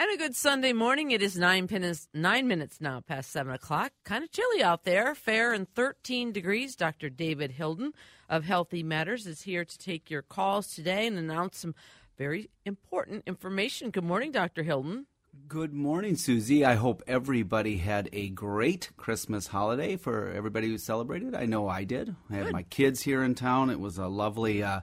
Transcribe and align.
And 0.00 0.10
a 0.14 0.16
good 0.16 0.34
Sunday 0.34 0.72
morning. 0.72 1.10
It 1.10 1.20
is 1.20 1.36
nine 1.36 1.68
minutes, 1.70 2.08
nine 2.14 2.48
minutes 2.48 2.80
now 2.80 3.02
past 3.02 3.30
seven 3.30 3.52
o'clock. 3.52 3.92
Kind 4.02 4.24
of 4.24 4.32
chilly 4.32 4.62
out 4.62 4.84
there. 4.84 5.14
Fair 5.14 5.52
and 5.52 5.68
13 5.74 6.32
degrees. 6.32 6.74
Dr. 6.74 7.10
David 7.10 7.50
Hilden 7.50 7.92
of 8.26 8.44
Healthy 8.44 8.82
Matters 8.82 9.26
is 9.26 9.42
here 9.42 9.62
to 9.62 9.76
take 9.78 10.10
your 10.10 10.22
calls 10.22 10.74
today 10.74 11.06
and 11.06 11.18
announce 11.18 11.58
some 11.58 11.74
very 12.16 12.48
important 12.64 13.24
information. 13.26 13.90
Good 13.90 14.04
morning, 14.04 14.32
Dr. 14.32 14.62
Hilden. 14.62 15.04
Good 15.46 15.74
morning, 15.74 16.16
Susie. 16.16 16.64
I 16.64 16.76
hope 16.76 17.02
everybody 17.06 17.76
had 17.76 18.08
a 18.14 18.30
great 18.30 18.92
Christmas 18.96 19.48
holiday 19.48 19.98
for 19.98 20.30
everybody 20.30 20.68
who 20.68 20.78
celebrated. 20.78 21.34
I 21.34 21.44
know 21.44 21.68
I 21.68 21.84
did. 21.84 22.16
I 22.30 22.36
had 22.36 22.44
Good. 22.44 22.52
my 22.54 22.62
kids 22.62 23.02
here 23.02 23.22
in 23.22 23.34
town. 23.34 23.68
It 23.68 23.80
was 23.80 23.98
a 23.98 24.06
lovely, 24.06 24.62
uh, 24.62 24.80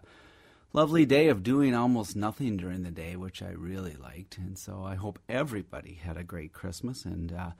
lovely 0.78 1.08
day 1.08 1.28
of 1.28 1.42
doing 1.42 1.74
almost 1.74 2.16
nothing 2.16 2.56
during 2.56 2.84
the 2.84 2.92
day, 2.92 3.16
which 3.16 3.42
I 3.42 3.50
really 3.50 3.96
liked. 3.96 4.38
And 4.38 4.56
so 4.56 4.84
I 4.86 4.94
hope 4.94 5.18
everybody 5.28 5.96
had 5.96 6.18
a 6.18 6.24
great 6.24 6.54
Christmas 6.54 7.04
and. 7.04 7.34
Uh, 7.34 7.52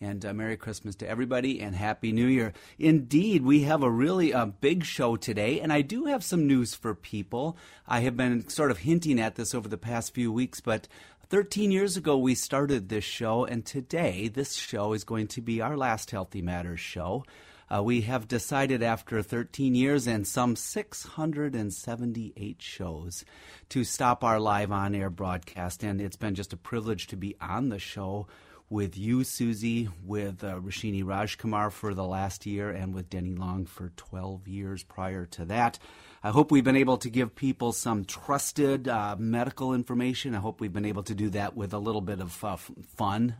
and 0.00 0.26
uh, 0.26 0.34
Merry 0.34 0.56
Christmas 0.56 0.96
to 0.96 1.08
everybody 1.08 1.60
and 1.60 1.76
Happy 1.76 2.10
New 2.10 2.26
Year. 2.26 2.52
Indeed, 2.76 3.44
we 3.44 3.62
have 3.62 3.84
a 3.84 3.90
really 3.90 4.34
uh, 4.34 4.46
big 4.46 4.84
show 4.84 5.14
today, 5.14 5.60
and 5.60 5.72
I 5.72 5.82
do 5.82 6.06
have 6.06 6.24
some 6.24 6.48
news 6.48 6.74
for 6.74 6.92
people. 6.92 7.56
I 7.86 8.00
have 8.00 8.16
been 8.16 8.48
sort 8.48 8.72
of 8.72 8.78
hinting 8.78 9.20
at 9.20 9.36
this 9.36 9.54
over 9.54 9.68
the 9.68 9.78
past 9.78 10.12
few 10.12 10.32
weeks, 10.32 10.60
but 10.60 10.88
13 11.28 11.70
years 11.70 11.96
ago 11.96 12.18
we 12.18 12.34
started 12.34 12.88
this 12.88 13.04
show, 13.04 13.44
and 13.44 13.64
today 13.64 14.26
this 14.26 14.54
show 14.54 14.92
is 14.92 15.04
going 15.04 15.28
to 15.28 15.40
be 15.40 15.60
our 15.60 15.76
last 15.76 16.10
Healthy 16.10 16.42
Matters 16.42 16.80
show. 16.80 17.22
Uh, 17.72 17.82
we 17.82 18.02
have 18.02 18.28
decided 18.28 18.82
after 18.82 19.22
13 19.22 19.74
years 19.74 20.06
and 20.06 20.26
some 20.26 20.54
678 20.54 22.60
shows 22.60 23.24
to 23.70 23.82
stop 23.82 24.22
our 24.22 24.38
live 24.38 24.70
on 24.70 24.94
air 24.94 25.08
broadcast, 25.08 25.82
and 25.82 25.98
it's 25.98 26.16
been 26.16 26.34
just 26.34 26.52
a 26.52 26.58
privilege 26.58 27.06
to 27.06 27.16
be 27.16 27.34
on 27.40 27.70
the 27.70 27.78
show 27.78 28.26
with 28.68 28.98
you, 28.98 29.24
Susie, 29.24 29.88
with 30.04 30.44
uh, 30.44 30.56
Roshini 30.56 31.02
Rajkumar 31.02 31.72
for 31.72 31.94
the 31.94 32.04
last 32.04 32.44
year, 32.44 32.68
and 32.70 32.94
with 32.94 33.08
Denny 33.08 33.34
Long 33.34 33.64
for 33.64 33.90
12 33.96 34.48
years 34.48 34.82
prior 34.82 35.24
to 35.26 35.46
that. 35.46 35.78
I 36.22 36.30
hope 36.30 36.50
we've 36.50 36.64
been 36.64 36.76
able 36.76 36.98
to 36.98 37.08
give 37.08 37.34
people 37.34 37.72
some 37.72 38.04
trusted 38.04 38.86
uh, 38.86 39.16
medical 39.18 39.72
information. 39.72 40.34
I 40.34 40.40
hope 40.40 40.60
we've 40.60 40.72
been 40.72 40.84
able 40.84 41.04
to 41.04 41.14
do 41.14 41.30
that 41.30 41.56
with 41.56 41.72
a 41.72 41.78
little 41.78 42.02
bit 42.02 42.20
of 42.20 42.44
uh, 42.44 42.56
fun. 42.96 43.34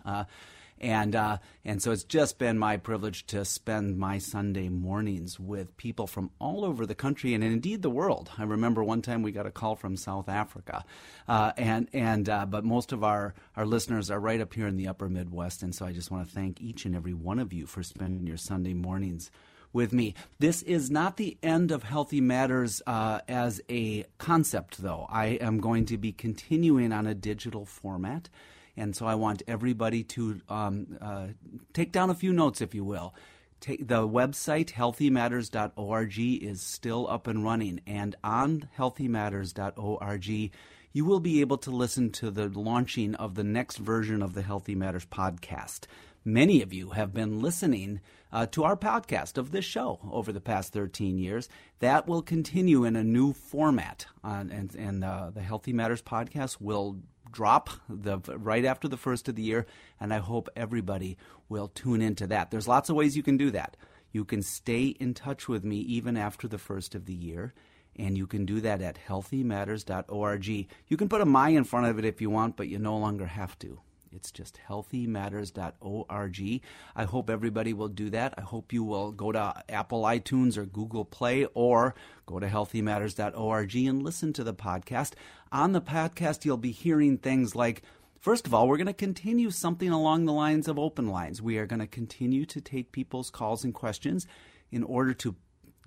And 0.83 1.14
uh, 1.14 1.38
and 1.64 1.80
so 1.80 1.92
it's 1.92 2.02
just 2.02 2.38
been 2.38 2.58
my 2.58 2.77
privilege 2.77 3.25
to 3.28 3.44
spend 3.44 3.98
my 3.98 4.19
Sunday 4.19 4.69
mornings 4.69 5.38
with 5.38 5.77
people 5.77 6.08
from 6.08 6.30
all 6.41 6.64
over 6.64 6.84
the 6.86 6.94
country 6.94 7.34
and 7.34 7.44
indeed 7.44 7.83
the 7.83 7.91
world. 7.91 8.30
I 8.36 8.42
remember 8.42 8.83
one 8.83 9.00
time 9.00 9.22
we 9.22 9.30
got 9.30 9.47
a 9.47 9.53
call 9.53 9.77
from 9.77 9.97
South 9.97 10.28
Africa, 10.28 10.84
uh, 11.28 11.53
and 11.56 11.88
and 11.92 12.28
uh, 12.28 12.47
but 12.47 12.64
most 12.64 12.92
of 12.92 13.05
our 13.05 13.34
our 13.56 13.64
listeners 13.64 14.10
are 14.10 14.19
right 14.19 14.41
up 14.41 14.53
here 14.55 14.66
in 14.66 14.77
the 14.77 14.88
Upper 14.88 15.08
Midwest, 15.08 15.62
and 15.62 15.72
so 15.75 15.86
I 15.86 15.92
just 15.92 16.10
want 16.10 16.28
to 16.28 16.34
thank 16.34 16.60
each 16.60 16.84
and 16.84 16.97
every 16.97 17.14
one 17.14 17.38
of 17.38 17.53
you 17.53 17.66
for 17.66 17.83
spending 17.83 18.27
your 18.27 18.36
Sunday 18.36 18.75
mornings 18.75 19.30
with 19.72 19.92
me. 19.92 20.14
This 20.38 20.62
is 20.62 20.91
not 20.91 21.16
the 21.16 21.38
end 21.42 21.70
of 21.70 21.83
Healthy 21.83 22.20
Matters 22.20 22.83
uh, 22.86 23.20
as 23.28 23.60
a 23.70 24.05
concept, 24.19 24.83
though. 24.83 25.06
I 25.08 25.27
am 25.27 25.60
going 25.60 25.86
to 25.86 25.98
be 25.98 26.12
continuing 26.12 26.92
on 26.92 27.06
a 27.06 27.14
digital 27.14 27.64
format. 27.64 28.28
And 28.77 28.97
so 28.97 29.06
I 29.06 29.15
want 29.15 29.42
everybody 29.47 30.03
to 30.05 30.41
um, 30.48 30.98
uh, 31.01 31.27
take 31.73 31.92
down 31.92 32.11
a 32.11 32.15
few 32.15 32.33
notes, 32.33 32.61
if 32.61 32.75
you 32.75 32.84
will. 32.84 33.15
Take, 33.61 33.87
the 33.87 34.09
website, 34.09 34.73
healthymatters.org, 34.73 36.19
is 36.19 36.61
still 36.61 37.09
up 37.09 37.27
and 37.27 37.45
running. 37.45 37.81
And 37.87 38.17
on 38.25 38.69
healthymatters.org, 38.77 40.53
you 40.95 41.05
will 41.05 41.20
be 41.20 41.41
able 41.41 41.59
to 41.59 41.70
listen 41.70 42.11
to 42.11 42.31
the 42.31 42.48
launching 42.48 43.15
of 43.15 43.34
the 43.34 43.45
next 43.45 43.77
version 43.78 44.23
of 44.23 44.34
the 44.34 44.43
Healthy 44.43 44.75
Matters 44.75 45.06
podcast. 45.06 45.87
Many 46.25 46.62
of 46.62 46.72
you 46.72 46.91
have 46.91 47.12
been 47.12 47.41
listening 47.41 48.00
uh, 48.32 48.47
to 48.47 48.65
our 48.65 48.77
podcast 48.77 49.38
of 49.38 49.50
this 49.50 49.65
show 49.65 49.99
over 50.11 50.32
the 50.32 50.41
past 50.41 50.72
13 50.72 51.19
years. 51.19 51.49
That 51.81 52.06
will 52.06 52.22
continue 52.22 52.84
in 52.84 52.94
a 52.94 53.03
new 53.03 53.32
format. 53.32 54.06
Uh, 54.22 54.44
and 54.50 54.75
and 54.77 55.05
uh, 55.05 55.31
the 55.34 55.43
Healthy 55.43 55.72
Matters 55.72 56.03
podcast 56.03 56.59
will 56.61 56.99
drop 57.32 57.70
the 57.88 58.19
right 58.19 58.65
after 58.65 58.87
the 58.87 58.97
first 58.97 59.28
of 59.28 59.34
the 59.34 59.43
year, 59.43 59.66
and 59.98 60.12
I 60.12 60.19
hope 60.19 60.48
everybody 60.54 61.16
will 61.48 61.69
tune 61.69 62.03
into 62.03 62.26
that. 62.28 62.50
There's 62.50 62.69
lots 62.69 62.88
of 62.88 62.97
ways 62.97 63.16
you 63.16 63.22
can 63.22 63.37
do 63.37 63.50
that. 63.50 63.76
You 64.12 64.25
can 64.25 64.43
stay 64.43 64.87
in 64.87 65.15
touch 65.15 65.48
with 65.48 65.65
me 65.65 65.78
even 65.78 66.16
after 66.16 66.47
the 66.47 66.59
first 66.59 66.94
of 66.94 67.06
the 67.06 67.15
year, 67.15 67.54
and 67.97 68.16
you 68.16 68.26
can 68.26 68.44
do 68.44 68.60
that 68.60 68.82
at 68.82 68.98
healthymatters.org. 69.09 70.47
You 70.47 70.97
can 70.97 71.09
put 71.09 71.20
a 71.20 71.26
my 71.26 71.48
in 71.48 71.65
front 71.65 71.87
of 71.87 71.98
it 71.98 72.04
if 72.04 72.20
you 72.20 72.31
want, 72.31 72.56
but 72.56 72.69
you 72.69 72.78
no 72.78 72.97
longer 72.97 73.26
have 73.26 73.59
to. 73.60 73.81
It's 74.14 74.31
just 74.31 74.59
healthymatters.org. 74.69 76.60
I 76.94 77.04
hope 77.04 77.31
everybody 77.31 77.72
will 77.72 77.88
do 77.88 78.10
that. 78.10 78.34
I 78.37 78.43
hope 78.43 78.70
you 78.72 78.84
will 78.84 79.10
go 79.12 79.32
to 79.32 79.64
Apple 79.69 80.03
iTunes 80.03 80.59
or 80.59 80.66
Google 80.66 81.06
Play 81.06 81.47
or 81.54 81.94
go 82.26 82.38
to 82.38 82.47
healthymatters.org 82.47 83.75
and 83.75 84.03
listen 84.03 84.34
to 84.34 84.44
the 84.44 84.54
podcast. 84.54 85.14
On 85.52 85.72
the 85.72 85.82
podcast, 85.82 86.46
you'll 86.46 86.56
be 86.56 86.72
hearing 86.72 87.18
things 87.18 87.54
like 87.54 87.82
First 88.18 88.46
of 88.46 88.54
all, 88.54 88.68
we're 88.68 88.76
going 88.76 88.86
to 88.86 88.92
continue 88.92 89.50
something 89.50 89.88
along 89.88 90.26
the 90.26 90.32
lines 90.32 90.68
of 90.68 90.78
open 90.78 91.08
lines. 91.08 91.42
We 91.42 91.58
are 91.58 91.66
going 91.66 91.80
to 91.80 91.88
continue 91.88 92.46
to 92.46 92.60
take 92.60 92.92
people's 92.92 93.30
calls 93.30 93.64
and 93.64 93.74
questions 93.74 94.28
in 94.70 94.84
order 94.84 95.12
to 95.14 95.34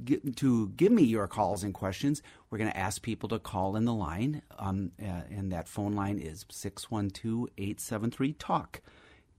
get, 0.03 0.35
to 0.35 0.67
give 0.75 0.91
me 0.91 1.03
your 1.03 1.27
calls 1.27 1.63
and 1.63 1.73
questions. 1.73 2.21
We're 2.49 2.57
going 2.57 2.71
to 2.71 2.77
ask 2.77 3.01
people 3.01 3.29
to 3.29 3.39
call 3.39 3.77
in 3.77 3.85
the 3.85 3.93
line, 3.93 4.41
um, 4.59 4.91
uh, 5.01 5.21
and 5.29 5.49
that 5.53 5.69
phone 5.69 5.93
line 5.93 6.19
is 6.19 6.45
612 6.51 7.47
873 7.57 8.33
TALK. 8.33 8.81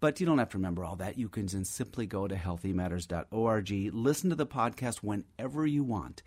But 0.00 0.18
you 0.18 0.24
don't 0.24 0.38
have 0.38 0.50
to 0.50 0.58
remember 0.58 0.82
all 0.82 0.96
that. 0.96 1.18
You 1.18 1.28
can 1.28 1.48
simply 1.66 2.06
go 2.06 2.26
to 2.26 2.34
healthymatters.org, 2.34 3.70
listen 3.92 4.30
to 4.30 4.36
the 4.36 4.46
podcast 4.46 4.96
whenever 5.02 5.66
you 5.66 5.84
want. 5.84 6.22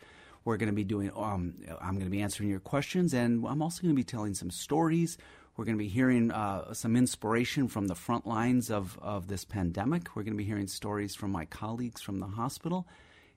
We're 0.50 0.58
going 0.58 0.70
to 0.70 0.74
be 0.74 0.84
doing, 0.84 1.12
um, 1.16 1.54
I'm 1.80 1.94
going 1.94 2.08
to 2.08 2.10
be 2.10 2.24
answering 2.24 2.50
your 2.50 2.60
questions, 2.60 3.14
and 3.14 3.46
I'm 3.46 3.62
also 3.62 3.84
going 3.84 3.94
to 3.94 3.96
be 3.96 4.04
telling 4.04 4.34
some 4.34 4.50
stories. 4.50 5.16
We're 5.56 5.66
going 5.66 5.78
to 5.78 5.84
be 5.84 5.88
hearing 5.88 6.32
uh, 6.32 6.74
some 6.74 6.96
inspiration 6.96 7.68
from 7.68 7.86
the 7.86 7.94
front 7.94 8.26
lines 8.26 8.72
of, 8.72 8.98
of 9.00 9.28
this 9.28 9.46
pandemic. 9.46 10.16
We're 10.16 10.24
going 10.24 10.34
to 10.34 10.40
be 10.40 10.46
hearing 10.46 10.66
stories 10.66 11.14
from 11.14 11.32
my 11.32 11.46
colleagues 11.46 12.02
from 12.02 12.20
the 12.20 12.26
hospital. 12.26 12.88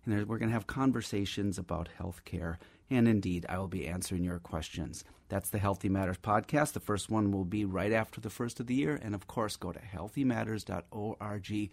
And 0.07 0.27
we're 0.27 0.39
going 0.39 0.49
to 0.49 0.55
have 0.55 0.67
conversations 0.67 1.59
about 1.59 1.91
healthcare. 2.01 2.57
And 2.89 3.07
indeed, 3.07 3.45
I 3.47 3.59
will 3.59 3.69
be 3.69 3.87
answering 3.87 4.25
your 4.25 4.39
questions. 4.39 5.05
That's 5.29 5.51
the 5.51 5.59
Healthy 5.59 5.91
Matters 5.91 6.17
podcast. 6.17 6.73
The 6.73 6.81
first 6.81 7.11
one 7.11 7.31
will 7.31 7.45
be 7.45 7.67
right 7.67 7.93
after 7.93 8.23
the 8.23 8.31
first 8.31 8.59
of 8.59 8.69
the 8.69 8.75
year. 8.75 8.99
And 9.03 9.15
of 9.15 9.27
course, 9.27 9.57
go 9.57 9.71
to 9.71 9.81
healthymatters.org. 9.81 11.71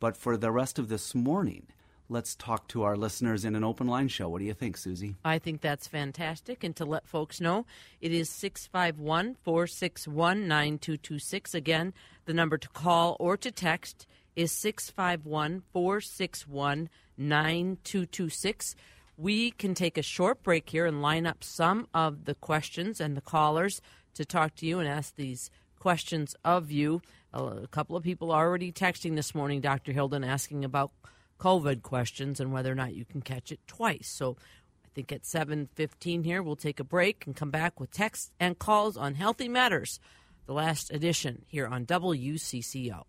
But 0.00 0.16
for 0.16 0.36
the 0.36 0.50
rest 0.50 0.80
of 0.80 0.88
this 0.88 1.14
morning, 1.14 1.68
let's 2.10 2.34
talk 2.34 2.66
to 2.68 2.82
our 2.82 2.96
listeners 2.96 3.44
in 3.44 3.54
an 3.54 3.62
open 3.62 3.86
line 3.86 4.08
show. 4.08 4.28
What 4.28 4.40
do 4.40 4.44
you 4.44 4.52
think, 4.52 4.76
Susie? 4.76 5.14
I 5.24 5.38
think 5.38 5.60
that's 5.60 5.86
fantastic. 5.86 6.64
And 6.64 6.74
to 6.76 6.84
let 6.84 7.06
folks 7.06 7.40
know, 7.40 7.64
it 8.00 8.12
is 8.12 8.28
651 8.28 9.36
461 9.42 10.48
9226. 10.48 11.54
Again, 11.54 11.94
the 12.26 12.34
number 12.34 12.58
to 12.58 12.68
call 12.68 13.16
or 13.20 13.36
to 13.36 13.50
text 13.52 14.06
is 14.34 14.50
651 14.52 15.62
461 15.72 16.90
9226. 17.16 18.74
We 19.16 19.52
can 19.52 19.74
take 19.74 19.96
a 19.96 20.02
short 20.02 20.42
break 20.42 20.68
here 20.68 20.86
and 20.86 21.00
line 21.02 21.26
up 21.26 21.44
some 21.44 21.86
of 21.94 22.24
the 22.24 22.34
questions 22.34 23.00
and 23.00 23.16
the 23.16 23.20
callers 23.20 23.80
to 24.14 24.24
talk 24.24 24.56
to 24.56 24.66
you 24.66 24.80
and 24.80 24.88
ask 24.88 25.14
these 25.14 25.50
questions 25.78 26.34
of 26.44 26.70
you. 26.72 27.02
A 27.32 27.68
couple 27.70 27.96
of 27.96 28.02
people 28.02 28.32
already 28.32 28.72
texting 28.72 29.14
this 29.14 29.34
morning, 29.34 29.60
Dr. 29.60 29.92
Hilden, 29.92 30.24
asking 30.24 30.64
about 30.64 30.90
COVID 31.40 31.82
questions 31.82 32.38
and 32.38 32.52
whether 32.52 32.70
or 32.70 32.76
not 32.76 32.94
you 32.94 33.04
can 33.04 33.22
catch 33.22 33.50
it 33.50 33.60
twice. 33.66 34.08
So 34.08 34.36
I 34.84 34.88
think 34.94 35.10
at 35.10 35.24
7:15 35.24 36.22
here 36.24 36.42
we'll 36.42 36.54
take 36.54 36.78
a 36.78 36.84
break 36.84 37.26
and 37.26 37.34
come 37.34 37.50
back 37.50 37.80
with 37.80 37.90
texts 37.90 38.30
and 38.38 38.58
calls 38.58 38.96
on 38.96 39.14
Healthy 39.14 39.48
Matters, 39.48 39.98
the 40.46 40.52
last 40.52 40.92
edition 40.92 41.44
here 41.48 41.66
on 41.66 41.86
WCCO. 41.86 43.06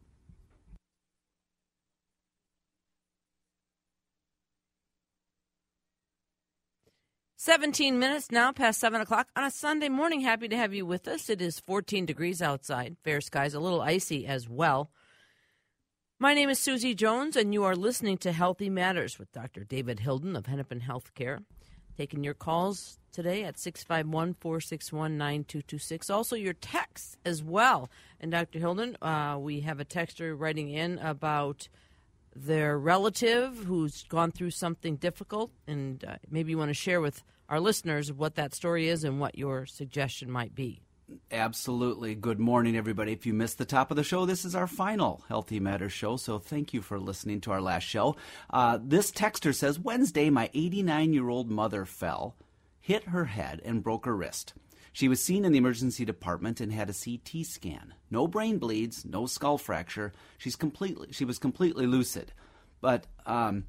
17 7.43 7.97
minutes 7.97 8.29
now 8.29 8.51
past 8.51 8.79
7 8.79 9.01
o'clock 9.01 9.27
on 9.35 9.43
a 9.43 9.49
Sunday 9.49 9.89
morning. 9.89 10.21
Happy 10.21 10.47
to 10.47 10.55
have 10.55 10.75
you 10.75 10.85
with 10.85 11.07
us. 11.07 11.27
It 11.27 11.41
is 11.41 11.59
14 11.59 12.05
degrees 12.05 12.39
outside. 12.39 12.97
Fair 13.03 13.19
skies, 13.19 13.55
a 13.55 13.59
little 13.59 13.81
icy 13.81 14.27
as 14.27 14.47
well. 14.47 14.91
My 16.21 16.35
name 16.35 16.51
is 16.51 16.59
Susie 16.59 16.93
Jones, 16.93 17.35
and 17.35 17.51
you 17.51 17.63
are 17.63 17.75
listening 17.75 18.19
to 18.19 18.31
Healthy 18.31 18.69
Matters 18.69 19.17
with 19.17 19.31
Dr. 19.31 19.63
David 19.63 20.01
Hilden 20.01 20.35
of 20.35 20.45
Hennepin 20.45 20.81
Healthcare. 20.81 21.39
Taking 21.97 22.23
your 22.23 22.35
calls 22.35 22.99
today 23.11 23.43
at 23.43 23.57
651 23.57 24.35
461 24.35 25.17
9226. 25.17 26.11
Also, 26.11 26.35
your 26.35 26.53
texts 26.53 27.17
as 27.25 27.41
well. 27.41 27.89
And 28.19 28.31
Dr. 28.31 28.59
Hilden, 28.59 28.97
uh, 29.01 29.37
we 29.39 29.61
have 29.61 29.79
a 29.79 29.83
texter 29.83 30.39
writing 30.39 30.69
in 30.69 30.99
about 30.99 31.67
their 32.35 32.77
relative 32.77 33.63
who's 33.65 34.03
gone 34.03 34.29
through 34.29 34.51
something 34.51 34.97
difficult, 34.97 35.49
and 35.65 36.05
uh, 36.05 36.17
maybe 36.29 36.51
you 36.51 36.57
want 36.59 36.69
to 36.69 36.75
share 36.75 37.01
with 37.01 37.23
our 37.49 37.59
listeners 37.59 38.13
what 38.13 38.35
that 38.35 38.53
story 38.53 38.89
is 38.89 39.03
and 39.03 39.19
what 39.19 39.39
your 39.39 39.65
suggestion 39.65 40.29
might 40.29 40.53
be. 40.53 40.83
Absolutely. 41.31 42.15
Good 42.15 42.39
morning, 42.39 42.75
everybody. 42.75 43.11
If 43.11 43.25
you 43.25 43.33
missed 43.33 43.57
the 43.57 43.65
top 43.65 43.91
of 43.91 43.97
the 43.97 44.03
show, 44.03 44.25
this 44.25 44.45
is 44.45 44.55
our 44.55 44.67
final 44.67 45.23
Healthy 45.27 45.59
Matters 45.59 45.93
show, 45.93 46.17
so 46.17 46.39
thank 46.39 46.73
you 46.73 46.81
for 46.81 46.99
listening 46.99 47.41
to 47.41 47.51
our 47.51 47.61
last 47.61 47.83
show. 47.83 48.15
Uh, 48.49 48.79
this 48.81 49.11
texter 49.11 49.53
says 49.53 49.79
Wednesday, 49.79 50.29
my 50.29 50.49
89 50.53 51.13
year 51.13 51.29
old 51.29 51.49
mother 51.49 51.85
fell, 51.85 52.35
hit 52.79 53.05
her 53.05 53.25
head, 53.25 53.61
and 53.63 53.83
broke 53.83 54.05
her 54.05 54.15
wrist. 54.15 54.53
She 54.93 55.07
was 55.07 55.23
seen 55.23 55.45
in 55.45 55.51
the 55.51 55.57
emergency 55.57 56.03
department 56.03 56.59
and 56.59 56.71
had 56.71 56.89
a 56.89 56.93
CT 56.93 57.45
scan. 57.45 57.93
No 58.09 58.27
brain 58.27 58.57
bleeds, 58.57 59.05
no 59.05 59.25
skull 59.25 59.57
fracture. 59.57 60.11
She's 60.37 60.55
completely, 60.55 61.09
she 61.11 61.25
was 61.25 61.39
completely 61.39 61.87
lucid. 61.87 62.33
But 62.81 63.07
um, 63.25 63.65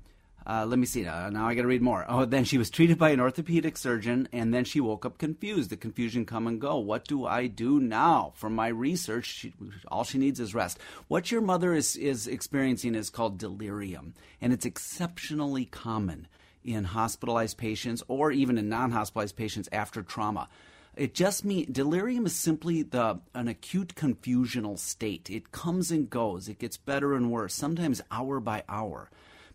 uh, 0.47 0.67
let 0.67 0.79
me 0.79 0.87
see. 0.87 1.06
Uh, 1.06 1.31
now 1.31 1.47
I 1.47 1.55
got 1.55 1.62
to 1.62 1.69
read 1.69 1.83
more. 1.83 2.05
Oh, 2.09 2.25
then 2.25 2.44
she 2.44 2.59
was 2.59 2.71
treated 2.71 2.99
by 2.99 3.11
an 3.11 3.21
orthopedic 3.21 3.77
surgeon, 3.77 4.29
and 4.33 4.53
then 4.53 4.65
she 4.65 4.81
woke 4.81 5.06
up 5.06 5.19
confused. 5.19 5.71
The 5.71 5.77
confusion 5.77 6.25
come 6.25 6.47
and 6.47 6.61
go. 6.61 6.79
What 6.79 7.06
do 7.06 7.27
I 7.27 7.47
do 7.47 7.81
now? 7.81 8.33
From 8.35 8.55
my 8.55 8.69
research, 8.69 9.27
she, 9.27 9.53
all 9.89 10.05
she 10.05 10.19
needs 10.19 10.41
is 10.41 10.55
rest. 10.55 10.79
What 11.09 11.31
your 11.31 11.41
mother 11.41 11.73
is 11.75 11.97
is 11.97 12.27
experiencing 12.27 12.94
is 12.94 13.11
called 13.11 13.39
delirium, 13.39 14.15
and 14.41 14.53
it's 14.53 14.67
exceptionally 14.67 15.67
common 15.67 16.27
in 16.65 16.85
hospitalized 16.85 17.59
patients 17.59 18.03
or 18.09 18.31
even 18.31 18.59
in 18.59 18.69
non-hospitalized 18.69 19.37
patients 19.37 19.69
after 19.73 20.03
trauma. 20.03 20.49
It 20.94 21.15
just 21.15 21.44
means 21.44 21.73
delirium 21.73 22.27
is 22.27 22.35
simply 22.35 22.83
the 22.83 23.21
an 23.35 23.49
acute 23.49 23.94
confusional 23.94 24.79
state. 24.79 25.31
It 25.31 25.50
comes 25.50 25.91
and 25.91 26.11
goes. 26.11 26.49
It 26.49 26.59
gets 26.59 26.77
better 26.77 27.15
and 27.15 27.31
worse, 27.31 27.55
sometimes 27.55 28.03
hour 28.11 28.41
by 28.41 28.65
hour 28.69 29.09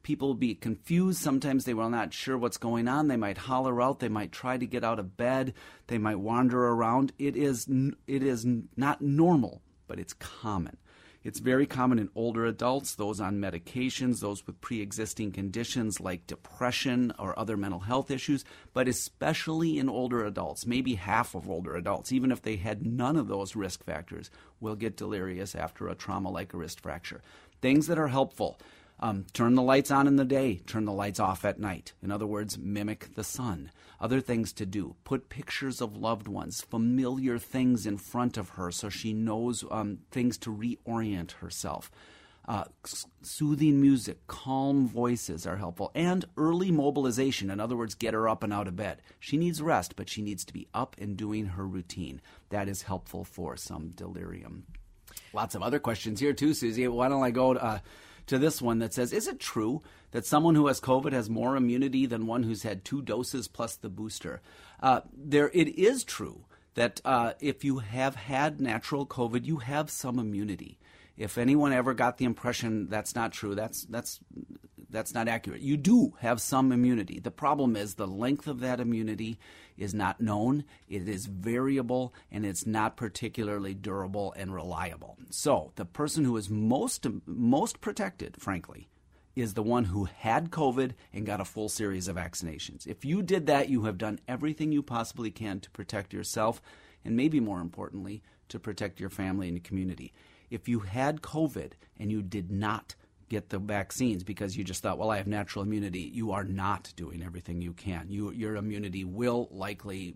people 0.07 0.29
will 0.29 0.35
be 0.35 0.55
confused. 0.55 1.19
Sometimes 1.19 1.65
they 1.65 1.73
will 1.73 1.89
not 1.89 2.13
sure 2.13 2.37
what's 2.37 2.55
going 2.55 2.87
on. 2.87 3.09
They 3.09 3.17
might 3.17 3.37
holler 3.37 3.81
out. 3.81 3.99
They 3.99 4.07
might 4.07 4.31
try 4.31 4.57
to 4.57 4.65
get 4.65 4.85
out 4.85 4.99
of 4.99 5.17
bed. 5.17 5.53
They 5.87 5.97
might 5.97 6.15
wander 6.15 6.65
around. 6.65 7.11
It 7.19 7.35
is 7.35 7.67
it 8.07 8.23
is 8.23 8.45
not 8.77 9.01
normal, 9.01 9.61
but 9.85 9.99
it's 9.99 10.13
common. 10.13 10.77
It's 11.25 11.39
very 11.39 11.65
common 11.65 11.99
in 11.99 12.07
older 12.15 12.45
adults, 12.45 12.95
those 12.95 13.19
on 13.19 13.41
medications, 13.41 14.21
those 14.21 14.47
with 14.47 14.61
pre 14.61 14.79
existing 14.79 15.33
conditions 15.33 15.99
like 15.99 16.25
depression 16.25 17.11
or 17.19 17.37
other 17.37 17.57
mental 17.57 17.81
health 17.81 18.09
issues, 18.09 18.45
but 18.71 18.87
especially 18.87 19.77
in 19.77 19.89
older 19.89 20.25
adults. 20.25 20.65
Maybe 20.65 20.95
half 20.95 21.35
of 21.35 21.49
older 21.49 21.75
adults, 21.75 22.13
even 22.13 22.31
if 22.31 22.41
they 22.41 22.55
had 22.55 22.85
none 22.85 23.17
of 23.17 23.27
those 23.27 23.57
risk 23.57 23.83
factors, 23.83 24.31
will 24.61 24.77
get 24.77 24.95
delirious 24.95 25.53
after 25.53 25.89
a 25.89 25.95
trauma 25.95 26.31
like 26.31 26.53
a 26.53 26.57
wrist 26.57 26.79
fracture. 26.79 27.21
Things 27.61 27.87
that 27.87 27.99
are 27.99 28.07
helpful 28.07 28.57
um, 28.99 29.25
turn 29.33 29.55
the 29.55 29.61
lights 29.61 29.91
on 29.91 30.07
in 30.07 30.15
the 30.15 30.25
day, 30.25 30.61
turn 30.65 30.85
the 30.85 30.91
lights 30.91 31.19
off 31.19 31.45
at 31.45 31.59
night. 31.59 31.93
In 32.01 32.11
other 32.11 32.25
words, 32.25 32.57
mimic 32.57 33.13
the 33.15 33.23
sun. 33.23 33.71
Other 33.99 34.21
things 34.21 34.53
to 34.53 34.65
do 34.65 34.95
put 35.03 35.29
pictures 35.29 35.81
of 35.81 35.97
loved 35.97 36.27
ones, 36.27 36.61
familiar 36.61 37.37
things 37.37 37.85
in 37.85 37.97
front 37.97 38.37
of 38.37 38.49
her 38.49 38.71
so 38.71 38.89
she 38.89 39.13
knows 39.13 39.63
um, 39.71 39.99
things 40.11 40.37
to 40.39 40.55
reorient 40.55 41.31
herself. 41.33 41.91
Uh, 42.47 42.63
soothing 43.21 43.81
music, 43.81 44.25
calm 44.27 44.87
voices 44.87 45.45
are 45.45 45.57
helpful, 45.57 45.91
and 45.93 46.23
early 46.37 46.71
mobilization. 46.71 47.49
In 47.49 47.59
other 47.59 47.75
words, 47.75 47.93
get 47.93 48.13
her 48.13 48.29
up 48.29 48.41
and 48.41 48.53
out 48.53 48.69
of 48.69 48.75
bed. 48.77 49.01
She 49.19 49.35
needs 49.35 49.61
rest, 49.61 49.97
but 49.97 50.07
she 50.07 50.21
needs 50.21 50.45
to 50.45 50.53
be 50.53 50.67
up 50.73 50.95
and 50.97 51.17
doing 51.17 51.47
her 51.47 51.67
routine. 51.67 52.21
That 52.49 52.69
is 52.69 52.83
helpful 52.83 53.25
for 53.25 53.57
some 53.57 53.89
delirium. 53.89 54.65
Lots 55.33 55.55
of 55.55 55.61
other 55.61 55.79
questions 55.79 56.21
here, 56.21 56.31
too, 56.31 56.53
Susie. 56.53 56.87
Why 56.87 57.09
don't 57.09 57.23
I 57.23 57.31
go 57.31 57.53
to. 57.53 57.61
Uh, 57.61 57.79
to 58.27 58.37
this 58.37 58.61
one 58.61 58.79
that 58.79 58.93
says, 58.93 59.11
Is 59.11 59.27
it 59.27 59.39
true 59.39 59.81
that 60.11 60.25
someone 60.25 60.55
who 60.55 60.67
has 60.67 60.79
COVID 60.79 61.11
has 61.13 61.29
more 61.29 61.55
immunity 61.55 62.05
than 62.05 62.27
one 62.27 62.43
who's 62.43 62.63
had 62.63 62.85
two 62.85 63.01
doses 63.01 63.47
plus 63.47 63.75
the 63.75 63.89
booster? 63.89 64.41
Uh, 64.81 65.01
there, 65.13 65.49
it 65.53 65.69
is 65.77 66.03
true 66.03 66.45
that 66.75 67.01
uh, 67.03 67.33
if 67.39 67.63
you 67.63 67.79
have 67.79 68.15
had 68.15 68.61
natural 68.61 69.05
COVID, 69.05 69.45
you 69.45 69.57
have 69.57 69.89
some 69.89 70.19
immunity. 70.19 70.77
If 71.17 71.37
anyone 71.37 71.73
ever 71.73 71.93
got 71.93 72.17
the 72.17 72.25
impression 72.25 72.87
that's 72.89 73.15
not 73.15 73.31
true, 73.31 73.55
that's 73.55 73.85
that's 73.85 74.19
that's 74.89 75.13
not 75.13 75.27
accurate. 75.27 75.61
You 75.61 75.75
do 75.75 76.13
have 76.19 76.39
some 76.39 76.71
immunity. 76.71 77.19
The 77.19 77.31
problem 77.31 77.75
is 77.75 77.95
the 77.95 78.07
length 78.07 78.47
of 78.47 78.59
that 78.61 78.79
immunity 78.79 79.37
is 79.77 79.93
not 79.93 80.21
known, 80.21 80.63
it 80.87 81.07
is 81.09 81.25
variable, 81.25 82.13
and 82.31 82.45
it's 82.45 82.65
not 82.65 82.95
particularly 82.95 83.73
durable 83.73 84.33
and 84.37 84.53
reliable. 84.53 85.17
So, 85.29 85.71
the 85.75 85.85
person 85.85 86.23
who 86.23 86.37
is 86.37 86.49
most 86.49 87.05
most 87.25 87.81
protected, 87.81 88.37
frankly, 88.39 88.87
is 89.35 89.53
the 89.53 89.63
one 89.63 89.85
who 89.85 90.05
had 90.05 90.51
COVID 90.51 90.93
and 91.13 91.25
got 91.25 91.41
a 91.41 91.45
full 91.45 91.69
series 91.69 92.07
of 92.07 92.15
vaccinations. 92.15 92.87
If 92.87 93.05
you 93.05 93.21
did 93.21 93.45
that, 93.47 93.69
you 93.69 93.83
have 93.83 93.97
done 93.97 94.19
everything 94.27 94.71
you 94.71 94.81
possibly 94.81 95.29
can 95.31 95.59
to 95.59 95.69
protect 95.71 96.13
yourself 96.13 96.61
and 97.05 97.15
maybe 97.15 97.39
more 97.39 97.61
importantly, 97.61 98.23
to 98.49 98.59
protect 98.59 98.99
your 98.99 99.09
family 99.09 99.47
and 99.47 99.63
community. 99.63 100.13
If 100.49 100.67
you 100.67 100.79
had 100.79 101.21
COVID 101.21 101.73
and 101.99 102.11
you 102.11 102.21
did 102.21 102.51
not 102.51 102.95
get 103.29 103.49
the 103.49 103.59
vaccines 103.59 104.23
because 104.23 104.55
you 104.55 104.63
just 104.63 104.81
thought, 104.81 104.97
well, 104.97 105.11
I 105.11 105.17
have 105.17 105.27
natural 105.27 105.63
immunity. 105.63 105.99
You 106.13 106.31
are 106.31 106.43
not 106.43 106.93
doing 106.95 107.21
everything 107.23 107.61
you 107.61 107.73
can. 107.73 108.07
You, 108.09 108.31
your 108.31 108.55
immunity 108.55 109.03
will 109.03 109.49
likely, 109.51 110.15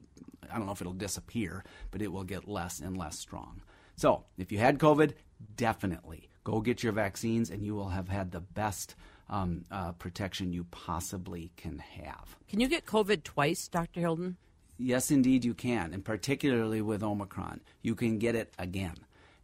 I 0.50 0.57
don't 0.57 0.66
know 0.66 0.72
if 0.72 0.81
it'll 0.81 0.94
disappear, 0.94 1.63
but 1.92 2.01
it 2.01 2.12
will 2.12 2.24
get 2.24 2.48
less 2.48 2.80
and 2.80 2.98
less 2.98 3.19
strong. 3.19 3.62
So 3.95 4.24
if 4.38 4.51
you 4.51 4.60
had 4.60 4.80
COVID, 4.80 5.13
definitely 5.57 6.30
go 6.44 6.62
get 6.62 6.83
your 6.83 6.94
vaccines 6.94 7.50
and 7.50 7.66
you 7.66 7.75
will 7.75 7.89
have 7.89 8.07
had 8.07 8.31
the 8.31 8.39
best 8.39 8.95
um, 9.30 9.63
uh, 9.72 9.92
protection 9.94 10.54
you 10.54 10.66
possibly 10.72 11.51
can 11.57 11.80
have. 11.80 12.38
Can 12.50 12.60
you 12.60 12.68
get 12.68 12.86
COVID 12.86 13.24
twice, 13.24 13.68
Dr. 13.68 14.00
Hilden? 14.00 14.38
Yes, 14.78 15.12
indeed, 15.12 15.45
you 15.45 15.54
can, 15.54 15.94
and 15.94 16.04
particularly 16.04 16.81
with 16.81 17.04
Omicron, 17.04 17.62
you 17.83 17.94
can 17.94 18.18
get 18.18 18.33
it 18.33 18.51
again 18.57 18.95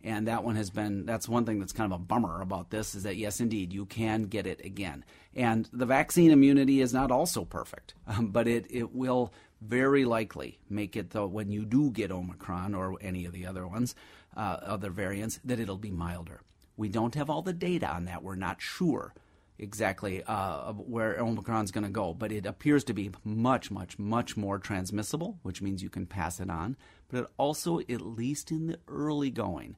and 0.08 0.28
that 0.28 0.44
one 0.44 0.56
has 0.56 0.70
been 0.70 1.06
that's 1.06 1.28
one 1.28 1.46
thing 1.46 1.60
that's 1.60 1.74
kind 1.74 1.92
of 1.92 2.00
a 2.00 2.04
bummer 2.04 2.42
about 2.42 2.70
this 2.70 2.96
is 2.96 3.04
that 3.04 3.18
yes 3.18 3.42
indeed 3.42 3.74
you 3.74 3.86
can 3.86 4.24
get 4.24 4.48
it 4.48 4.64
again. 4.64 5.04
And 5.36 5.70
the 5.74 5.86
vaccine 5.86 6.32
immunity 6.32 6.82
is 6.82 6.94
not 6.94 7.12
also 7.12 7.44
perfect 7.46 7.94
um, 8.08 8.30
but 8.30 8.48
it, 8.48 8.66
it 8.70 8.96
will 8.96 9.34
very 9.62 10.06
likely 10.06 10.60
make 10.70 10.96
it 10.96 11.10
though 11.10 11.28
when 11.28 11.52
you 11.52 11.66
do 11.66 11.92
get 11.92 12.12
omicron 12.12 12.74
or 12.74 12.98
any 13.02 13.26
of 13.26 13.34
the 13.34 13.46
other 13.46 13.68
ones 13.68 13.96
uh, 14.36 14.58
other 14.62 14.90
variants 14.90 15.40
that 15.44 15.60
it'll 15.60 15.78
be 15.78 15.92
milder. 15.92 16.42
We 16.78 16.90
don't 16.90 17.16
have 17.16 17.30
all 17.30 17.42
the 17.42 17.54
data 17.54 17.90
on 17.90 18.06
that. 18.06 18.24
We're 18.24 18.36
not 18.36 18.62
sure 18.62 19.14
exactly 19.60 20.24
uh, 20.24 20.74
where 20.74 21.20
Omicron's 21.20 21.72
going 21.72 21.84
to 21.84 21.90
go, 21.90 22.14
but 22.14 22.32
it 22.32 22.46
appears 22.46 22.84
to 22.86 22.94
be 22.94 23.12
much, 23.24 23.72
much, 23.72 23.98
much 23.98 24.38
more 24.38 24.60
transmissible, 24.60 25.40
which 25.42 25.62
means 25.62 25.82
you 25.82 25.90
can 25.90 26.06
pass 26.06 26.40
it 26.40 26.50
on. 26.50 26.78
But 27.10 27.24
it 27.24 27.28
also, 27.38 27.80
at 27.80 28.02
least 28.02 28.52
in 28.52 28.68
the 28.68 28.80
early 28.88 29.32
going, 29.32 29.76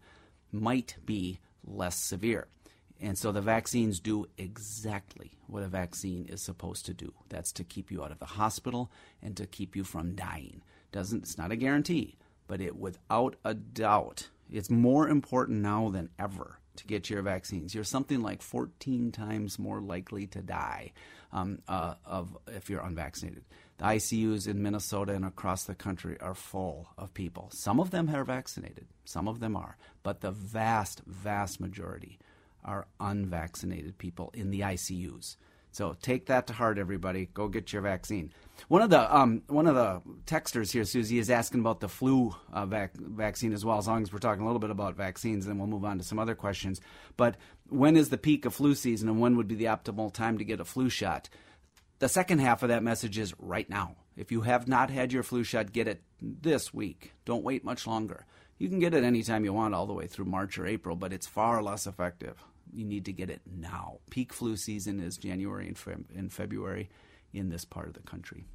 might 0.52 0.96
be 1.06 1.40
less 1.66 1.96
severe. 1.96 2.48
And 3.02 3.18
so 3.18 3.32
the 3.32 3.42
vaccines 3.42 4.00
do 4.00 4.28
exactly 4.38 5.32
what 5.48 5.64
a 5.64 5.68
vaccine 5.68 6.26
is 6.26 6.42
supposed 6.42 6.86
to 6.88 6.94
do. 6.94 7.14
That's 7.30 7.52
to 7.54 7.64
keep 7.64 7.92
you 7.92 8.04
out 8.04 8.12
of 8.12 8.20
the 8.20 8.26
hospital 8.26 8.92
and 9.22 9.38
to 9.38 9.46
keep 9.46 9.76
you 9.76 9.84
from 9.84 10.16
dying. 10.16 10.62
Doesn't 10.92 11.24
it's 11.24 11.38
not 11.38 11.52
a 11.52 11.56
guarantee, 11.56 12.18
but 12.48 12.60
it 12.60 12.76
without 12.76 13.36
a 13.46 13.54
doubt, 13.54 14.30
it's 14.52 14.70
more 14.70 15.08
important 15.08 15.62
now 15.62 15.90
than 15.90 16.10
ever 16.20 16.60
to 16.76 16.88
get 16.88 17.10
your 17.10 17.22
vaccines. 17.22 17.74
You're 17.74 17.84
something 17.84 18.22
like 18.22 18.42
14 18.42 19.12
times 19.12 19.60
more 19.60 19.80
likely 19.82 20.28
to 20.28 20.42
die 20.42 20.92
um, 21.32 21.60
uh, 21.68 21.96
of 22.06 22.38
if 22.48 22.70
you're 22.70 22.82
unvaccinated. 22.82 23.44
The 23.80 23.86
ICUs 23.86 24.46
in 24.46 24.62
Minnesota 24.62 25.14
and 25.14 25.24
across 25.24 25.64
the 25.64 25.74
country 25.74 26.20
are 26.20 26.36
full 26.36 26.90
of 26.98 27.14
people. 27.14 27.50
Some 27.54 27.80
of 27.80 27.92
them 27.92 28.14
are 28.14 28.26
vaccinated, 28.26 28.88
some 29.06 29.28
of 29.28 29.40
them 29.40 29.56
are, 29.56 29.78
but 30.04 30.20
the 30.20 30.32
vast, 30.32 31.02
vast 31.08 31.62
majority 31.62 32.20
are 32.64 32.88
unvaccinated 33.00 33.98
people 33.98 34.32
in 34.34 34.52
the 34.52 34.60
ICUs. 34.60 35.38
So 35.72 35.96
take 36.02 36.26
that 36.26 36.48
to 36.48 36.54
heart, 36.54 36.78
everybody. 36.78 37.30
Go 37.34 37.48
get 37.48 37.72
your 37.72 37.82
vaccine. 37.82 38.34
One 38.68 38.82
of 38.82 38.90
the 38.90 39.16
um, 39.16 39.44
one 39.48 39.68
of 39.68 39.76
the 39.76 40.02
texters 40.26 40.72
here, 40.72 40.84
Susie, 40.84 41.20
is 41.20 41.30
asking 41.30 41.62
about 41.62 41.80
the 41.80 41.88
flu 41.88 42.36
uh, 42.52 42.66
vac- 42.66 42.98
vaccine 42.98 43.54
as 43.54 43.64
well. 43.64 43.78
As 43.78 43.88
long 43.88 44.02
as 44.02 44.12
we're 44.12 44.20
talking 44.20 44.42
a 44.42 44.46
little 44.46 44.60
bit 44.60 44.72
about 44.72 44.98
vaccines, 44.98 45.46
then 45.46 45.58
we'll 45.58 45.68
move 45.68 45.86
on 45.86 46.00
to 46.00 46.04
some 46.04 46.20
other 46.20 46.36
questions. 46.36 46.82
But 47.18 47.38
when 47.70 47.96
is 47.96 48.10
the 48.10 48.18
peak 48.18 48.46
of 48.46 48.54
flu 48.54 48.76
season, 48.76 49.08
and 49.08 49.22
when 49.22 49.38
would 49.38 49.48
be 49.48 49.56
the 49.56 49.66
optimal 49.66 50.12
time 50.12 50.38
to 50.40 50.44
get 50.44 50.60
a 50.60 50.66
flu 50.66 50.90
shot? 50.90 51.30
The 52.00 52.10
second 52.10 52.40
half 52.40 52.64
of 52.64 52.70
that 52.70 52.84
message 52.84 53.18
is 53.18 53.34
right 53.40 53.70
now. 53.70 53.96
If 54.16 54.32
you 54.32 54.42
have 54.42 54.68
not 54.68 54.90
had 54.90 55.14
your 55.14 55.24
flu 55.24 55.44
shot, 55.44 55.72
get 55.72 55.88
it 55.88 56.02
this 56.22 56.74
week. 56.74 57.14
Don't 57.26 57.44
wait 57.44 57.64
much 57.64 57.86
longer. 57.86 58.26
You 58.58 58.70
can 58.70 58.80
get 58.80 58.94
it 58.94 59.04
anytime 59.04 59.46
you 59.46 59.54
want, 59.54 59.74
all 59.74 59.86
the 59.86 59.94
way 59.94 60.08
through 60.08 60.26
March 60.26 60.58
or 60.58 60.66
April, 60.66 60.96
but 60.96 61.14
it's 61.14 61.28
far 61.28 61.62
less 61.62 61.88
effective 61.88 62.44
you 62.74 62.86
need 62.86 63.06
to 63.06 63.14
get 63.14 63.30
it 63.30 63.42
now. 63.46 64.00
Peak 64.10 64.34
flu 64.34 64.56
season 64.56 65.00
is 65.00 65.18
January 65.18 65.68
and, 65.68 65.78
fe- 65.78 65.96
and 66.16 66.32
February 66.32 66.90
in 67.34 67.50
this 67.50 67.66
part 67.66 67.88
of 67.88 67.94
the 67.94 68.02
country. 68.02 68.46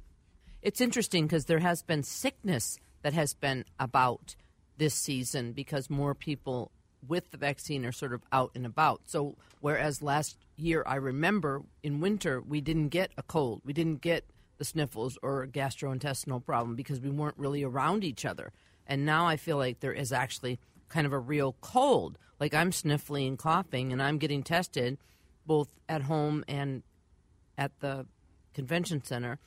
It's 0.61 0.81
interesting 0.81 1.25
because 1.25 1.45
there 1.45 1.59
has 1.59 1.81
been 1.81 2.03
sickness 2.03 2.79
that 3.03 3.13
has 3.13 3.33
been 3.33 3.65
about 3.79 4.35
this 4.77 4.93
season 4.93 5.53
because 5.53 5.89
more 5.89 6.15
people 6.15 6.71
with 7.07 7.31
the 7.31 7.37
vaccine 7.37 7.85
are 7.85 7.91
sort 7.91 8.13
of 8.13 8.21
out 8.31 8.51
and 8.55 8.65
about. 8.65 9.01
So, 9.05 9.35
whereas 9.61 10.01
last 10.01 10.37
year, 10.57 10.83
I 10.85 10.95
remember 10.95 11.63
in 11.83 11.99
winter, 11.99 12.41
we 12.41 12.61
didn't 12.61 12.89
get 12.89 13.11
a 13.17 13.23
cold, 13.23 13.61
we 13.65 13.73
didn't 13.73 14.01
get 14.01 14.25
the 14.57 14.65
sniffles 14.65 15.17
or 15.21 15.43
a 15.43 15.47
gastrointestinal 15.47 16.43
problem 16.43 16.75
because 16.75 16.99
we 16.99 17.09
weren't 17.09 17.37
really 17.37 17.63
around 17.63 18.03
each 18.03 18.25
other. 18.25 18.51
And 18.87 19.05
now 19.05 19.27
I 19.27 19.35
feel 19.35 19.57
like 19.57 19.79
there 19.79 19.93
is 19.93 20.11
actually 20.11 20.59
kind 20.87 21.05
of 21.05 21.13
a 21.13 21.19
real 21.19 21.55
cold. 21.61 22.17
Like 22.39 22.53
I'm 22.53 22.71
sniffling 22.71 23.27
and 23.27 23.39
coughing, 23.39 23.91
and 23.91 24.01
I'm 24.01 24.17
getting 24.17 24.43
tested 24.43 24.97
both 25.45 25.69
at 25.87 26.03
home 26.03 26.43
and 26.47 26.83
at 27.57 27.79
the 27.79 28.05
convention 28.53 29.03
center, 29.03 29.39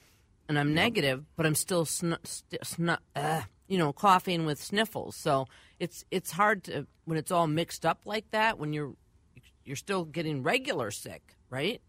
and 0.49 0.59
I'm 0.59 0.75
negative, 0.75 1.25
but 1.37 1.45
I'm 1.45 1.55
still 1.55 1.85
sn- 1.85 2.17
st- 2.25 2.99
uh, 3.15 3.43
you 3.69 3.79
know 3.79 3.93
coughing 3.93 4.45
with 4.47 4.63
sniffles. 4.63 5.17
So 5.17 5.47
it's 5.79 6.05
it's 6.11 6.33
hard 6.33 6.65
to 6.65 6.87
when 7.05 7.19
it's 7.19 7.31
all 7.31 7.47
mixed 7.47 7.87
up 7.87 8.01
like 8.05 8.31
that 8.33 8.59
when 8.59 8.73
you're 8.73 8.95
you're 9.65 9.77
still 9.77 10.05
getting 10.05 10.43
regular 10.43 10.91
sick, 10.91 11.37
right? 11.51 11.81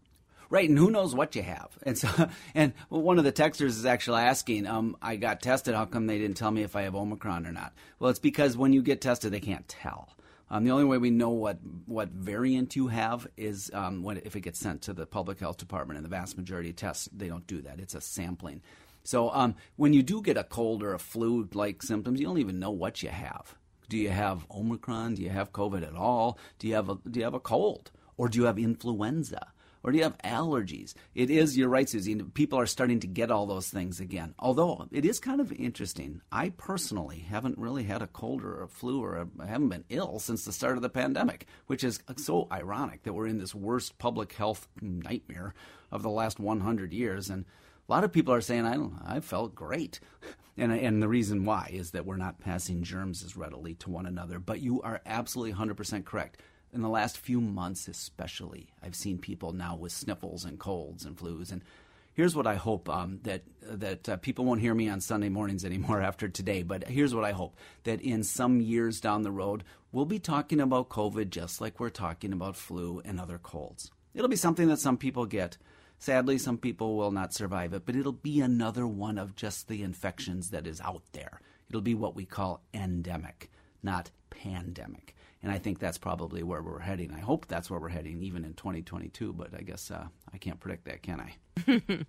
Right, 0.50 0.68
and 0.68 0.76
who 0.76 0.90
knows 0.90 1.14
what 1.14 1.36
you 1.36 1.44
have? 1.44 1.68
And 1.84 1.96
so, 1.96 2.08
and 2.56 2.72
one 2.88 3.18
of 3.18 3.24
the 3.24 3.32
texters 3.32 3.68
is 3.68 3.86
actually 3.86 4.22
asking, 4.22 4.66
um, 4.66 4.96
"I 5.00 5.16
got 5.16 5.40
tested. 5.40 5.74
How 5.74 5.84
come 5.86 6.06
they 6.06 6.18
didn't 6.18 6.36
tell 6.36 6.50
me 6.50 6.62
if 6.62 6.76
I 6.76 6.82
have 6.82 6.94
Omicron 6.94 7.46
or 7.46 7.52
not?" 7.52 7.72
Well, 7.98 8.10
it's 8.10 8.18
because 8.18 8.56
when 8.56 8.72
you 8.72 8.82
get 8.82 9.00
tested, 9.00 9.32
they 9.32 9.40
can't 9.40 9.66
tell. 9.68 10.08
Um, 10.50 10.64
the 10.64 10.72
only 10.72 10.84
way 10.84 10.98
we 10.98 11.10
know 11.10 11.30
what 11.30 11.58
what 11.86 12.08
variant 12.08 12.74
you 12.74 12.88
have 12.88 13.28
is 13.36 13.70
um, 13.72 14.02
when 14.02 14.18
if 14.18 14.34
it 14.34 14.40
gets 14.40 14.58
sent 14.58 14.82
to 14.82 14.92
the 14.92 15.06
public 15.06 15.38
health 15.38 15.58
department. 15.58 15.98
And 15.98 16.04
the 16.04 16.10
vast 16.10 16.36
majority 16.36 16.70
of 16.70 16.76
tests 16.76 17.08
they 17.12 17.28
don't 17.28 17.46
do 17.46 17.62
that. 17.62 17.78
It's 17.78 17.94
a 17.94 18.00
sampling. 18.00 18.60
So 19.02 19.30
um, 19.30 19.54
when 19.76 19.92
you 19.92 20.02
do 20.02 20.22
get 20.22 20.36
a 20.36 20.44
cold 20.44 20.82
or 20.82 20.94
a 20.94 20.98
flu-like 20.98 21.82
symptoms, 21.82 22.20
you 22.20 22.26
don't 22.26 22.38
even 22.38 22.58
know 22.58 22.70
what 22.70 23.02
you 23.02 23.08
have. 23.08 23.56
Do 23.88 23.96
you 23.96 24.10
have 24.10 24.46
Omicron? 24.50 25.14
Do 25.14 25.22
you 25.22 25.30
have 25.30 25.52
COVID 25.52 25.86
at 25.86 25.96
all? 25.96 26.38
Do 26.58 26.68
you 26.68 26.74
have 26.74 26.88
a 26.88 26.98
do 27.10 27.18
you 27.18 27.24
have 27.24 27.34
a 27.34 27.40
cold 27.40 27.90
or 28.16 28.28
do 28.28 28.38
you 28.38 28.44
have 28.44 28.58
influenza? 28.58 29.52
Or 29.82 29.90
do 29.90 29.98
you 29.98 30.04
have 30.04 30.18
allergies? 30.18 30.92
It 31.14 31.30
is, 31.30 31.56
you're 31.56 31.68
right, 31.68 31.88
Susie. 31.88 32.14
People 32.14 32.58
are 32.58 32.66
starting 32.66 33.00
to 33.00 33.06
get 33.06 33.30
all 33.30 33.46
those 33.46 33.68
things 33.68 33.98
again. 33.98 34.34
Although 34.38 34.86
it 34.92 35.06
is 35.06 35.18
kind 35.18 35.40
of 35.40 35.52
interesting. 35.52 36.20
I 36.30 36.50
personally 36.50 37.20
haven't 37.20 37.56
really 37.56 37.84
had 37.84 38.02
a 38.02 38.06
cold 38.06 38.44
or 38.44 38.62
a 38.62 38.68
flu 38.68 39.02
or 39.02 39.26
I 39.40 39.46
haven't 39.46 39.70
been 39.70 39.84
ill 39.88 40.18
since 40.18 40.44
the 40.44 40.52
start 40.52 40.76
of 40.76 40.82
the 40.82 40.90
pandemic, 40.90 41.46
which 41.66 41.82
is 41.82 42.00
so 42.16 42.46
ironic 42.52 43.04
that 43.04 43.14
we're 43.14 43.26
in 43.26 43.38
this 43.38 43.54
worst 43.54 43.98
public 43.98 44.34
health 44.34 44.68
nightmare 44.82 45.54
of 45.90 46.02
the 46.02 46.10
last 46.10 46.38
100 46.38 46.92
years. 46.92 47.30
And 47.30 47.46
a 47.90 47.92
lot 47.92 48.04
of 48.04 48.12
people 48.12 48.32
are 48.32 48.40
saying, 48.40 48.66
I, 48.66 48.74
don't, 48.74 48.94
I 49.04 49.20
felt 49.20 49.54
great. 49.54 50.00
And, 50.56 50.72
and 50.72 51.02
the 51.02 51.08
reason 51.08 51.46
why 51.46 51.70
is 51.72 51.92
that 51.92 52.04
we're 52.04 52.18
not 52.18 52.40
passing 52.40 52.82
germs 52.82 53.24
as 53.24 53.34
readily 53.34 53.76
to 53.76 53.88
one 53.88 54.04
another. 54.04 54.38
But 54.38 54.60
you 54.60 54.82
are 54.82 55.00
absolutely 55.06 55.54
100% 55.54 56.04
correct 56.04 56.38
in 56.72 56.82
the 56.82 56.88
last 56.88 57.18
few 57.18 57.40
months, 57.40 57.88
especially, 57.88 58.68
I've 58.82 58.94
seen 58.94 59.18
people 59.18 59.52
now 59.52 59.76
with 59.76 59.92
sniffles 59.92 60.44
and 60.44 60.58
colds 60.58 61.04
and 61.04 61.16
flus. 61.16 61.50
And 61.50 61.62
here's 62.12 62.36
what 62.36 62.46
I 62.46 62.54
hope 62.54 62.88
um, 62.88 63.20
that 63.22 63.42
that 63.62 64.08
uh, 64.08 64.16
people 64.18 64.44
won't 64.44 64.60
hear 64.60 64.74
me 64.74 64.88
on 64.88 65.00
Sunday 65.00 65.28
mornings 65.28 65.64
anymore 65.64 66.00
after 66.02 66.28
today. 66.28 66.62
But 66.62 66.88
here's 66.88 67.14
what 67.14 67.24
I 67.24 67.32
hope 67.32 67.56
that 67.84 68.00
in 68.00 68.22
some 68.22 68.60
years 68.60 69.00
down 69.00 69.22
the 69.22 69.32
road, 69.32 69.64
we'll 69.92 70.04
be 70.04 70.18
talking 70.18 70.60
about 70.60 70.90
COVID 70.90 71.30
just 71.30 71.60
like 71.60 71.80
we're 71.80 71.90
talking 71.90 72.32
about 72.32 72.56
flu 72.56 73.00
and 73.04 73.20
other 73.20 73.38
colds. 73.38 73.90
It'll 74.14 74.28
be 74.28 74.36
something 74.36 74.68
that 74.68 74.78
some 74.78 74.96
people 74.96 75.26
get. 75.26 75.56
Sadly, 76.00 76.36
some 76.38 76.56
people 76.56 76.96
will 76.96 77.10
not 77.10 77.34
survive 77.34 77.74
it, 77.74 77.84
but 77.84 77.94
it'll 77.94 78.12
be 78.12 78.40
another 78.40 78.86
one 78.86 79.18
of 79.18 79.36
just 79.36 79.68
the 79.68 79.82
infections 79.82 80.48
that 80.48 80.66
is 80.66 80.80
out 80.80 81.02
there. 81.12 81.42
It'll 81.68 81.82
be 81.82 81.94
what 81.94 82.16
we 82.16 82.24
call 82.24 82.62
endemic, 82.72 83.50
not 83.82 84.10
pandemic. 84.30 85.14
And 85.42 85.52
I 85.52 85.58
think 85.58 85.78
that's 85.78 85.98
probably 85.98 86.42
where 86.42 86.62
we're 86.62 86.78
heading. 86.78 87.12
I 87.12 87.20
hope 87.20 87.46
that's 87.46 87.68
where 87.68 87.78
we're 87.78 87.90
heading, 87.90 88.22
even 88.22 88.46
in 88.46 88.54
2022. 88.54 89.34
But 89.34 89.52
I 89.54 89.60
guess 89.60 89.90
uh, 89.90 90.06
I 90.32 90.38
can't 90.38 90.58
predict 90.58 90.86
that, 90.86 91.02
can 91.02 91.20
I? 91.20 91.34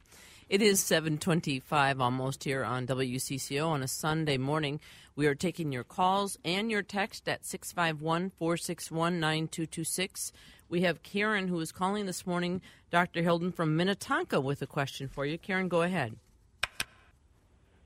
it 0.50 0.62
is 0.62 0.82
7:25 0.82 2.00
almost 2.00 2.46
here 2.46 2.64
on 2.64 2.88
WCCO 2.88 3.68
on 3.68 3.84
a 3.84 3.90
Sunday 3.90 4.38
morning. 4.38 4.80
We 5.18 5.28
are 5.28 5.36
taking 5.36 5.74
your 5.74 5.84
calls 5.84 6.38
and 6.46 6.72
your 6.72 6.82
text 6.82 7.28
at 7.28 7.44
651-461-9226. 7.44 10.32
We 10.72 10.82
have 10.84 11.04
Karen 11.04 11.50
who 11.50 11.60
is 11.60 11.74
calling 11.74 12.06
this 12.06 12.26
morning, 12.26 12.62
Dr. 12.92 13.22
Hilden 13.22 13.52
from 13.52 13.76
Minnetonka 13.76 14.40
with 14.40 14.62
a 14.62 14.66
question 14.66 15.10
for 15.10 15.26
you. 15.26 15.38
Karen, 15.38 15.68
go 15.68 15.82
ahead. 15.82 16.16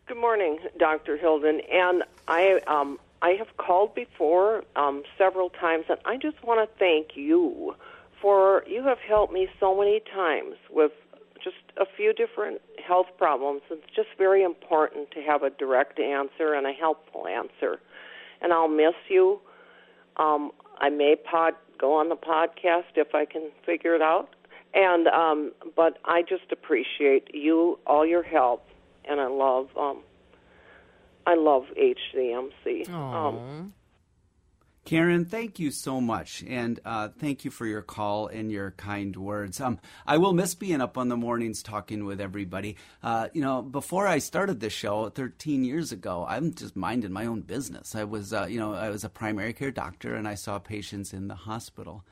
Good 0.05 0.17
morning, 0.17 0.59
Dr. 0.77 1.17
Hilden. 1.17 1.61
And 1.61 2.03
I 2.27 2.61
um, 2.67 2.99
I 3.23 3.31
have 3.31 3.57
called 3.57 3.95
before 3.95 4.63
um, 4.75 5.01
several 5.17 5.49
times, 5.49 5.85
and 5.89 5.97
I 6.05 6.17
just 6.17 6.43
want 6.43 6.59
to 6.59 6.77
thank 6.77 7.15
you 7.17 7.73
for 8.21 8.63
you 8.67 8.83
have 8.83 8.99
helped 8.99 9.33
me 9.33 9.49
so 9.59 9.75
many 9.75 9.99
times 10.13 10.55
with 10.69 10.91
just 11.43 11.57
a 11.77 11.87
few 11.97 12.13
different 12.13 12.61
health 12.87 13.07
problems. 13.17 13.63
It's 13.71 13.89
just 13.95 14.09
very 14.15 14.43
important 14.43 15.09
to 15.11 15.23
have 15.23 15.41
a 15.41 15.49
direct 15.49 15.99
answer 15.99 16.53
and 16.53 16.67
a 16.67 16.71
helpful 16.71 17.25
answer. 17.25 17.79
And 18.41 18.53
I'll 18.53 18.67
miss 18.67 18.93
you. 19.09 19.39
Um, 20.17 20.51
I 20.77 20.89
may 20.89 21.15
pod 21.15 21.55
go 21.77 21.93
on 21.93 22.09
the 22.09 22.15
podcast 22.15 22.95
if 22.95 23.13
I 23.13 23.25
can 23.25 23.49
figure 23.65 23.95
it 23.95 24.01
out. 24.01 24.29
And 24.73 25.07
um, 25.07 25.51
but 25.75 25.99
I 26.03 26.21
just 26.21 26.51
appreciate 26.51 27.33
you, 27.33 27.79
all 27.87 28.05
your 28.05 28.23
help, 28.23 28.67
and 29.05 29.21
I 29.21 29.27
love 29.27 29.69
um, 29.77 30.01
I 31.25 31.35
love 31.35 31.63
HCMC. 31.77 32.89
Um, 32.89 33.73
Karen, 34.85 35.25
thank 35.25 35.57
you 35.57 35.71
so 35.71 35.99
much, 35.99 36.43
and 36.47 36.79
uh, 36.85 37.09
thank 37.17 37.43
you 37.43 37.49
for 37.49 37.65
your 37.65 37.81
call 37.81 38.27
and 38.27 38.51
your 38.51 38.69
kind 38.69 39.15
words. 39.15 39.59
Um, 39.59 39.79
I 40.05 40.19
will 40.19 40.31
miss 40.31 40.53
being 40.53 40.79
up 40.79 40.95
on 40.95 41.09
the 41.09 41.17
mornings 41.17 41.63
talking 41.63 42.05
with 42.05 42.21
everybody. 42.21 42.77
Uh, 43.01 43.29
you 43.33 43.41
know, 43.41 43.63
before 43.63 44.05
I 44.07 44.19
started 44.19 44.59
this 44.59 44.73
show 44.73 45.09
13 45.09 45.63
years 45.63 45.91
ago, 45.91 46.23
I'm 46.29 46.53
just 46.53 46.75
minding 46.75 47.11
my 47.11 47.25
own 47.25 47.41
business. 47.41 47.95
I 47.95 48.03
was, 48.03 48.31
uh, 48.31 48.45
you 48.47 48.59
know, 48.59 48.75
I 48.75 48.91
was 48.91 49.03
a 49.03 49.09
primary 49.09 49.53
care 49.53 49.71
doctor, 49.71 50.13
and 50.13 50.27
I 50.27 50.35
saw 50.35 50.59
patients 50.59 51.13
in 51.13 51.29
the 51.29 51.35
hospital. 51.35 52.05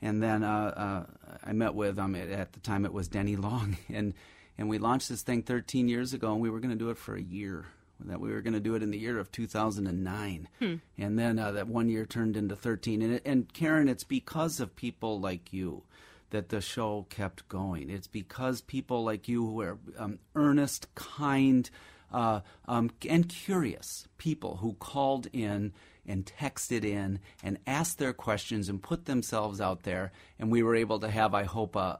And 0.00 0.22
then 0.22 0.42
uh, 0.42 1.04
uh, 1.28 1.36
I 1.44 1.52
met 1.52 1.74
with, 1.74 1.98
um, 1.98 2.14
at 2.14 2.54
the 2.54 2.60
time 2.60 2.86
it 2.86 2.92
was 2.94 3.06
Denny 3.06 3.36
Long, 3.36 3.76
and 3.92 4.14
and 4.56 4.70
we 4.70 4.78
launched 4.78 5.10
this 5.10 5.20
thing 5.20 5.42
13 5.42 5.88
years 5.88 6.14
ago, 6.14 6.32
and 6.32 6.40
we 6.40 6.48
were 6.48 6.60
going 6.60 6.70
to 6.70 6.84
do 6.84 6.88
it 6.88 6.96
for 6.96 7.14
a 7.14 7.20
year 7.20 7.66
that 8.00 8.20
we 8.20 8.30
were 8.30 8.40
going 8.40 8.54
to 8.54 8.60
do 8.60 8.74
it 8.74 8.82
in 8.82 8.90
the 8.90 8.98
year 8.98 9.18
of 9.18 9.30
2009. 9.32 10.48
Hmm. 10.58 10.74
And 10.98 11.18
then 11.18 11.38
uh, 11.38 11.52
that 11.52 11.68
one 11.68 11.88
year 11.88 12.04
turned 12.04 12.36
into 12.36 12.56
13. 12.56 13.02
And, 13.02 13.20
and 13.24 13.52
Karen, 13.52 13.88
it's 13.88 14.04
because 14.04 14.60
of 14.60 14.76
people 14.76 15.20
like 15.20 15.52
you 15.52 15.84
that 16.30 16.48
the 16.48 16.60
show 16.60 17.06
kept 17.10 17.48
going. 17.48 17.90
It's 17.90 18.08
because 18.08 18.60
people 18.60 19.04
like 19.04 19.28
you 19.28 19.46
who 19.46 19.60
are 19.60 19.78
um, 19.96 20.18
earnest, 20.34 20.92
kind, 20.94 21.70
uh, 22.12 22.40
um, 22.66 22.90
and 23.08 23.28
curious 23.28 24.08
people 24.18 24.56
who 24.56 24.74
called 24.74 25.28
in 25.32 25.72
and 26.06 26.30
texted 26.40 26.84
in 26.84 27.20
and 27.42 27.58
asked 27.66 27.98
their 27.98 28.12
questions 28.12 28.68
and 28.68 28.82
put 28.82 29.06
themselves 29.06 29.60
out 29.60 29.82
there. 29.82 30.12
And 30.38 30.50
we 30.50 30.62
were 30.62 30.76
able 30.76 30.98
to 31.00 31.10
have, 31.10 31.34
I 31.34 31.44
hope, 31.44 31.76
a, 31.76 31.98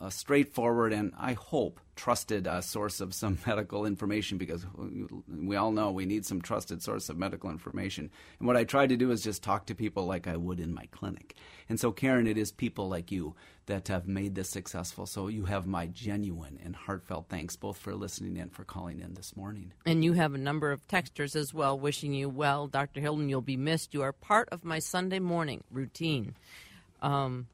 a, 0.00 0.06
a 0.06 0.10
straightforward 0.10 0.92
and 0.92 1.12
I 1.18 1.32
hope 1.34 1.80
trusted 1.96 2.46
uh, 2.46 2.60
source 2.60 3.00
of 3.00 3.14
some 3.14 3.38
medical 3.46 3.86
information 3.86 4.38
because 4.38 4.66
we 5.28 5.56
all 5.56 5.72
know 5.72 5.90
we 5.90 6.06
need 6.06 6.26
some 6.26 6.40
trusted 6.40 6.82
source 6.82 7.08
of 7.08 7.18
medical 7.18 7.50
information. 7.50 8.10
And 8.38 8.46
what 8.46 8.56
I 8.56 8.64
tried 8.64 8.90
to 8.90 8.96
do 8.96 9.10
is 9.10 9.22
just 9.24 9.42
talk 9.42 9.66
to 9.66 9.74
people 9.74 10.04
like 10.06 10.26
I 10.26 10.36
would 10.36 10.60
in 10.60 10.74
my 10.74 10.86
clinic. 10.90 11.34
And 11.68 11.80
so, 11.80 11.90
Karen, 11.90 12.26
it 12.26 12.38
is 12.38 12.52
people 12.52 12.88
like 12.88 13.10
you 13.10 13.34
that 13.66 13.88
have 13.88 14.06
made 14.06 14.34
this 14.34 14.48
successful. 14.48 15.06
So 15.06 15.28
you 15.28 15.44
have 15.44 15.66
my 15.66 15.86
genuine 15.86 16.58
and 16.64 16.74
heartfelt 16.74 17.26
thanks 17.28 17.56
both 17.56 17.76
for 17.76 17.94
listening 17.94 18.38
and 18.38 18.52
for 18.52 18.64
calling 18.64 19.00
in 19.00 19.14
this 19.14 19.36
morning. 19.36 19.72
And 19.84 20.04
you 20.04 20.14
have 20.14 20.34
a 20.34 20.38
number 20.38 20.72
of 20.72 20.86
texters 20.88 21.36
as 21.36 21.52
well 21.52 21.78
wishing 21.78 22.12
you 22.14 22.28
well. 22.28 22.66
Dr. 22.66 23.00
Hilden, 23.00 23.28
you'll 23.28 23.40
be 23.40 23.56
missed. 23.56 23.94
You 23.94 24.02
are 24.02 24.12
part 24.12 24.48
of 24.50 24.64
my 24.64 24.78
Sunday 24.78 25.18
morning 25.18 25.64
routine. 25.70 26.34
Um, 27.02 27.48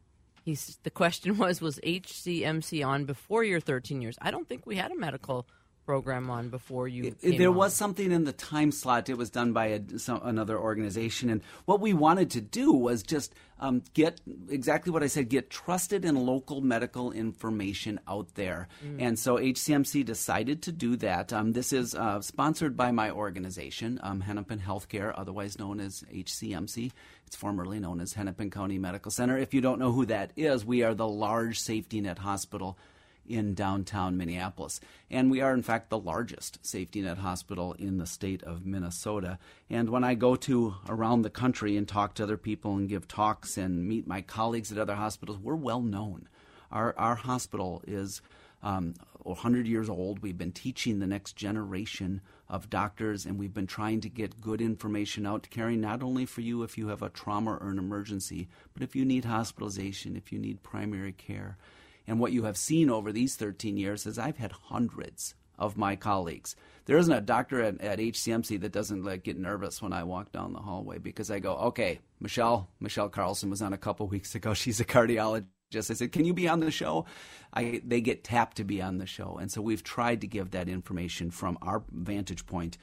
He's, 0.45 0.79
the 0.83 0.91
question 0.91 1.39
was 1.39 1.61
Was 1.61 1.79
HCMC 1.85 2.87
on 2.87 3.05
before 3.05 3.45
your 3.45 3.61
13 3.61 4.03
years? 4.03 4.19
I 4.21 4.31
don't 4.31 4.49
think 4.49 4.67
we 4.67 4.77
had 4.77 4.91
a 4.91 4.99
medical 4.99 5.47
program 5.93 6.31
on 6.31 6.49
before 6.49 6.89
you. 6.89 7.15
there 7.21 7.51
on. 7.51 7.55
was 7.55 7.75
something 7.75 8.13
in 8.13 8.25
the 8.25 8.33
time 8.33 8.73
slot. 8.73 9.11
It 9.11 9.19
was 9.19 9.29
done 9.29 9.53
by 9.53 9.67
a, 9.67 9.99
some, 9.99 10.23
another 10.25 10.59
organization, 10.59 11.29
and 11.29 11.43
what 11.67 11.81
we 11.81 11.93
wanted 11.93 12.31
to 12.31 12.41
do 12.41 12.73
was 12.73 13.03
just 13.03 13.35
um, 13.61 13.83
get 13.93 14.19
exactly 14.49 14.91
what 14.91 15.03
I 15.03 15.09
said: 15.09 15.29
get 15.29 15.51
trusted 15.51 16.07
and 16.07 16.17
local 16.17 16.63
medical 16.63 17.13
information 17.13 18.01
out 18.09 18.35
there. 18.37 18.69
Mm. 18.83 19.03
And 19.03 19.19
so 19.19 19.37
HCMC 19.37 20.03
decided 20.07 20.63
to 20.63 20.73
do 20.73 20.97
that. 20.97 21.31
Um, 21.31 21.53
this 21.53 21.75
is 21.75 21.95
uh, 21.95 22.23
sponsored 22.23 22.75
by 22.75 22.91
my 22.91 23.11
organization, 23.11 24.01
um, 24.03 24.23
Hennepin 24.23 24.61
Healthcare, 24.61 25.13
otherwise 25.15 25.59
known 25.59 25.79
as 25.79 26.05
HCMC. 26.11 26.91
It's 27.27 27.37
formerly 27.37 27.81
known 27.81 28.01
as 28.01 28.15
Hennepin 28.15 28.51
County 28.51 28.79
Medical 28.79 29.11
Center. 29.11 29.37
If 29.37 29.53
you 29.53 29.61
don't 29.61 29.79
know 29.79 29.93
who 29.93 30.07
that 30.07 30.33
is, 30.37 30.65
we 30.65 30.85
are 30.85 30.95
the 30.95 31.09
large 31.09 31.61
safety 31.61 32.01
net 32.01 32.19
hospital 32.19 32.79
in 33.27 33.55
downtown 33.55 34.17
Minneapolis. 34.17 34.81
And 35.11 35.31
we 35.31 35.41
are, 35.41 35.55
in 35.55 35.63
fact, 35.63 35.91
the 35.91 35.99
largest 35.99 36.65
safety 36.65 37.03
net 37.03 37.19
hospital 37.19 37.75
in 37.75 37.99
the 37.99 38.07
state 38.07 38.43
of 38.43 38.67
Minnesota. 38.67 39.39
And 39.71 39.91
when 39.91 40.05
I 40.05 40.15
go 40.15 40.37
to 40.37 40.75
around 40.89 41.23
the 41.23 41.31
country 41.31 41.77
and 41.77 41.87
talk 41.87 42.15
to 42.15 42.23
other 42.23 42.37
people 42.37 42.77
and 42.77 42.89
give 42.89 43.09
talks 43.09 43.57
and 43.57 43.87
meet 43.87 44.07
my 44.07 44.23
colleagues 44.23 44.73
at 44.73 44.79
other 44.79 44.97
hospitals, 44.97 45.39
we're 45.39 45.55
well 45.55 45.83
known. 45.83 46.29
Our, 46.71 46.95
our 46.97 47.17
hospital 47.17 47.83
is 47.87 48.23
um, 48.63 48.95
100 49.25 49.67
years 49.67 49.89
old. 49.89 50.21
We've 50.21 50.39
been 50.39 50.53
teaching 50.53 50.99
the 50.99 51.07
next 51.07 51.37
generation 51.37 52.21
of 52.49 52.71
doctors, 52.71 53.25
and 53.25 53.39
we've 53.39 53.55
been 53.55 53.67
trying 53.67 54.01
to 54.03 54.09
get 54.09 54.41
good 54.41 54.61
information 54.61 55.27
out, 55.27 55.49
caring 55.51 55.81
not 55.81 56.03
only 56.03 56.27
for 56.27 56.41
you 56.41 56.63
if 56.63 56.77
you 56.77 56.89
have 56.89 57.03
a 57.03 57.09
trauma 57.09 57.53
or 57.55 57.71
an 57.71 57.79
emergency, 57.79 58.49
but 58.75 58.83
if 58.83 58.95
you 58.95 59.05
need 59.05 59.25
hospitalization, 59.25 60.17
if 60.17 60.33
you 60.33 60.39
need 60.39 60.63
primary 60.63 61.13
care. 61.13 61.57
And 62.07 62.19
what 62.19 62.33
you 62.33 62.45
have 62.45 62.57
seen 62.57 62.91
over 62.91 63.13
these 63.13 63.37
13 63.37 63.77
years 63.77 64.07
is 64.07 64.19
I've 64.19 64.39
had 64.39 64.53
hundreds 64.53 65.35
of 65.59 65.77
my 65.77 65.97
colleagues. 65.97 66.57
There 66.87 66.99
isn't 66.99 67.13
a 67.13 67.21
doctor 67.21 67.63
at, 67.63 67.81
at 67.81 67.99
HCMC 67.99 68.61
that 68.61 68.73
doesn't 68.73 69.05
like 69.05 69.23
get 69.23 69.39
nervous 69.39 69.81
when 69.81 69.93
I 69.93 70.03
walk 70.03 70.33
down 70.33 70.53
the 70.53 70.59
hallway 70.59 70.99
because 70.99 71.31
I 71.31 71.39
go, 71.39 71.55
okay, 71.57 72.01
Michelle, 72.21 72.69
Michelle 72.81 73.09
Carlson 73.09 73.51
was 73.51 73.63
on 73.63 73.73
a 73.73 73.79
couple 73.79 74.07
weeks 74.09 74.35
ago. 74.35 74.55
She's 74.55 74.81
a 74.81 74.85
cardiologist. 74.85 75.47
I 75.75 75.95
said, 75.95 76.13
"Can 76.13 76.27
you 76.27 76.35
be 76.35 76.49
on 76.49 76.61
the 76.61 76.71
show?" 76.71 77.07
I, 77.55 77.81
they 77.83 78.03
get 78.03 78.25
tapped 78.25 78.59
to 78.59 78.65
be 78.65 78.83
on 78.83 78.99
the 78.99 79.07
show, 79.07 79.39
and 79.41 79.51
so 79.51 79.63
we've 79.63 79.83
tried 79.83 80.21
to 80.21 80.27
give 80.27 80.51
that 80.51 80.69
information 80.69 81.31
from 81.31 81.57
our 81.63 81.83
vantage 81.91 82.45
point 82.45 82.77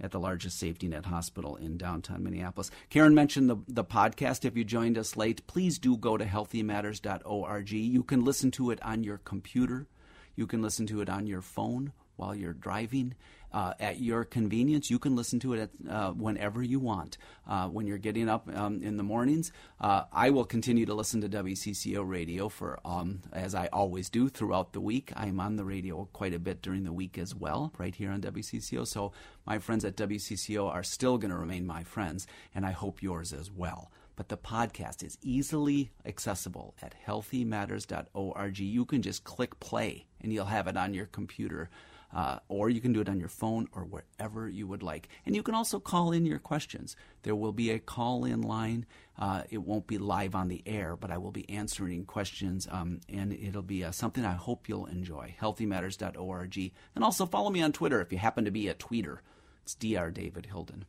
at 0.00 0.10
the 0.10 0.20
largest 0.20 0.58
safety 0.58 0.88
net 0.88 1.06
hospital 1.06 1.56
in 1.56 1.76
downtown 1.76 2.22
Minneapolis. 2.22 2.70
Karen 2.90 3.14
mentioned 3.14 3.48
the, 3.48 3.56
the 3.68 3.84
podcast. 3.84 4.44
If 4.44 4.56
you 4.56 4.64
joined 4.64 4.98
us 4.98 5.16
late, 5.16 5.46
please 5.46 5.78
do 5.78 5.96
go 5.96 6.16
to 6.16 6.24
healthymatters.org. 6.24 7.70
You 7.70 8.02
can 8.02 8.24
listen 8.24 8.50
to 8.52 8.70
it 8.70 8.82
on 8.82 9.04
your 9.04 9.18
computer, 9.18 9.86
you 10.34 10.46
can 10.46 10.62
listen 10.62 10.86
to 10.88 11.00
it 11.00 11.08
on 11.08 11.26
your 11.26 11.42
phone 11.42 11.92
while 12.16 12.34
you're 12.34 12.52
driving. 12.52 13.14
Uh, 13.52 13.72
at 13.80 14.00
your 14.00 14.22
convenience. 14.22 14.90
You 14.90 14.98
can 14.98 15.16
listen 15.16 15.40
to 15.40 15.54
it 15.54 15.60
at, 15.60 15.90
uh, 15.90 16.10
whenever 16.10 16.62
you 16.62 16.78
want. 16.78 17.16
Uh, 17.48 17.68
when 17.68 17.86
you're 17.86 17.96
getting 17.96 18.28
up 18.28 18.50
um, 18.54 18.82
in 18.82 18.98
the 18.98 19.02
mornings, 19.02 19.50
uh, 19.80 20.02
I 20.12 20.28
will 20.28 20.44
continue 20.44 20.84
to 20.84 20.92
listen 20.92 21.22
to 21.22 21.28
WCCO 21.28 22.06
radio 22.06 22.50
for, 22.50 22.78
um, 22.84 23.22
as 23.32 23.54
I 23.54 23.68
always 23.68 24.10
do 24.10 24.28
throughout 24.28 24.74
the 24.74 24.80
week. 24.80 25.10
I'm 25.16 25.40
on 25.40 25.56
the 25.56 25.64
radio 25.64 26.06
quite 26.12 26.34
a 26.34 26.38
bit 26.38 26.60
during 26.60 26.84
the 26.84 26.92
week 26.92 27.16
as 27.16 27.34
well, 27.34 27.72
right 27.78 27.94
here 27.94 28.10
on 28.10 28.20
WCCO. 28.20 28.86
So 28.86 29.12
my 29.46 29.58
friends 29.58 29.86
at 29.86 29.96
WCCO 29.96 30.68
are 30.68 30.82
still 30.82 31.16
going 31.16 31.30
to 31.30 31.38
remain 31.38 31.66
my 31.66 31.82
friends, 31.82 32.26
and 32.54 32.66
I 32.66 32.72
hope 32.72 33.02
yours 33.02 33.32
as 33.32 33.50
well 33.50 33.90
but 34.16 34.30
the 34.30 34.36
podcast 34.38 35.04
is 35.04 35.18
easily 35.22 35.92
accessible 36.06 36.74
at 36.80 36.94
healthymatters.org. 37.06 38.58
You 38.58 38.84
can 38.86 39.02
just 39.02 39.24
click 39.24 39.60
play 39.60 40.06
and 40.22 40.32
you'll 40.32 40.46
have 40.46 40.66
it 40.66 40.76
on 40.76 40.94
your 40.94 41.06
computer 41.06 41.68
uh, 42.12 42.38
or 42.48 42.70
you 42.70 42.80
can 42.80 42.92
do 42.92 43.00
it 43.00 43.08
on 43.08 43.20
your 43.20 43.28
phone 43.28 43.68
or 43.72 43.84
wherever 43.84 44.48
you 44.48 44.66
would 44.66 44.82
like. 44.82 45.08
And 45.24 45.34
you 45.34 45.42
can 45.42 45.54
also 45.54 45.78
call 45.78 46.12
in 46.12 46.26
your 46.26 46.38
questions. 46.38 46.96
There 47.22 47.36
will 47.36 47.52
be 47.52 47.70
a 47.70 47.78
call 47.78 48.24
in 48.24 48.42
line. 48.42 48.86
Uh, 49.18 49.42
it 49.50 49.58
won't 49.58 49.86
be 49.86 49.98
live 49.98 50.34
on 50.34 50.48
the 50.48 50.62
air, 50.66 50.96
but 50.96 51.10
I 51.10 51.18
will 51.18 51.32
be 51.32 51.48
answering 51.48 52.04
questions, 52.04 52.68
um, 52.70 53.00
and 53.08 53.32
it'll 53.32 53.62
be 53.62 53.84
uh, 53.84 53.90
something 53.90 54.24
I 54.24 54.32
hope 54.34 54.68
you'll 54.68 54.86
enjoy. 54.86 55.34
HealthyMatters.org. 55.40 56.72
And 56.94 57.04
also 57.04 57.26
follow 57.26 57.50
me 57.50 57.62
on 57.62 57.72
Twitter 57.72 58.00
if 58.00 58.12
you 58.12 58.18
happen 58.18 58.44
to 58.44 58.50
be 58.50 58.68
a 58.68 58.74
tweeter. 58.74 59.18
It's 59.62 59.74
Dr. 59.74 60.10
David 60.10 60.46
Hilden. 60.46 60.84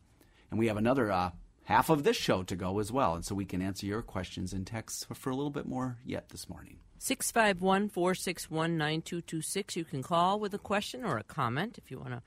And 0.50 0.60
we 0.60 0.68
have 0.68 0.78
another 0.78 1.12
uh, 1.12 1.32
half 1.64 1.90
of 1.90 2.04
this 2.04 2.16
show 2.16 2.44
to 2.44 2.56
go 2.56 2.80
as 2.80 2.92
well, 2.92 3.16
and 3.16 3.26
so 3.26 3.36
we 3.36 3.46
can 3.46 3.62
answer 3.62 3.86
your 3.86 4.02
questions 4.02 4.54
and 4.54 4.66
texts 4.66 5.06
for 5.14 5.30
a 5.30 5.36
little 5.36 5.52
bit 5.52 5.66
more 5.66 5.98
yet 6.06 6.30
this 6.30 6.48
morning. 6.48 6.78
651 7.00 7.90
461 7.90 8.78
9226. 8.78 9.76
You 9.76 9.86
can 9.86 10.04
call 10.04 10.40
with 10.40 10.54
a 10.54 10.60
question 10.60 11.04
or 11.04 11.18
a 11.18 11.24
comment 11.24 11.78
if 11.78 11.92
you 11.92 12.00
want 12.00 12.12
to 12.12 12.22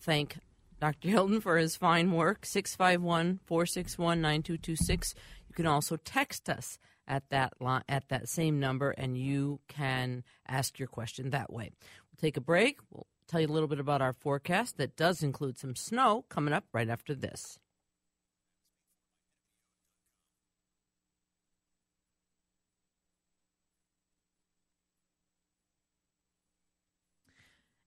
thank 0.00 0.38
Dr. 0.80 1.08
Hilden 1.08 1.40
for 1.40 1.58
his 1.58 1.76
fine 1.76 2.10
work. 2.12 2.44
651 2.44 3.40
461 3.44 4.20
9226. 4.20 5.14
You 5.48 5.54
can 5.54 5.66
also 5.66 5.96
text 5.96 6.48
us 6.48 6.78
at 7.06 7.28
that 7.30 7.52
line, 7.60 7.82
at 7.88 8.08
that 8.08 8.28
same 8.28 8.58
number, 8.58 8.90
and 8.90 9.18
you 9.18 9.60
can 9.68 10.24
ask 10.48 10.78
your 10.78 10.88
question 10.88 11.30
that 11.30 11.52
way. 11.52 11.70
We'll 12.10 12.20
take 12.20 12.36
a 12.36 12.40
break. 12.40 12.78
We'll 12.90 13.06
tell 13.28 13.40
you 13.40 13.46
a 13.46 13.52
little 13.52 13.68
bit 13.68 13.80
about 13.80 14.02
our 14.02 14.12
forecast 14.12 14.76
that 14.78 14.96
does 14.96 15.22
include 15.22 15.58
some 15.58 15.76
snow 15.76 16.24
coming 16.28 16.54
up 16.54 16.64
right 16.72 16.88
after 16.88 17.14
this. 17.14 17.58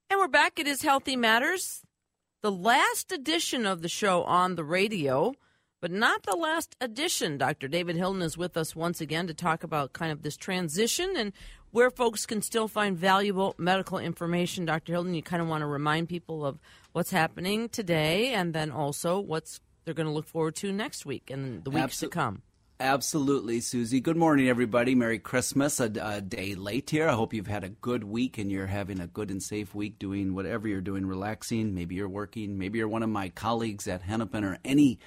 And 0.10 0.20
we're 0.20 0.28
back. 0.28 0.60
It 0.60 0.68
is 0.68 0.84
Healthy 0.84 1.16
Matters, 1.16 1.82
the 2.42 2.52
last 2.52 3.12
edition 3.12 3.66
of 3.66 3.82
the 3.82 3.90
show 3.90 4.24
on 4.24 4.56
the 4.56 4.64
radio, 4.64 5.34
but 5.82 5.92
not 5.92 6.24
the 6.24 6.36
last 6.36 6.76
edition. 6.80 7.38
Dr. 7.40 7.68
David 7.68 7.96
Hilden 7.96 8.22
is 8.22 8.38
with 8.38 8.56
us 8.56 8.76
once 8.76 9.02
again 9.02 9.26
to 9.28 9.34
talk 9.34 9.64
about 9.64 9.94
kind 9.94 10.12
of 10.12 10.22
this 10.22 10.38
transition 10.38 11.16
and 11.18 11.34
where 11.72 11.90
folks 11.90 12.26
can 12.28 12.42
still 12.44 12.68
find 12.68 12.96
valuable 12.96 13.56
medical 13.58 13.98
information. 13.98 14.66
Dr. 14.66 14.94
Hilden, 14.94 15.16
you 15.16 15.24
kind 15.24 15.42
of 15.42 15.48
want 15.48 15.64
to 15.64 15.68
remind 15.68 16.08
people 16.08 16.46
of 16.46 16.60
what's 16.92 17.12
happening 17.12 17.68
today 17.68 18.34
and 18.34 18.54
then 18.54 18.72
also 18.72 19.20
what's 19.20 19.60
they're 19.86 19.94
going 19.96 20.08
to 20.08 20.14
look 20.14 20.28
forward 20.28 20.56
to 20.56 20.72
next 20.72 21.06
week 21.06 21.30
and 21.32 21.64
the 21.64 21.70
weeks 21.72 21.98
Absol- 21.98 22.00
to 22.02 22.08
come. 22.10 22.42
Absolutely, 22.80 23.62
Susie. 23.62 24.02
Good 24.02 24.18
morning, 24.18 24.50
everybody. 24.50 24.96
Merry 24.96 25.18
Christmas. 25.18 25.80
A, 25.80 25.86
a, 26.02 26.20
day 26.20 26.56
late 26.56 26.90
here. 26.90 27.08
I 27.08 27.14
hope 27.14 27.34
you've 27.34 27.48
had 27.48 27.64
a 27.64 27.70
good 27.70 28.04
week 28.04 28.38
and 28.38 28.52
you're 28.52 28.68
having 28.68 29.00
a 29.00 29.08
good 29.08 29.32
and 29.32 29.42
safe 29.42 29.74
week 29.74 29.98
doing 29.98 30.36
whatever 30.36 30.68
you're 30.68 30.82
doing, 30.82 31.06
relaxing. 31.06 31.74
Maybe 31.74 31.96
you're 31.96 32.10
working. 32.10 32.58
Maybe 32.58 32.80
you're 32.80 32.90
one 32.90 33.02
of 33.02 33.08
my 33.08 33.30
colleagues 33.30 33.88
at 33.88 34.02
Hennepin 34.02 34.44
or 34.44 34.60
any 34.66 35.00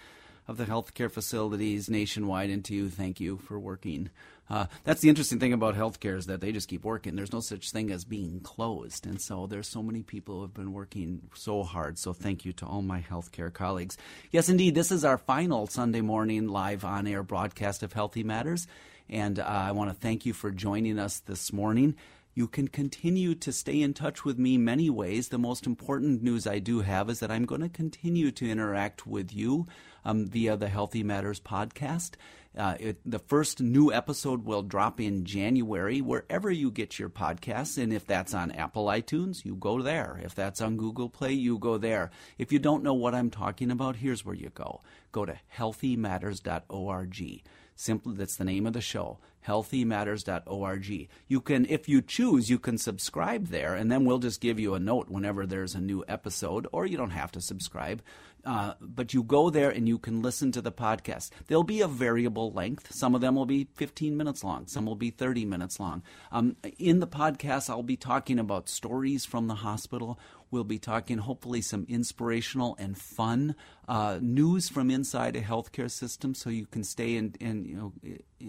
of 0.46 0.56
the 0.56 0.64
healthcare 0.64 1.10
facilities 1.10 1.90
nationwide. 1.90 2.48
And 2.48 2.64
to 2.64 2.74
you, 2.74 2.88
thank 2.88 3.20
you 3.20 3.36
for 3.36 3.60
working 3.60 4.08
uh, 4.50 4.66
that's 4.84 5.00
the 5.00 5.08
interesting 5.08 5.38
thing 5.38 5.52
about 5.52 5.76
healthcare 5.76 6.16
is 6.16 6.26
that 6.26 6.40
they 6.40 6.52
just 6.52 6.68
keep 6.68 6.84
working. 6.84 7.16
There's 7.16 7.32
no 7.32 7.40
such 7.40 7.70
thing 7.70 7.90
as 7.90 8.04
being 8.04 8.40
closed, 8.40 9.06
and 9.06 9.20
so 9.20 9.46
there's 9.46 9.68
so 9.68 9.82
many 9.82 10.02
people 10.02 10.36
who 10.36 10.42
have 10.42 10.54
been 10.54 10.72
working 10.72 11.22
so 11.34 11.62
hard. 11.62 11.98
So 11.98 12.12
thank 12.12 12.44
you 12.44 12.52
to 12.54 12.66
all 12.66 12.82
my 12.82 13.00
healthcare 13.00 13.52
colleagues. 13.52 13.96
Yes, 14.30 14.48
indeed, 14.48 14.74
this 14.74 14.90
is 14.90 15.04
our 15.04 15.18
final 15.18 15.66
Sunday 15.66 16.00
morning 16.00 16.48
live 16.48 16.84
on-air 16.84 17.22
broadcast 17.22 17.82
of 17.82 17.92
Healthy 17.92 18.24
Matters, 18.24 18.66
and 19.08 19.38
uh, 19.38 19.44
I 19.44 19.72
want 19.72 19.90
to 19.90 19.96
thank 19.96 20.26
you 20.26 20.32
for 20.32 20.50
joining 20.50 20.98
us 20.98 21.20
this 21.20 21.52
morning. 21.52 21.94
You 22.34 22.46
can 22.46 22.68
continue 22.68 23.34
to 23.34 23.52
stay 23.52 23.82
in 23.82 23.94
touch 23.94 24.24
with 24.24 24.38
me 24.38 24.58
many 24.58 24.88
ways. 24.88 25.28
The 25.28 25.38
most 25.38 25.66
important 25.66 26.22
news 26.22 26.46
I 26.46 26.60
do 26.60 26.82
have 26.82 27.10
is 27.10 27.18
that 27.18 27.32
I'm 27.32 27.46
going 27.46 27.62
to 27.62 27.68
continue 27.68 28.30
to 28.30 28.48
interact 28.48 29.08
with 29.08 29.34
you 29.34 29.66
um, 30.04 30.26
via 30.26 30.56
the 30.56 30.68
Healthy 30.68 31.02
Matters 31.02 31.40
podcast. 31.40 32.12
Uh, 32.58 32.74
it, 32.80 32.98
the 33.06 33.20
first 33.20 33.60
new 33.60 33.92
episode 33.92 34.44
will 34.44 34.62
drop 34.62 35.00
in 35.00 35.24
January, 35.24 36.00
wherever 36.00 36.50
you 36.50 36.72
get 36.72 36.98
your 36.98 37.08
podcasts. 37.08 37.80
And 37.80 37.92
if 37.92 38.04
that's 38.04 38.34
on 38.34 38.50
Apple 38.50 38.86
iTunes, 38.86 39.44
you 39.44 39.54
go 39.54 39.80
there. 39.80 40.20
If 40.24 40.34
that's 40.34 40.60
on 40.60 40.76
Google 40.76 41.08
Play, 41.08 41.34
you 41.34 41.58
go 41.58 41.78
there. 41.78 42.10
If 42.36 42.50
you 42.50 42.58
don't 42.58 42.82
know 42.82 42.94
what 42.94 43.14
I'm 43.14 43.30
talking 43.30 43.70
about, 43.70 43.96
here's 43.96 44.24
where 44.24 44.34
you 44.34 44.50
go 44.50 44.80
go 45.12 45.24
to 45.24 45.38
healthymatters.org. 45.56 47.42
Simply, 47.74 48.16
that's 48.16 48.34
the 48.34 48.44
name 48.44 48.66
of 48.66 48.72
the 48.72 48.80
show, 48.80 49.18
healthymatters.org. 49.46 51.08
You 51.28 51.40
can, 51.40 51.64
if 51.66 51.88
you 51.88 52.02
choose, 52.02 52.50
you 52.50 52.58
can 52.58 52.76
subscribe 52.76 53.46
there, 53.46 53.76
and 53.76 53.90
then 53.90 54.04
we'll 54.04 54.18
just 54.18 54.40
give 54.40 54.58
you 54.58 54.74
a 54.74 54.80
note 54.80 55.08
whenever 55.08 55.46
there's 55.46 55.76
a 55.76 55.80
new 55.80 56.04
episode, 56.08 56.66
or 56.72 56.86
you 56.86 56.96
don't 56.96 57.10
have 57.10 57.30
to 57.32 57.40
subscribe. 57.40 58.02
Uh, 58.48 58.72
but 58.80 59.12
you 59.12 59.22
go 59.22 59.50
there 59.50 59.68
and 59.68 59.86
you 59.86 59.98
can 59.98 60.22
listen 60.22 60.50
to 60.50 60.62
the 60.62 60.72
podcast. 60.72 61.28
They'll 61.48 61.62
be 61.62 61.82
a 61.82 61.86
variable 61.86 62.50
length. 62.50 62.94
Some 62.94 63.14
of 63.14 63.20
them 63.20 63.34
will 63.34 63.44
be 63.44 63.68
15 63.74 64.16
minutes 64.16 64.42
long, 64.42 64.66
some 64.66 64.86
will 64.86 64.96
be 64.96 65.10
30 65.10 65.44
minutes 65.44 65.78
long. 65.78 66.02
Um, 66.32 66.56
in 66.78 67.00
the 67.00 67.06
podcast, 67.06 67.68
I'll 67.68 67.82
be 67.82 67.98
talking 67.98 68.38
about 68.38 68.70
stories 68.70 69.26
from 69.26 69.48
the 69.48 69.56
hospital. 69.56 70.18
We'll 70.50 70.64
be 70.64 70.78
talking, 70.78 71.18
hopefully, 71.18 71.60
some 71.60 71.84
inspirational 71.90 72.74
and 72.78 72.96
fun 72.96 73.54
uh, 73.86 74.18
news 74.22 74.70
from 74.70 74.90
inside 74.90 75.36
a 75.36 75.42
healthcare 75.42 75.90
system, 75.90 76.34
so 76.34 76.48
you 76.48 76.64
can 76.64 76.84
stay 76.84 77.16
in, 77.16 77.34
in, 77.38 77.66
you 77.66 77.76
know 77.76 77.92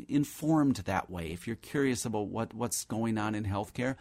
informed 0.07 0.77
that 0.77 1.09
way. 1.09 1.33
If 1.33 1.45
you're 1.45 1.57
curious 1.57 2.05
about 2.05 2.27
what, 2.27 2.53
what's 2.53 2.85
going 2.85 3.17
on 3.17 3.35
in 3.35 3.43
healthcare, 3.43 3.97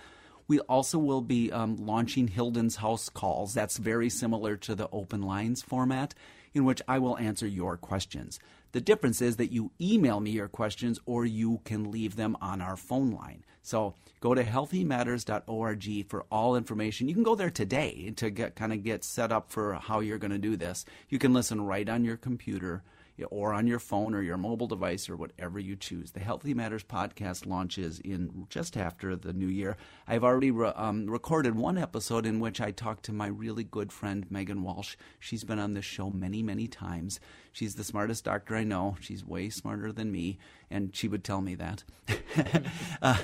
we 0.49 0.61
also 0.61 0.99
will 0.99 1.21
be 1.21 1.53
um, 1.53 1.77
launching 1.77 2.29
Hilden's 2.29 2.77
House 2.77 3.11
Calls. 3.11 3.53
That's 3.55 3.77
very 3.77 4.09
similar 4.09 4.57
to 4.57 4.75
the 4.75 4.89
open 4.91 5.23
lines 5.23 5.63
format, 5.63 6.15
in 6.55 6.65
which 6.65 6.81
I 6.89 6.99
will 6.99 7.19
answer 7.19 7.47
your 7.47 7.77
questions. 7.77 8.41
The 8.73 8.81
difference 8.81 9.23
is 9.23 9.37
that 9.37 9.53
you 9.53 9.71
email 9.81 10.21
me 10.21 10.31
your 10.31 10.49
questions 10.49 10.99
or 11.07 11.25
you 11.25 11.61
can 11.65 11.91
leave 11.91 12.17
them 12.17 12.37
on 12.41 12.61
our 12.61 12.77
phone 12.77 13.11
line. 13.11 13.45
So 13.63 13.95
go 14.21 14.35
to 14.35 14.45
healthymatters.org 14.45 16.09
for 16.09 16.25
all 16.31 16.57
information. 16.57 17.09
You 17.09 17.15
can 17.15 17.23
go 17.23 17.35
there 17.35 17.51
today 17.51 18.13
to 18.17 18.31
get 18.31 18.57
kind 18.57 18.73
of 18.73 18.83
get 18.83 19.05
set 19.05 19.33
up 19.33 19.51
for 19.51 19.75
how 19.75 20.01
you're 20.01 20.19
going 20.19 20.31
to 20.33 20.39
do 20.39 20.57
this. 20.57 20.85
You 21.09 21.19
can 21.19 21.33
listen 21.35 21.61
right 21.61 21.89
on 21.89 22.05
your 22.05 22.17
computer 22.17 22.83
or 23.31 23.53
on 23.53 23.67
your 23.67 23.79
phone 23.79 24.15
or 24.15 24.23
your 24.23 24.37
mobile 24.37 24.67
device 24.67 25.09
or 25.09 25.17
whatever 25.17 25.59
you 25.59 25.77
choose. 25.77 26.13
The 26.13 26.21
Healthy 26.21 26.55
Matters 26.55 26.85
podcast 26.85 27.47
launches 27.47 28.01
in 28.01 28.47
just 28.49 28.77
after 28.77 29.17
the 29.17 29.33
new 29.33 29.47
year. 29.49 29.77
I've 30.07 30.25
already 30.25 30.51
re- 30.51 30.73
um, 30.75 31.07
recorded 31.07 31.57
one 31.57 31.79
episode 31.79 32.27
in 32.27 32.41
which 32.41 32.61
I 32.61 32.71
talked 32.71 33.05
to 33.05 33.13
my 33.13 33.27
really 33.27 33.65
good 33.65 33.93
friend 33.93 34.27
Megan 34.31 34.63
Walsh. 34.63 34.97
She's 35.19 35.45
been 35.45 35.59
on 35.59 35.75
this 35.75 35.85
show 35.85 36.11
many, 36.11 36.43
many 36.43 36.69
times. 36.69 37.21
She's 37.53 37.75
the 37.75 37.85
smartest 37.85 38.25
doctor 38.25 38.55
I 38.55 38.65
know. 38.65 38.97
She's 39.01 39.25
way 39.25 39.51
smarter 39.51 39.93
than 39.93 40.13
me, 40.13 40.39
and 40.71 40.95
she 40.95 41.09
would 41.09 41.25
tell 41.25 41.41
me 41.41 41.55
that. 41.55 41.85
uh, 43.03 43.19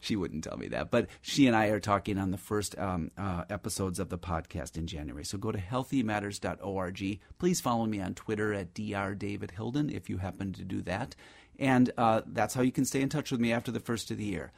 she 0.00 0.16
wouldn't 0.16 0.44
tell 0.44 0.56
me 0.56 0.68
that, 0.68 0.90
but 0.90 1.08
she 1.20 1.46
and 1.46 1.56
I 1.56 1.66
are 1.66 1.80
talking 1.80 2.18
on 2.18 2.30
the 2.30 2.38
first 2.38 2.78
um, 2.78 3.10
uh, 3.16 3.44
episodes 3.50 3.98
of 3.98 4.08
the 4.08 4.18
podcast 4.18 4.76
in 4.76 4.86
January. 4.86 5.24
So 5.24 5.38
go 5.38 5.52
to 5.52 5.58
healthymatters.org. 5.58 7.20
Please 7.38 7.60
follow 7.60 7.86
me 7.86 8.00
on 8.00 8.14
Twitter 8.14 8.52
at 8.52 8.74
Dr. 8.74 9.14
David 9.14 9.52
Hilden 9.52 9.90
if 9.90 10.08
you 10.08 10.18
happen 10.18 10.52
to 10.52 10.64
do 10.64 10.82
that, 10.82 11.14
and 11.58 11.90
uh, 11.96 12.22
that's 12.26 12.54
how 12.54 12.62
you 12.62 12.72
can 12.72 12.84
stay 12.84 13.00
in 13.00 13.08
touch 13.08 13.30
with 13.30 13.40
me 13.40 13.52
after 13.52 13.70
the 13.70 13.80
first 13.80 14.10
of 14.10 14.18
the 14.18 14.24
year. 14.24 14.52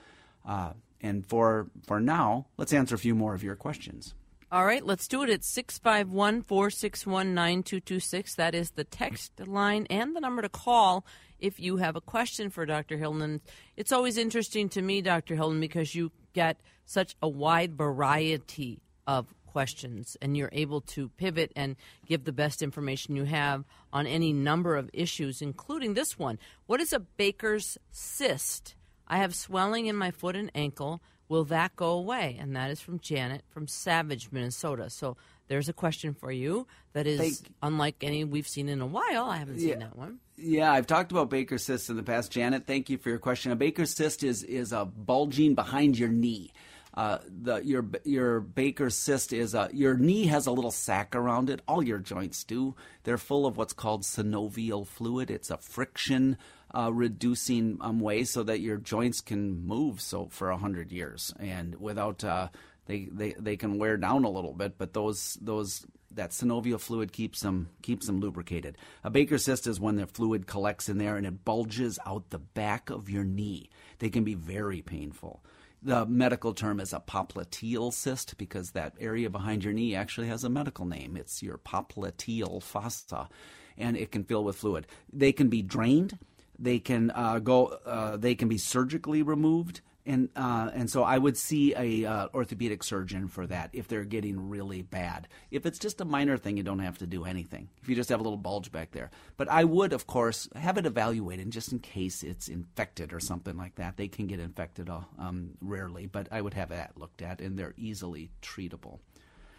Uh, 0.47 0.73
and 1.01 1.27
for 1.27 1.69
for 1.87 2.01
now, 2.01 2.47
let's 2.57 2.73
answer 2.73 2.95
a 2.95 2.99
few 2.99 3.15
more 3.15 3.35
of 3.35 3.43
your 3.43 3.57
questions. 3.57 4.15
All 4.53 4.65
right, 4.65 4.85
let's 4.87 5.09
do 5.09 5.25
it 5.25 5.31
at 5.31 5.43
651 5.43 6.43
461 6.43 7.35
9226. 7.35 8.37
That 8.37 8.55
is 8.55 8.71
the 8.71 8.85
text 8.85 9.33
line 9.45 9.89
and 9.91 10.15
the 10.15 10.21
number 10.21 10.41
to 10.41 10.49
call 10.49 11.05
if 11.41 11.59
you 11.59 11.79
have 11.79 11.97
a 11.97 12.01
question 12.01 12.51
for 12.51 12.65
Dr. 12.65 12.97
Hilden. 12.97 13.41
It's 13.77 13.91
always 13.91 14.17
interesting 14.17 14.69
to 14.69 14.83
me, 14.83 15.03
Dr. 15.03 15.35
Hilden, 15.35 15.59
because 15.59 15.97
you 15.97 16.13
get 16.33 16.61
such 16.85 17.17
a 17.21 17.29
wide 17.29 17.77
variety 17.77 18.81
of 19.09 19.27
questions 19.47 20.17
and 20.23 20.37
you're 20.37 20.51
able 20.53 20.81
to 20.83 21.09
pivot 21.17 21.51
and 21.57 21.75
give 22.07 22.23
the 22.23 22.33
best 22.33 22.63
information 22.63 23.17
you 23.17 23.25
have 23.25 23.65
on 23.93 24.07
any 24.07 24.33
number 24.33 24.77
of 24.77 24.89
issues, 24.93 25.43
including 25.43 25.95
this 25.95 26.21
one. 26.21 26.39
What 26.67 26.81
is 26.81 26.93
a 26.93 27.01
Baker's 27.01 27.79
cyst? 27.91 28.77
I 29.09 29.19
have 29.19 29.35
swelling 29.35 29.87
in 29.87 29.97
my 29.97 30.11
foot 30.11 30.37
and 30.37 30.51
ankle. 30.55 31.01
Will 31.29 31.45
that 31.45 31.75
go 31.77 31.91
away? 31.91 32.37
And 32.41 32.55
that 32.55 32.71
is 32.71 32.81
from 32.81 33.01
Janet 33.01 33.43
from 33.49 33.67
Savage, 33.67 34.29
Minnesota. 34.31 34.91
So 34.91 35.17
there's 35.49 35.69
a 35.69 35.73
question 35.73 36.15
for 36.15 36.31
you 36.31 36.67
that 36.93 37.07
is 37.07 37.19
Thank- 37.19 37.55
unlike 37.63 37.97
any 38.03 38.25
we've 38.25 38.47
seen 38.49 38.69
in 38.69 38.81
a 38.81 38.87
while. 38.87 39.25
I 39.25 39.37
haven't 39.39 39.59
seen 39.59 39.69
Yeah. 39.71 39.77
that 39.79 39.97
one. 39.97 40.19
Yeah, 40.37 40.71
I've 40.73 40.87
talked 40.87 41.11
about 41.13 41.31
Baker's 41.31 41.65
cyst 41.65 41.89
in 41.91 41.97
the 41.97 42.03
past. 42.03 42.31
Janet, 42.31 42.67
thank 42.67 42.91
you 42.91 42.99
for 42.99 43.09
your 43.09 43.19
question. 43.19 43.51
A 43.53 43.57
Baker's 43.57 43.95
cyst 43.95 44.23
is 44.23 44.43
is 44.43 44.73
a 44.73 44.85
bulging 44.85 45.55
behind 45.55 45.99
your 45.99 46.11
knee. 46.11 46.53
Uh, 46.95 47.19
the 47.27 47.57
your 47.65 47.85
your 48.05 48.41
Baker's 48.41 48.95
cyst 48.97 49.33
is 49.33 49.55
a, 49.55 49.69
your 49.73 49.97
knee 49.97 50.27
has 50.27 50.47
a 50.47 50.53
little 50.53 50.71
sac 50.71 51.15
around 51.17 51.51
it. 51.51 51.61
All 51.69 51.83
your 51.83 51.99
joints 51.99 52.45
do. 52.45 52.75
They're 53.05 53.19
full 53.19 53.47
of 53.47 53.57
what's 53.57 53.73
called 53.73 54.03
synovial 54.03 54.87
fluid. 54.87 55.31
It's 55.31 55.51
a 55.51 55.57
friction 55.59 56.37
uh, 56.77 56.91
reducing 56.93 57.79
um, 57.81 58.01
way 58.01 58.25
so 58.25 58.43
that 58.43 58.61
your 58.61 58.77
joints 58.77 59.21
can 59.21 59.67
move 59.67 60.01
so 60.01 60.29
for 60.31 60.51
a 60.51 60.59
hundred 60.59 60.93
years 60.93 61.33
and 61.39 61.75
without 61.81 62.23
uh, 62.23 62.49
they, 62.87 63.09
they 63.11 63.35
they 63.39 63.57
can 63.57 63.79
wear 63.79 63.97
down 63.97 64.25
a 64.25 64.31
little 64.31 64.53
bit. 64.53 64.79
But 64.79 64.93
those 64.93 65.39
those 65.41 65.87
that 66.13 66.31
synovial 66.31 66.81
fluid 66.81 67.13
keeps 67.13 67.41
them 67.41 67.71
keeps 67.83 68.07
them 68.07 68.21
lubricated. 68.21 68.77
A 69.05 69.11
Baker's 69.11 69.45
cyst 69.45 69.67
is 69.67 69.81
when 69.81 69.97
the 69.97 70.07
fluid 70.07 70.47
collects 70.47 70.89
in 70.89 70.99
there 70.99 71.17
and 71.17 71.27
it 71.27 71.45
bulges 71.45 71.99
out 72.07 72.31
the 72.31 72.39
back 72.39 72.91
of 72.91 73.09
your 73.09 73.25
knee. 73.25 73.71
They 73.99 74.11
can 74.11 74.25
be 74.25 74.35
very 74.35 74.83
painful. 74.83 75.43
The 75.83 76.07
medical 76.07 76.55
term 76.55 76.81
is 76.81 76.93
a 76.93 77.01
popliteal 77.01 77.93
cyst 77.93 78.39
because 78.39 78.71
that 78.71 78.95
area 78.99 79.31
behind 79.31 79.63
your 79.63 79.73
knee 79.73 79.95
actually 79.95 80.29
has 80.29 80.43
a 80.43 80.49
medical 80.49 80.85
name. 80.87 81.17
It's 81.17 81.43
your 81.43 81.59
popliteal 81.59 82.63
fossa, 82.63 83.29
and 83.77 83.97
it 83.97 84.11
can 84.11 84.25
fill 84.25 84.43
with 84.43 84.57
fluid. 84.57 84.87
They 85.13 85.33
can 85.33 85.49
be 85.49 85.63
drained. 85.63 86.19
They 86.59 86.79
can 86.79 87.11
uh, 87.11 87.39
go. 87.39 87.67
Uh, 87.67 88.17
they 88.17 88.35
can 88.35 88.49
be 88.49 88.59
surgically 88.59 89.23
removed 89.23 89.81
and 90.07 90.29
uh, 90.37 90.71
and 90.73 90.89
so 90.89 91.03
I 91.03 91.19
would 91.19 91.37
see 91.37 91.75
a 91.75 92.09
uh, 92.09 92.29
orthopedic 92.33 92.85
surgeon 92.85 93.29
for 93.29 93.47
that 93.49 93.71
if 93.73 93.89
they're 93.89 94.05
getting 94.05 94.49
really 94.49 94.83
bad. 94.83 95.27
If 95.51 95.67
it's 95.67 95.79
just 95.79 96.01
a 96.01 96.05
minor 96.05 96.37
thing, 96.37 96.57
you 96.57 96.63
don't 96.63 96.79
have 96.79 96.99
to 96.99 97.07
do 97.07 97.25
anything. 97.25 97.69
If 97.83 97.89
you 97.89 97.97
just 97.97 98.09
have 98.11 98.21
a 98.21 98.23
little 98.23 98.39
bulge 98.39 98.71
back 98.71 98.93
there, 98.93 99.11
but 99.37 99.49
I 99.49 99.65
would, 99.65 99.93
of 99.93 100.07
course, 100.07 100.49
have 100.55 100.79
it 100.79 100.87
evaluated 100.87 101.51
just 101.51 101.73
in 101.73 101.81
case 101.81 102.23
it's 102.23 102.49
infected 102.49 103.13
or 103.13 103.21
something 103.21 103.57
like 103.57 103.75
that. 103.77 103.97
They 103.97 104.09
can 104.09 104.29
get 104.29 104.39
infected 104.39 104.89
uh, 104.89 105.01
um, 105.19 105.51
rarely, 105.61 106.07
but 106.07 106.29
I 106.31 106.41
would 106.41 106.55
have 106.55 106.69
that 106.69 106.97
looked 106.97 107.21
at, 107.21 107.41
and 107.41 107.59
they're 107.59 107.75
easily 107.77 108.31
treatable. 108.43 109.01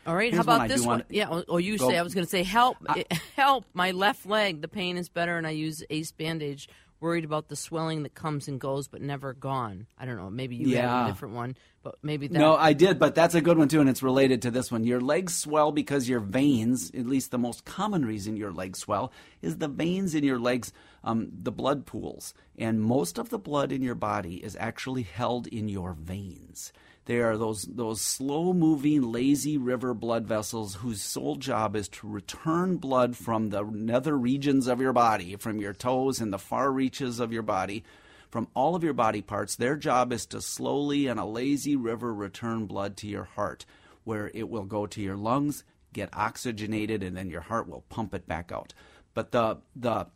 All 0.05 0.15
right. 0.15 0.31
Here's 0.31 0.35
How 0.37 0.43
about 0.43 0.61
I 0.61 0.67
this 0.69 0.85
one? 0.85 1.03
Yeah. 1.09 1.41
Or, 1.49 1.59
you 1.59 1.77
Go. 1.77 1.89
say 1.89 1.97
I 1.97 2.01
was 2.01 2.13
going 2.13 2.25
to 2.25 2.29
say 2.29 2.43
help, 2.43 2.77
help. 3.35 3.65
My 3.73 3.91
left 3.91 4.25
leg, 4.25 4.61
the 4.61 4.69
pain 4.69 4.95
is 4.95 5.09
better, 5.09 5.37
and 5.37 5.45
I 5.45 5.49
use 5.49 5.83
Ace 5.89 6.13
bandage. 6.13 6.69
Worried 6.99 7.25
about 7.25 7.47
the 7.49 7.55
swelling 7.55 8.01
that 8.03 8.15
comes 8.15 8.47
and 8.47 8.59
goes, 8.59 8.87
but 8.87 9.01
never 9.01 9.33
gone. 9.33 9.85
I 9.99 10.05
don't 10.05 10.17
know. 10.17 10.31
Maybe 10.31 10.55
you 10.55 10.65
have 10.69 10.75
Yeah. 10.75 11.05
a 11.05 11.07
different 11.07 11.35
one, 11.35 11.55
but 11.83 11.95
maybe 12.01 12.27
that. 12.27 12.39
No, 12.39 12.55
I 12.55 12.73
did, 12.73 12.97
but 12.97 13.13
that's 13.13 13.35
a 13.35 13.41
good 13.41 13.57
one 13.59 13.67
too, 13.67 13.79
and 13.79 13.87
it's 13.87 14.01
related 14.01 14.41
to 14.41 14.51
this 14.51 14.71
one. 14.71 14.83
Your 14.83 14.99
legs 14.99 15.35
swell 15.35 15.71
because 15.71 16.09
your 16.09 16.19
veins, 16.19 16.89
at 16.95 17.05
least 17.05 17.29
the 17.29 17.37
most 17.37 17.65
common 17.65 18.03
reason 18.03 18.35
your 18.35 18.51
legs 18.51 18.79
swell, 18.79 19.11
is 19.43 19.57
the 19.57 19.67
veins 19.67 20.15
in 20.15 20.23
your 20.23 20.39
legs, 20.39 20.73
um, 21.03 21.29
the 21.31 21.51
blood 21.51 21.85
pools. 21.85 22.33
And 22.57 22.81
most 22.81 23.19
of 23.19 23.29
the 23.29 23.37
blood 23.37 23.71
in 23.71 23.83
your 23.83 23.95
body 23.95 24.43
is 24.43 24.57
actually 24.59 25.03
held 25.03 25.45
in 25.45 25.69
your 25.69 25.93
veins. 25.93 26.73
They 27.07 27.21
are 27.21 27.37
those 27.37 27.61
those 27.61 28.01
slow 28.01 28.51
moving, 28.51 29.13
lazy 29.13 29.57
river 29.57 29.93
blood 29.93 30.27
vessels 30.27 30.75
whose 30.75 31.01
sole 31.01 31.37
job 31.37 31.73
is 31.73 31.87
to 31.87 32.07
return 32.07 32.75
blood 32.75 33.15
from 33.15 33.49
the 33.49 33.63
nether 33.63 34.17
regions 34.17 34.67
of 34.67 34.81
your 34.81 34.91
body, 34.91 35.37
from 35.37 35.57
your 35.59 35.71
toes 35.71 36.19
and 36.19 36.33
the 36.33 36.37
far 36.37 36.69
reaches 36.69 37.21
of 37.21 37.31
your 37.31 37.43
body, 37.43 37.85
from 38.29 38.49
all 38.53 38.75
of 38.75 38.83
your 38.83 38.91
body 38.93 39.21
parts. 39.21 39.55
Their 39.55 39.77
job 39.77 40.11
is 40.11 40.25
to 40.27 40.41
slowly 40.41 41.07
and 41.07 41.17
a 41.17 41.23
lazy 41.23 41.77
river 41.77 42.13
return 42.13 42.65
blood 42.65 42.97
to 42.97 43.07
your 43.07 43.23
heart, 43.23 43.65
where 44.03 44.29
it 44.33 44.49
will 44.49 44.65
go 44.65 44.85
to 44.87 45.01
your 45.01 45.15
lungs, 45.15 45.63
get 45.93 46.09
oxygenated, 46.11 47.03
and 47.03 47.15
then 47.15 47.29
your 47.29 47.39
heart 47.39 47.69
will 47.69 47.85
pump 47.87 48.13
it 48.13 48.27
back 48.27 48.51
out. 48.51 48.73
But 49.13 49.31
the 49.31 49.59
the 49.77 50.07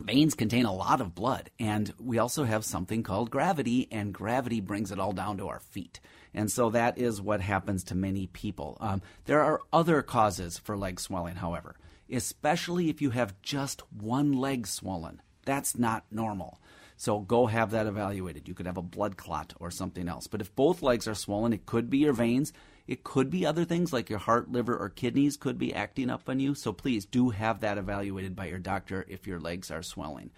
veins 0.00 0.34
contain 0.34 0.64
a 0.64 0.74
lot 0.74 1.00
of 1.00 1.14
blood 1.14 1.50
and 1.58 1.92
we 1.98 2.18
also 2.18 2.44
have 2.44 2.64
something 2.64 3.02
called 3.02 3.30
gravity 3.30 3.88
and 3.90 4.12
gravity 4.12 4.60
brings 4.60 4.90
it 4.90 4.98
all 4.98 5.12
down 5.12 5.36
to 5.38 5.48
our 5.48 5.60
feet. 5.60 6.00
And 6.32 6.50
so 6.50 6.70
that 6.70 6.98
is 6.98 7.20
what 7.20 7.40
happens 7.40 7.84
to 7.84 7.94
many 7.94 8.26
people. 8.28 8.76
Um, 8.80 9.02
there 9.24 9.42
are 9.42 9.60
other 9.72 10.02
causes 10.02 10.58
for 10.58 10.76
leg 10.76 11.00
swelling 11.00 11.36
however 11.36 11.76
especially 12.12 12.88
if 12.88 13.00
you 13.00 13.10
have 13.10 13.40
just 13.42 13.82
one 13.92 14.32
leg 14.32 14.66
swollen. 14.66 15.20
That's 15.44 15.78
not 15.78 16.04
normal. 16.10 16.60
So 16.96 17.20
go 17.20 17.46
have 17.46 17.70
that 17.70 17.86
evaluated. 17.86 18.46
You 18.46 18.54
could 18.54 18.66
have 18.66 18.76
a 18.76 18.82
blood 18.82 19.16
clot 19.16 19.54
or 19.58 19.70
something 19.70 20.06
else. 20.08 20.26
But 20.26 20.40
if 20.40 20.54
both 20.54 20.82
legs 20.82 21.08
are 21.08 21.14
swollen 21.14 21.52
it 21.52 21.66
could 21.66 21.88
be 21.88 21.98
your 21.98 22.12
veins 22.12 22.52
it 22.90 23.04
could 23.04 23.30
be 23.30 23.46
other 23.46 23.64
things 23.64 23.92
like 23.92 24.10
your 24.10 24.18
heart, 24.18 24.50
liver, 24.50 24.76
or 24.76 24.88
kidneys 24.88 25.36
could 25.36 25.56
be 25.56 25.72
acting 25.72 26.10
up 26.10 26.28
on 26.28 26.40
you. 26.40 26.56
So 26.56 26.72
please 26.72 27.04
do 27.04 27.30
have 27.30 27.60
that 27.60 27.78
evaluated 27.78 28.34
by 28.34 28.46
your 28.46 28.58
doctor 28.58 29.06
if 29.08 29.28
your 29.28 29.38
legs 29.38 29.70
are 29.70 29.84
swelling. 29.84 30.32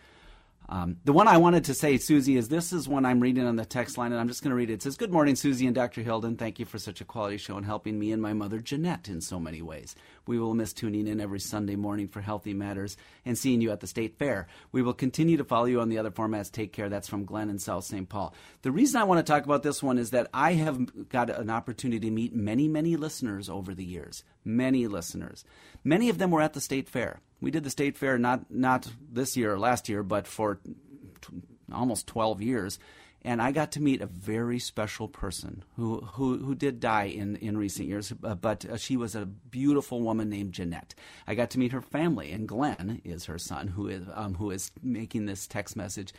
Um, 0.68 0.96
the 1.05 1.12
one 1.12 1.29
I 1.29 1.37
wanted 1.37 1.64
to 1.64 1.75
say, 1.75 1.98
Susie, 1.98 2.37
is 2.37 2.48
this 2.48 2.72
is 2.72 2.88
one 2.88 3.05
I'm 3.05 3.20
reading 3.20 3.46
on 3.46 3.57
the 3.57 3.64
text 3.64 3.98
line, 3.98 4.12
and 4.12 4.20
I'm 4.20 4.29
just 4.29 4.42
going 4.42 4.51
to 4.51 4.57
read 4.57 4.70
it. 4.70 4.75
It 4.75 4.83
says, 4.83 4.96
Good 4.96 5.12
morning, 5.12 5.37
Susie 5.37 5.66
and 5.66 5.75
Dr. 5.75 6.03
Hilden. 6.03 6.37
Thank 6.37 6.59
you 6.59 6.64
for 6.64 6.79
such 6.79 7.01
a 7.01 7.05
quality 7.05 7.37
show 7.37 7.57
and 7.57 7.66
helping 7.66 7.98
me 7.98 8.12
and 8.12 8.22
my 8.22 8.33
mother, 8.33 8.59
Jeanette, 8.59 9.09
in 9.09 9.20
so 9.20 9.38
many 9.38 9.61
ways. 9.61 9.94
We 10.27 10.38
will 10.38 10.55
miss 10.55 10.72
tuning 10.72 11.09
in 11.09 11.20
every 11.20 11.40
Sunday 11.40 11.77
morning 11.77 12.09
for 12.09 12.20
Healthy 12.20 12.55
Matters 12.55 12.96
and 13.25 13.37
seeing 13.37 13.61
you 13.61 13.70
at 13.70 13.81
the 13.81 13.87
State 13.87 14.18
Fair. 14.18 14.46
We 14.70 14.83
will 14.83 14.94
continue 14.94 15.37
to 15.37 15.44
follow 15.44 15.66
you 15.66 15.81
on 15.81 15.88
the 15.88 15.98
other 15.98 16.11
formats. 16.11 16.51
Take 16.51 16.72
care. 16.72 16.88
That's 16.88 17.09
from 17.09 17.25
Glenn 17.25 17.51
in 17.51 17.59
South 17.59 17.85
St. 17.85 18.09
Paul. 18.09 18.35
The 18.62 18.70
reason 18.70 19.01
I 19.01 19.05
want 19.05 19.25
to 19.25 19.31
talk 19.31 19.44
about 19.44 19.62
this 19.62 19.83
one 19.83 19.98
is 19.98 20.11
that 20.11 20.29
I 20.33 20.55
have 20.55 21.09
got 21.09 21.29
an 21.29 21.51
opportunity 21.51 22.07
to 22.07 22.12
meet 22.12 22.35
many, 22.35 22.68
many 22.68 22.96
listeners 22.96 23.48
over 23.48 23.75
the 23.75 23.85
years. 23.85 24.25
Many 24.44 24.87
listeners. 24.87 25.44
Many 25.85 26.09
of 26.09 26.18
them 26.18 26.31
were 26.31 26.42
at 26.42 26.52
the 26.52 26.61
State 26.61 26.88
Fair. 26.88 27.20
We 27.40 27.50
did 27.50 27.64
the 27.64 27.70
State 27.70 27.96
Fair 27.96 28.18
not 28.18 28.50
not 28.50 28.88
this 29.11 29.37
year 29.37 29.55
or 29.55 29.59
last 29.59 29.88
year, 29.88 30.02
but 30.02 30.26
for 30.26 30.61
t- 31.20 31.42
almost 31.72 32.07
12 32.07 32.42
years. 32.42 32.78
And 33.24 33.40
I 33.40 33.52
got 33.52 33.72
to 33.72 33.81
meet 33.81 34.00
a 34.00 34.07
very 34.07 34.59
special 34.59 35.07
person 35.07 35.62
who, 35.76 36.00
who, 36.00 36.38
who 36.38 36.57
did 36.57 36.81
die 36.81 37.05
in, 37.05 37.37
in 37.37 37.57
recent 37.57 37.88
years, 37.88 38.12
uh, 38.24 38.35
but 38.35 38.64
uh, 38.64 38.76
she 38.76 38.96
was 38.96 39.14
a 39.14 39.26
beautiful 39.26 40.00
woman 40.00 40.28
named 40.28 40.52
Jeanette. 40.55 40.96
I 41.24 41.37
got 41.37 41.50
to 41.50 41.59
meet 41.61 41.70
her 41.70 41.81
family, 41.81 42.33
and 42.33 42.48
Glenn 42.48 43.00
is 43.05 43.26
her 43.26 43.38
son, 43.38 43.68
who 43.68 43.87
is, 43.87 44.05
um, 44.12 44.35
who 44.35 44.50
is 44.50 44.72
making 44.83 45.26
this 45.26 45.46
text 45.46 45.76
message. 45.76 46.12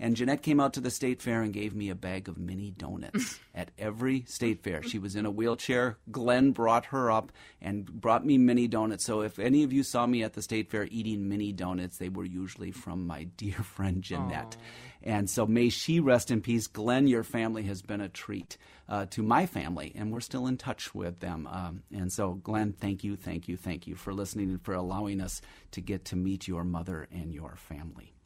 And 0.00 0.16
Jeanette 0.16 0.42
came 0.42 0.60
out 0.60 0.74
to 0.74 0.80
the 0.80 0.90
state 0.90 1.20
fair 1.20 1.42
and 1.42 1.52
gave 1.52 1.74
me 1.74 1.90
a 1.90 1.94
bag 1.94 2.28
of 2.28 2.38
mini 2.38 2.70
donuts 2.70 3.40
at 3.54 3.70
every 3.78 4.24
state 4.26 4.62
fair. 4.62 4.82
She 4.82 4.98
was 4.98 5.16
in 5.16 5.26
a 5.26 5.30
wheelchair. 5.30 5.98
Glenn 6.10 6.52
brought 6.52 6.86
her 6.86 7.10
up 7.10 7.32
and 7.60 7.86
brought 7.86 8.24
me 8.24 8.38
mini 8.38 8.68
donuts. 8.68 9.04
So 9.04 9.22
if 9.22 9.38
any 9.38 9.64
of 9.64 9.72
you 9.72 9.82
saw 9.82 10.06
me 10.06 10.22
at 10.22 10.34
the 10.34 10.42
state 10.42 10.70
fair 10.70 10.86
eating 10.90 11.28
mini 11.28 11.52
donuts, 11.52 11.98
they 11.98 12.08
were 12.08 12.24
usually 12.24 12.70
from 12.70 13.06
my 13.06 13.24
dear 13.36 13.54
friend 13.54 14.02
Jeanette. 14.02 14.56
And 15.02 15.28
so 15.28 15.46
may 15.46 15.68
she 15.68 16.00
rest 16.00 16.30
in 16.30 16.40
peace. 16.40 16.66
Glenn, 16.66 17.06
your 17.06 17.22
family 17.22 17.62
has 17.64 17.82
been 17.82 18.00
a 18.00 18.08
treat 18.08 18.56
uh, 18.88 19.06
to 19.10 19.22
my 19.22 19.46
family, 19.46 19.92
and 19.94 20.12
we're 20.12 20.20
still 20.20 20.46
in 20.46 20.56
touch 20.56 20.94
with 20.94 21.20
them. 21.20 21.46
Um, 21.50 21.82
and 21.92 22.12
so, 22.12 22.32
Glenn, 22.32 22.72
thank 22.72 23.04
you, 23.04 23.16
thank 23.16 23.48
you, 23.48 23.56
thank 23.56 23.86
you 23.86 23.94
for 23.94 24.12
listening 24.12 24.50
and 24.50 24.62
for 24.62 24.74
allowing 24.74 25.20
us 25.20 25.40
to 25.72 25.80
get 25.80 26.06
to 26.06 26.16
meet 26.16 26.48
your 26.48 26.64
mother 26.64 27.06
and 27.12 27.32
your 27.32 27.56
family. 27.56 28.17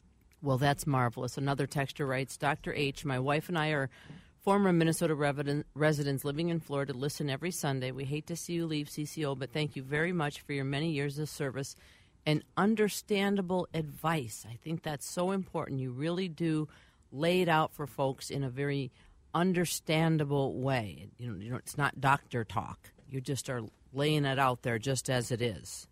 Well, 0.43 0.57
that's 0.57 0.85
marvelous. 0.85 1.37
Another 1.37 1.65
texter 1.65 2.05
writes 2.05 2.35
Dr. 2.35 2.73
H, 2.73 3.05
my 3.05 3.17
wife 3.17 3.47
and 3.47 3.57
I 3.57 3.69
are 3.69 3.89
former 4.41 4.73
Minnesota 4.73 5.15
resident, 5.15 5.65
residents 5.73 6.25
living 6.25 6.49
in 6.49 6.59
Florida, 6.59 6.91
listen 6.91 7.29
every 7.29 7.49
Sunday. 7.49 7.91
We 7.91 8.03
hate 8.03 8.27
to 8.27 8.35
see 8.35 8.53
you 8.53 8.65
leave 8.65 8.87
CCO, 8.87 9.39
but 9.39 9.53
thank 9.53 9.77
you 9.77 9.83
very 9.83 10.11
much 10.11 10.41
for 10.41 10.51
your 10.51 10.65
many 10.65 10.91
years 10.91 11.17
of 11.17 11.29
service 11.29 11.77
and 12.25 12.43
understandable 12.57 13.69
advice. 13.73 14.45
I 14.49 14.57
think 14.61 14.83
that's 14.83 15.09
so 15.09 15.31
important. 15.31 15.79
You 15.79 15.91
really 15.91 16.27
do 16.27 16.67
lay 17.09 17.41
it 17.41 17.47
out 17.47 17.73
for 17.73 17.87
folks 17.87 18.29
in 18.29 18.43
a 18.43 18.49
very 18.49 18.91
understandable 19.33 20.59
way. 20.59 21.07
You 21.17 21.31
know, 21.31 21.39
you 21.39 21.51
know 21.51 21.57
it's 21.57 21.77
not 21.77 22.01
doctor 22.01 22.43
talk. 22.43 22.91
You 23.09 23.21
just 23.21 23.49
are 23.49 23.61
laying 23.93 24.25
it 24.25 24.39
out 24.39 24.63
there 24.63 24.77
just 24.77 25.09
as 25.09 25.31
it 25.31 25.41
is. 25.41 25.87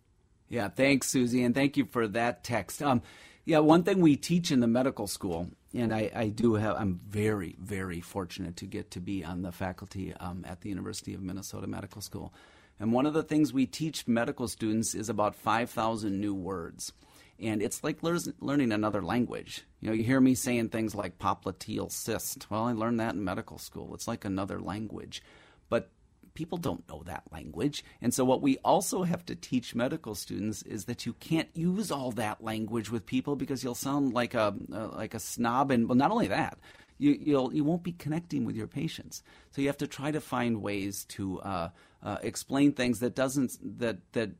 Yeah, 0.50 0.68
thanks, 0.68 1.08
Susie, 1.08 1.42
and 1.42 1.54
thank 1.54 1.78
you 1.78 1.86
for 1.86 2.06
that 2.08 2.44
text. 2.44 2.82
Um, 2.82 3.00
yeah, 3.44 3.58
one 3.58 3.82
thing 3.82 4.00
we 4.00 4.16
teach 4.16 4.50
in 4.50 4.60
the 4.60 4.66
medical 4.66 5.06
school, 5.06 5.48
and 5.74 5.92
I, 5.92 6.10
I 6.14 6.28
do 6.28 6.54
have, 6.54 6.76
I'm 6.76 7.00
very, 7.08 7.56
very 7.60 8.00
fortunate 8.00 8.56
to 8.58 8.66
get 8.66 8.90
to 8.92 9.00
be 9.00 9.24
on 9.24 9.42
the 9.42 9.52
faculty 9.52 10.14
um, 10.14 10.44
at 10.46 10.60
the 10.60 10.68
University 10.68 11.12
of 11.14 11.22
Minnesota 11.22 11.66
Medical 11.66 12.00
School. 12.00 12.32
And 12.78 12.92
one 12.92 13.06
of 13.06 13.14
the 13.14 13.22
things 13.22 13.52
we 13.52 13.66
teach 13.66 14.06
medical 14.06 14.48
students 14.48 14.94
is 14.94 15.08
about 15.08 15.34
5,000 15.34 16.20
new 16.20 16.34
words. 16.34 16.92
And 17.38 17.62
it's 17.62 17.82
like 17.82 17.98
learning 18.02 18.72
another 18.72 19.02
language. 19.02 19.62
You 19.80 19.88
know, 19.88 19.94
you 19.94 20.04
hear 20.04 20.20
me 20.20 20.34
saying 20.34 20.68
things 20.68 20.94
like 20.94 21.18
popliteal 21.18 21.90
cyst. 21.90 22.48
Well, 22.50 22.64
I 22.64 22.72
learned 22.72 23.00
that 23.00 23.14
in 23.14 23.24
medical 23.24 23.58
school. 23.58 23.94
It's 23.94 24.06
like 24.06 24.24
another 24.24 24.60
language. 24.60 25.22
But 25.68 25.90
people 26.34 26.58
don't 26.58 26.88
know 26.88 27.02
that 27.06 27.24
language. 27.32 27.84
And 28.00 28.12
so, 28.12 28.24
what 28.24 28.42
we 28.42 28.58
also 28.58 29.02
have 29.02 29.24
to 29.26 29.34
teach 29.34 29.74
medical 29.74 30.14
students 30.14 30.62
is 30.62 30.86
that 30.86 31.06
you 31.06 31.12
can't 31.14 31.48
use 31.54 31.90
all 31.90 32.10
that 32.12 32.42
language 32.42 32.90
with 32.90 33.06
people 33.06 33.36
because 33.36 33.62
you'll 33.62 33.74
sound 33.74 34.12
like 34.12 34.34
a 34.34 34.54
uh, 34.72 34.88
like 34.88 35.14
a 35.14 35.20
snob. 35.20 35.70
And 35.70 35.88
well, 35.88 35.96
not 35.96 36.10
only 36.10 36.28
that, 36.28 36.58
you 36.98 37.16
you'll 37.20 37.54
you 37.54 37.64
won't 37.64 37.82
be 37.82 37.92
connecting 37.92 38.44
with 38.44 38.56
your 38.56 38.66
patients. 38.66 39.22
So 39.50 39.60
you 39.60 39.68
have 39.68 39.78
to 39.78 39.86
try 39.86 40.10
to 40.10 40.20
find 40.20 40.62
ways 40.62 41.04
to 41.10 41.40
uh, 41.40 41.68
uh, 42.02 42.18
explain 42.22 42.72
things 42.72 43.00
that 43.00 43.14
doesn't 43.14 43.58
that 43.78 43.98
that 44.12 44.30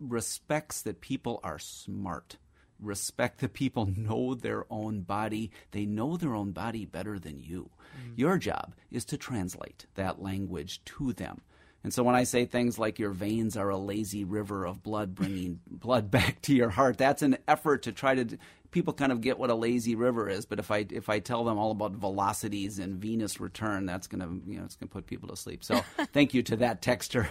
respects 0.00 0.82
that 0.82 1.00
people 1.00 1.40
are 1.44 1.58
smart 1.58 2.36
respect 2.82 3.40
the 3.40 3.48
people 3.48 3.86
know 3.96 4.34
their 4.34 4.66
own 4.70 5.00
body. 5.02 5.50
They 5.70 5.86
know 5.86 6.16
their 6.16 6.34
own 6.34 6.52
body 6.52 6.84
better 6.84 7.18
than 7.18 7.38
you. 7.38 7.70
Mm. 7.96 8.18
Your 8.18 8.38
job 8.38 8.74
is 8.90 9.04
to 9.06 9.16
translate 9.16 9.86
that 9.94 10.22
language 10.22 10.84
to 10.84 11.12
them. 11.12 11.40
And 11.84 11.92
so 11.92 12.04
when 12.04 12.14
I 12.14 12.24
say 12.24 12.44
things 12.44 12.78
like 12.78 13.00
your 13.00 13.10
veins 13.10 13.56
are 13.56 13.68
a 13.68 13.76
lazy 13.76 14.22
river 14.22 14.64
of 14.64 14.82
blood 14.82 15.14
bringing 15.14 15.60
blood 15.70 16.10
back 16.10 16.40
to 16.42 16.54
your 16.54 16.70
heart, 16.70 16.98
that's 16.98 17.22
an 17.22 17.38
effort 17.48 17.82
to 17.82 17.92
try 17.92 18.14
to 18.14 18.38
people 18.72 18.92
kind 18.92 19.12
of 19.12 19.20
get 19.20 19.38
what 19.38 19.50
a 19.50 19.54
lazy 19.54 19.94
river 19.94 20.28
is, 20.28 20.46
but 20.46 20.58
if 20.58 20.70
I 20.70 20.86
if 20.90 21.08
I 21.08 21.20
tell 21.20 21.44
them 21.44 21.58
all 21.58 21.70
about 21.70 21.92
velocities 21.92 22.78
and 22.80 22.96
venous 22.96 23.38
return, 23.38 23.86
that's 23.86 24.08
going 24.08 24.20
to 24.20 24.50
you 24.50 24.58
know 24.58 24.64
it's 24.64 24.74
going 24.74 24.88
to 24.88 24.92
put 24.92 25.06
people 25.06 25.28
to 25.28 25.36
sleep. 25.36 25.62
So 25.62 25.76
thank 26.12 26.34
you 26.34 26.42
to 26.44 26.56
that 26.56 26.82
texter 26.82 27.28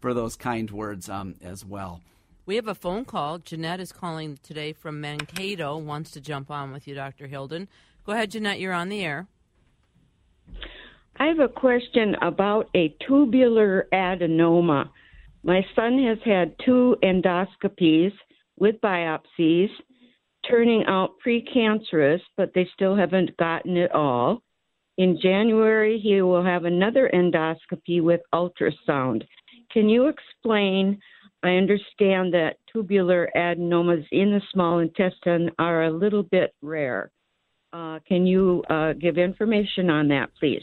for 0.00 0.14
those 0.14 0.36
kind 0.36 0.70
words 0.70 1.10
um, 1.10 1.34
as 1.42 1.64
well. 1.64 2.00
We 2.46 2.56
have 2.56 2.68
a 2.68 2.74
phone 2.74 3.06
call. 3.06 3.38
Jeanette 3.38 3.80
is 3.80 3.90
calling 3.90 4.38
today 4.42 4.74
from 4.74 5.00
Mankato. 5.00 5.78
Wants 5.78 6.10
to 6.10 6.20
jump 6.20 6.50
on 6.50 6.72
with 6.72 6.86
you, 6.86 6.94
Dr. 6.94 7.26
Hilden. 7.26 7.68
Go 8.04 8.12
ahead, 8.12 8.32
Jeanette. 8.32 8.60
You're 8.60 8.74
on 8.74 8.90
the 8.90 9.02
air. 9.02 9.28
I 11.16 11.26
have 11.28 11.38
a 11.38 11.48
question 11.48 12.14
about 12.20 12.68
a 12.76 12.94
tubular 13.06 13.88
adenoma. 13.94 14.90
My 15.42 15.64
son 15.74 16.02
has 16.04 16.18
had 16.22 16.54
two 16.62 16.96
endoscopies 17.02 18.12
with 18.58 18.78
biopsies 18.82 19.70
turning 20.46 20.84
out 20.86 21.12
precancerous, 21.26 22.20
but 22.36 22.52
they 22.54 22.68
still 22.74 22.94
haven't 22.94 23.34
gotten 23.38 23.78
it 23.78 23.92
all. 23.92 24.42
In 24.98 25.18
January, 25.22 25.98
he 25.98 26.20
will 26.20 26.44
have 26.44 26.66
another 26.66 27.10
endoscopy 27.14 28.02
with 28.02 28.20
ultrasound. 28.34 29.22
Can 29.72 29.88
you 29.88 30.08
explain? 30.08 31.00
I 31.44 31.56
understand 31.56 32.32
that 32.32 32.56
tubular 32.72 33.28
adenomas 33.36 34.06
in 34.10 34.30
the 34.30 34.40
small 34.50 34.78
intestine 34.78 35.50
are 35.58 35.84
a 35.84 35.90
little 35.90 36.22
bit 36.22 36.54
rare. 36.62 37.10
Uh, 37.70 37.98
can 38.08 38.26
you 38.26 38.64
uh, 38.70 38.94
give 38.94 39.18
information 39.18 39.90
on 39.90 40.08
that, 40.08 40.30
please? 40.40 40.62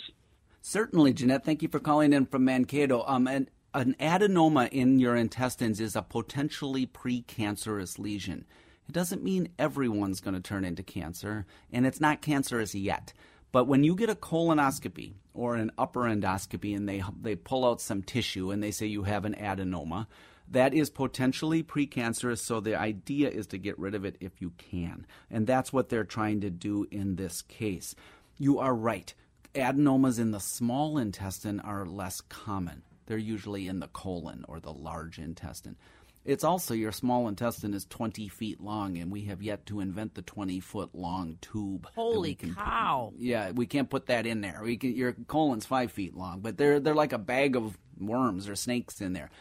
Certainly, 0.64 1.14
Jeanette. 1.14 1.46
Thank 1.46 1.62
you 1.62 1.68
for 1.68 1.80
calling 1.80 2.14
in 2.14 2.26
from 2.26 2.46
Mankato. 2.46 3.04
Um, 3.06 3.28
and 3.28 3.52
an 3.76 3.96
adenoma 4.00 4.70
in 4.70 4.98
your 4.98 5.16
intestines 5.16 5.80
is 5.80 5.96
a 5.96 6.02
potentially 6.02 6.88
precancerous 6.88 8.00
lesion. 8.00 8.46
It 8.90 8.94
doesn't 8.94 9.24
mean 9.24 9.50
everyone's 9.60 10.20
going 10.20 10.34
to 10.34 10.42
turn 10.42 10.66
into 10.66 10.82
cancer, 10.82 11.46
and 11.72 11.86
it's 11.86 12.02
not 12.02 12.24
cancerous 12.24 12.74
yet. 12.74 13.14
But 13.52 13.68
when 13.68 13.84
you 13.84 13.96
get 13.96 14.10
a 14.10 14.16
colonoscopy 14.16 15.14
or 15.36 15.56
an 15.56 15.72
upper 15.78 16.02
endoscopy 16.02 16.76
and 16.76 16.90
they 16.90 17.04
they 17.22 17.36
pull 17.36 17.66
out 17.66 17.82
some 17.82 18.02
tissue 18.02 18.50
and 18.50 18.64
they 18.64 18.72
say 18.72 18.88
you 18.88 19.04
have 19.04 19.26
an 19.26 19.36
adenoma, 19.36 20.08
that 20.52 20.74
is 20.74 20.90
potentially 20.90 21.64
precancerous. 21.64 22.40
So 22.40 22.60
the 22.60 22.76
idea 22.76 23.30
is 23.30 23.48
to 23.48 23.58
get 23.58 23.80
rid 23.80 23.96
of 23.96 24.06
it 24.06 24.18
if 24.20 24.42
you 24.42 24.52
can, 24.58 25.06
and 25.30 25.48
that's 25.48 25.74
what 25.74 25.90
they're 25.90 26.04
trying 26.04 26.42
to 26.42 26.50
do 26.50 26.88
in 26.92 27.16
this 27.16 27.42
case. 27.42 27.96
You 28.38 28.60
are 28.60 28.76
right. 28.76 29.14
Adenomas 29.56 30.20
in 30.20 30.32
the 30.32 30.40
small 30.40 30.98
intestine 30.98 31.60
are 31.60 31.86
less 31.86 32.22
common. 32.22 32.84
They're 33.06 33.18
usually 33.18 33.68
in 33.68 33.80
the 33.80 33.88
colon 33.88 34.46
or 34.48 34.60
the 34.60 34.72
large 34.72 35.20
intestine. 35.20 35.76
It's 36.24 36.44
also 36.44 36.76
your 36.76 36.92
small 36.92 37.28
intestine 37.28 37.74
is 37.74 37.86
20 37.86 38.28
feet 38.28 38.62
long, 38.62 38.98
and 38.98 39.12
we 39.12 39.24
have 39.26 39.42
yet 39.42 39.66
to 39.66 39.80
invent 39.80 40.14
the 40.14 40.22
20 40.22 40.60
foot 40.60 40.94
long 40.94 41.38
tube. 41.42 41.88
Holy 41.96 42.36
cow! 42.36 43.12
Put, 43.12 43.22
yeah, 43.22 43.52
we 43.52 43.66
can't 43.66 43.90
put 43.90 44.06
that 44.06 44.28
in 44.28 44.42
there. 44.42 44.62
We 44.64 44.78
can, 44.78 44.96
your 44.96 45.14
colon's 45.28 45.66
five 45.66 45.92
feet 45.92 46.16
long, 46.16 46.42
but 46.42 46.58
they're 46.58 46.80
they're 46.80 46.94
like 46.94 47.14
a 47.14 47.18
bag 47.18 47.56
of 47.56 47.76
worms 48.00 48.48
or 48.48 48.56
snakes 48.56 49.02
in 49.02 49.14
there. 49.14 49.32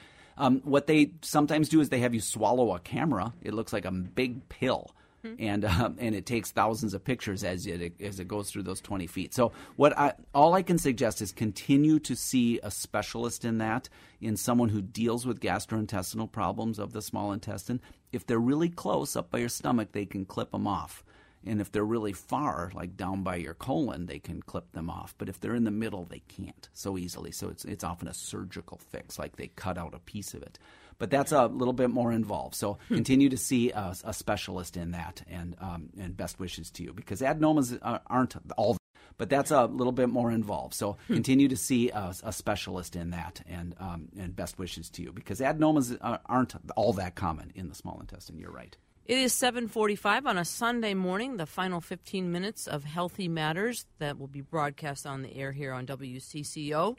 Um, 0.40 0.60
what 0.64 0.86
they 0.86 1.12
sometimes 1.22 1.68
do 1.68 1.80
is 1.80 1.90
they 1.90 2.00
have 2.00 2.14
you 2.14 2.20
swallow 2.20 2.74
a 2.74 2.80
camera. 2.80 3.32
It 3.42 3.54
looks 3.54 3.72
like 3.72 3.84
a 3.84 3.90
big 3.90 4.48
pill 4.48 4.90
Mm-hmm. 5.22 5.42
and 5.44 5.64
um, 5.66 5.96
and 5.98 6.14
it 6.14 6.24
takes 6.24 6.50
thousands 6.50 6.94
of 6.94 7.04
pictures 7.04 7.44
as 7.44 7.66
it 7.66 7.92
as 8.00 8.20
it 8.20 8.26
goes 8.26 8.50
through 8.50 8.62
those 8.62 8.80
20 8.80 9.06
feet. 9.06 9.34
So 9.34 9.52
what 9.76 9.96
I 9.98 10.14
all 10.34 10.54
I 10.54 10.62
can 10.62 10.78
suggest 10.78 11.20
is 11.20 11.30
continue 11.30 11.98
to 12.00 12.16
see 12.16 12.58
a 12.62 12.70
specialist 12.70 13.44
in 13.44 13.58
that, 13.58 13.90
in 14.22 14.38
someone 14.38 14.70
who 14.70 14.80
deals 14.80 15.26
with 15.26 15.40
gastrointestinal 15.40 16.32
problems 16.32 16.78
of 16.78 16.94
the 16.94 17.02
small 17.02 17.32
intestine. 17.32 17.82
If 18.12 18.26
they're 18.26 18.38
really 18.38 18.70
close 18.70 19.14
up 19.14 19.30
by 19.30 19.40
your 19.40 19.50
stomach, 19.50 19.92
they 19.92 20.06
can 20.06 20.24
clip 20.24 20.52
them 20.52 20.66
off. 20.66 21.04
And 21.46 21.60
if 21.60 21.72
they're 21.72 21.84
really 21.84 22.12
far, 22.12 22.70
like 22.74 22.96
down 22.96 23.22
by 23.22 23.36
your 23.36 23.54
colon, 23.54 24.06
they 24.06 24.18
can 24.18 24.42
clip 24.42 24.72
them 24.72 24.90
off. 24.90 25.14
But 25.16 25.28
if 25.28 25.40
they're 25.40 25.54
in 25.54 25.64
the 25.64 25.70
middle, 25.70 26.04
they 26.04 26.20
can't 26.20 26.68
so 26.74 26.98
easily. 26.98 27.32
So 27.32 27.48
it's 27.48 27.64
it's 27.64 27.84
often 27.84 28.08
a 28.08 28.14
surgical 28.14 28.78
fix, 28.90 29.18
like 29.18 29.36
they 29.36 29.48
cut 29.48 29.78
out 29.78 29.94
a 29.94 30.00
piece 30.00 30.34
of 30.34 30.42
it 30.42 30.58
but 31.00 31.08
that's 31.08 31.32
a 31.32 31.46
little 31.46 31.72
bit 31.72 31.90
more 31.90 32.12
involved. 32.12 32.54
So 32.54 32.78
hmm. 32.86 32.94
continue 32.94 33.30
to 33.30 33.36
see 33.36 33.70
a, 33.70 33.94
a, 34.04 34.12
specialist 34.12 34.76
in 34.76 34.90
that, 34.92 35.22
and 35.28 35.56
um, 35.58 35.88
and 35.98 36.16
best 36.16 36.38
wishes 36.38 36.70
to 36.72 36.84
you 36.84 36.92
because 36.92 37.22
adenomas 37.22 37.76
aren't 38.06 38.36
all. 38.56 38.76
But 39.16 39.28
that's 39.28 39.50
a 39.50 39.64
little 39.64 39.92
bit 39.92 40.08
more 40.08 40.30
involved. 40.30 40.74
So 40.74 40.98
hmm. 41.08 41.14
continue 41.14 41.48
to 41.48 41.56
see 41.56 41.90
a, 41.90 42.14
a, 42.22 42.32
specialist 42.32 42.96
in 42.96 43.10
that, 43.10 43.40
and 43.48 43.74
um, 43.80 44.10
and 44.18 44.36
best 44.36 44.58
wishes 44.58 44.90
to 44.90 45.02
you 45.02 45.12
because 45.12 45.40
adenomas 45.40 45.96
aren't 46.26 46.54
all 46.76 46.92
that 46.92 47.16
common 47.16 47.50
in 47.54 47.70
the 47.70 47.74
small 47.74 47.98
intestine. 47.98 48.38
You're 48.38 48.52
right. 48.52 48.76
It 49.10 49.18
is 49.18 49.32
7:45 49.32 50.24
on 50.24 50.38
a 50.38 50.44
Sunday 50.44 50.94
morning, 50.94 51.36
the 51.36 51.44
final 51.44 51.80
15 51.80 52.30
minutes 52.30 52.68
of 52.68 52.84
Healthy 52.84 53.26
Matters 53.26 53.84
that 53.98 54.20
will 54.20 54.28
be 54.28 54.40
broadcast 54.40 55.04
on 55.04 55.22
the 55.22 55.34
air 55.34 55.50
here 55.50 55.72
on 55.72 55.84
WCCO. 55.84 56.96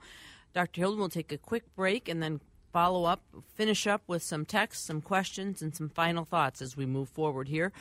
Dr. 0.53 0.81
Hilden 0.81 0.99
will 0.99 1.07
take 1.07 1.31
a 1.31 1.37
quick 1.37 1.73
break 1.73 2.09
and 2.09 2.21
then 2.21 2.41
follow 2.73 3.05
up, 3.05 3.23
finish 3.55 3.87
up 3.87 4.01
with 4.07 4.23
some 4.23 4.43
texts, 4.43 4.85
some 4.85 4.99
questions, 4.99 5.61
and 5.61 5.73
some 5.73 5.87
final 5.87 6.25
thoughts 6.25 6.61
as 6.61 6.75
we 6.75 6.85
move 6.85 7.07
forward 7.07 7.47
here 7.47 7.71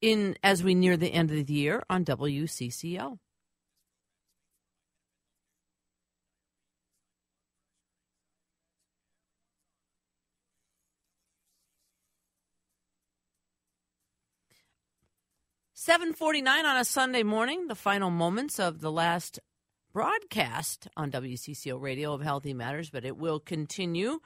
in 0.00 0.38
as 0.42 0.64
we 0.64 0.74
near 0.74 0.96
the 0.96 1.12
end 1.12 1.30
of 1.30 1.46
the 1.46 1.52
year 1.52 1.82
on 1.90 2.06
WCCO. 2.06 3.18
Seven 15.80 16.12
forty 16.12 16.42
nine 16.42 16.66
on 16.66 16.76
a 16.76 16.84
Sunday 16.84 17.22
morning, 17.22 17.68
the 17.68 17.76
final 17.76 18.10
moments 18.10 18.58
of 18.58 18.80
the 18.80 18.90
last 18.90 19.38
broadcast 19.92 20.88
on 20.96 21.12
WCCO 21.12 21.80
Radio 21.80 22.12
of 22.12 22.20
Healthy 22.20 22.52
Matters, 22.52 22.90
but 22.90 23.04
it 23.04 23.16
will 23.16 23.38
continue 23.38 24.18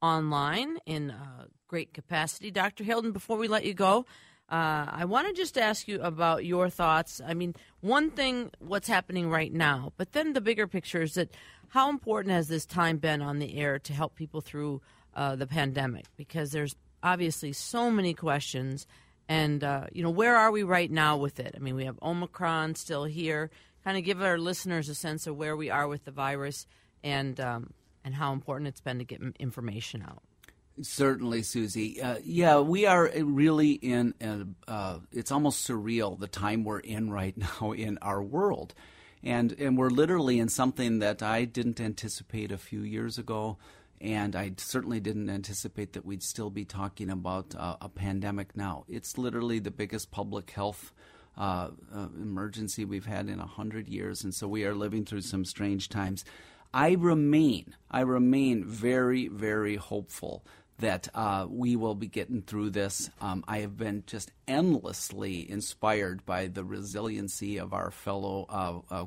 online 0.00 0.78
in 0.86 1.10
uh, 1.10 1.48
great 1.68 1.92
capacity. 1.92 2.50
Dr. 2.50 2.82
Hilden, 2.82 3.12
before 3.12 3.36
we 3.36 3.46
let 3.46 3.66
you 3.66 3.74
go, 3.74 4.06
uh, 4.48 4.86
I 4.88 5.04
want 5.04 5.28
to 5.28 5.34
just 5.34 5.58
ask 5.58 5.86
you 5.86 6.00
about 6.00 6.46
your 6.46 6.70
thoughts. 6.70 7.20
I 7.24 7.34
mean, 7.34 7.54
one 7.80 8.10
thing, 8.10 8.50
what's 8.58 8.88
happening 8.88 9.28
right 9.28 9.52
now, 9.52 9.92
but 9.98 10.12
then 10.12 10.32
the 10.32 10.40
bigger 10.40 10.66
picture 10.66 11.02
is 11.02 11.12
that 11.12 11.28
how 11.68 11.90
important 11.90 12.32
has 12.32 12.48
this 12.48 12.64
time 12.64 12.96
been 12.96 13.20
on 13.20 13.38
the 13.38 13.58
air 13.58 13.78
to 13.80 13.92
help 13.92 14.14
people 14.14 14.40
through 14.40 14.80
uh, 15.12 15.36
the 15.36 15.46
pandemic? 15.46 16.06
Because 16.16 16.52
there's 16.52 16.74
obviously 17.02 17.52
so 17.52 17.90
many 17.90 18.14
questions. 18.14 18.86
And, 19.28 19.64
uh, 19.64 19.86
you 19.92 20.02
know, 20.02 20.10
where 20.10 20.36
are 20.36 20.52
we 20.52 20.62
right 20.62 20.90
now 20.90 21.16
with 21.16 21.40
it? 21.40 21.54
I 21.56 21.58
mean, 21.58 21.74
we 21.74 21.84
have 21.84 21.98
Omicron 22.00 22.76
still 22.76 23.04
here 23.04 23.50
kind 23.86 23.96
of 23.96 24.02
give 24.02 24.20
our 24.20 24.36
listeners 24.36 24.88
a 24.88 24.94
sense 24.96 25.28
of 25.28 25.36
where 25.36 25.56
we 25.56 25.70
are 25.70 25.86
with 25.86 26.04
the 26.04 26.10
virus 26.10 26.66
and 27.04 27.38
um, 27.38 27.72
and 28.04 28.16
how 28.16 28.32
important 28.32 28.66
it's 28.66 28.80
been 28.80 28.98
to 28.98 29.04
get 29.04 29.22
information 29.38 30.02
out. 30.02 30.22
Certainly, 30.82 31.44
Susie. 31.44 32.02
Uh, 32.02 32.16
yeah, 32.24 32.58
we 32.58 32.84
are 32.84 33.10
really 33.16 33.72
in, 33.72 34.14
a, 34.20 34.46
uh, 34.68 34.98
it's 35.12 35.30
almost 35.30 35.66
surreal 35.66 36.18
the 36.18 36.26
time 36.26 36.64
we're 36.64 36.80
in 36.80 37.10
right 37.10 37.36
now 37.60 37.72
in 37.72 37.96
our 38.02 38.22
world. 38.22 38.74
And, 39.22 39.52
and 39.58 39.78
we're 39.78 39.90
literally 39.90 40.38
in 40.38 40.48
something 40.48 40.98
that 40.98 41.22
I 41.22 41.44
didn't 41.44 41.80
anticipate 41.80 42.52
a 42.52 42.58
few 42.58 42.82
years 42.82 43.18
ago. 43.18 43.56
And 44.00 44.36
I 44.36 44.52
certainly 44.58 45.00
didn't 45.00 45.30
anticipate 45.30 45.94
that 45.94 46.04
we'd 46.04 46.22
still 46.22 46.50
be 46.50 46.64
talking 46.64 47.10
about 47.10 47.54
uh, 47.56 47.76
a 47.80 47.88
pandemic 47.88 48.56
now. 48.56 48.84
It's 48.88 49.16
literally 49.16 49.58
the 49.58 49.70
biggest 49.70 50.10
public 50.10 50.50
health 50.50 50.92
uh, 51.36 51.70
uh, 51.94 52.08
emergency 52.20 52.84
we've 52.84 53.06
had 53.06 53.28
in 53.28 53.40
a 53.40 53.46
hundred 53.46 53.88
years, 53.88 54.24
and 54.24 54.34
so 54.34 54.48
we 54.48 54.64
are 54.64 54.74
living 54.74 55.04
through 55.04 55.20
some 55.20 55.44
strange 55.44 55.88
times. 55.88 56.24
I 56.72 56.92
remain, 56.92 57.74
I 57.90 58.00
remain 58.00 58.64
very, 58.64 59.28
very 59.28 59.76
hopeful 59.76 60.44
that 60.78 61.08
uh, 61.14 61.46
we 61.48 61.76
will 61.76 61.94
be 61.94 62.06
getting 62.06 62.42
through 62.42 62.70
this. 62.70 63.10
Um, 63.20 63.44
I 63.48 63.58
have 63.58 63.76
been 63.76 64.04
just 64.06 64.30
endlessly 64.46 65.50
inspired 65.50 66.26
by 66.26 66.48
the 66.48 66.64
resiliency 66.64 67.58
of 67.58 67.72
our 67.72 67.90
fellow 67.90 68.46
uh, 68.48 68.94
uh, 68.94 69.06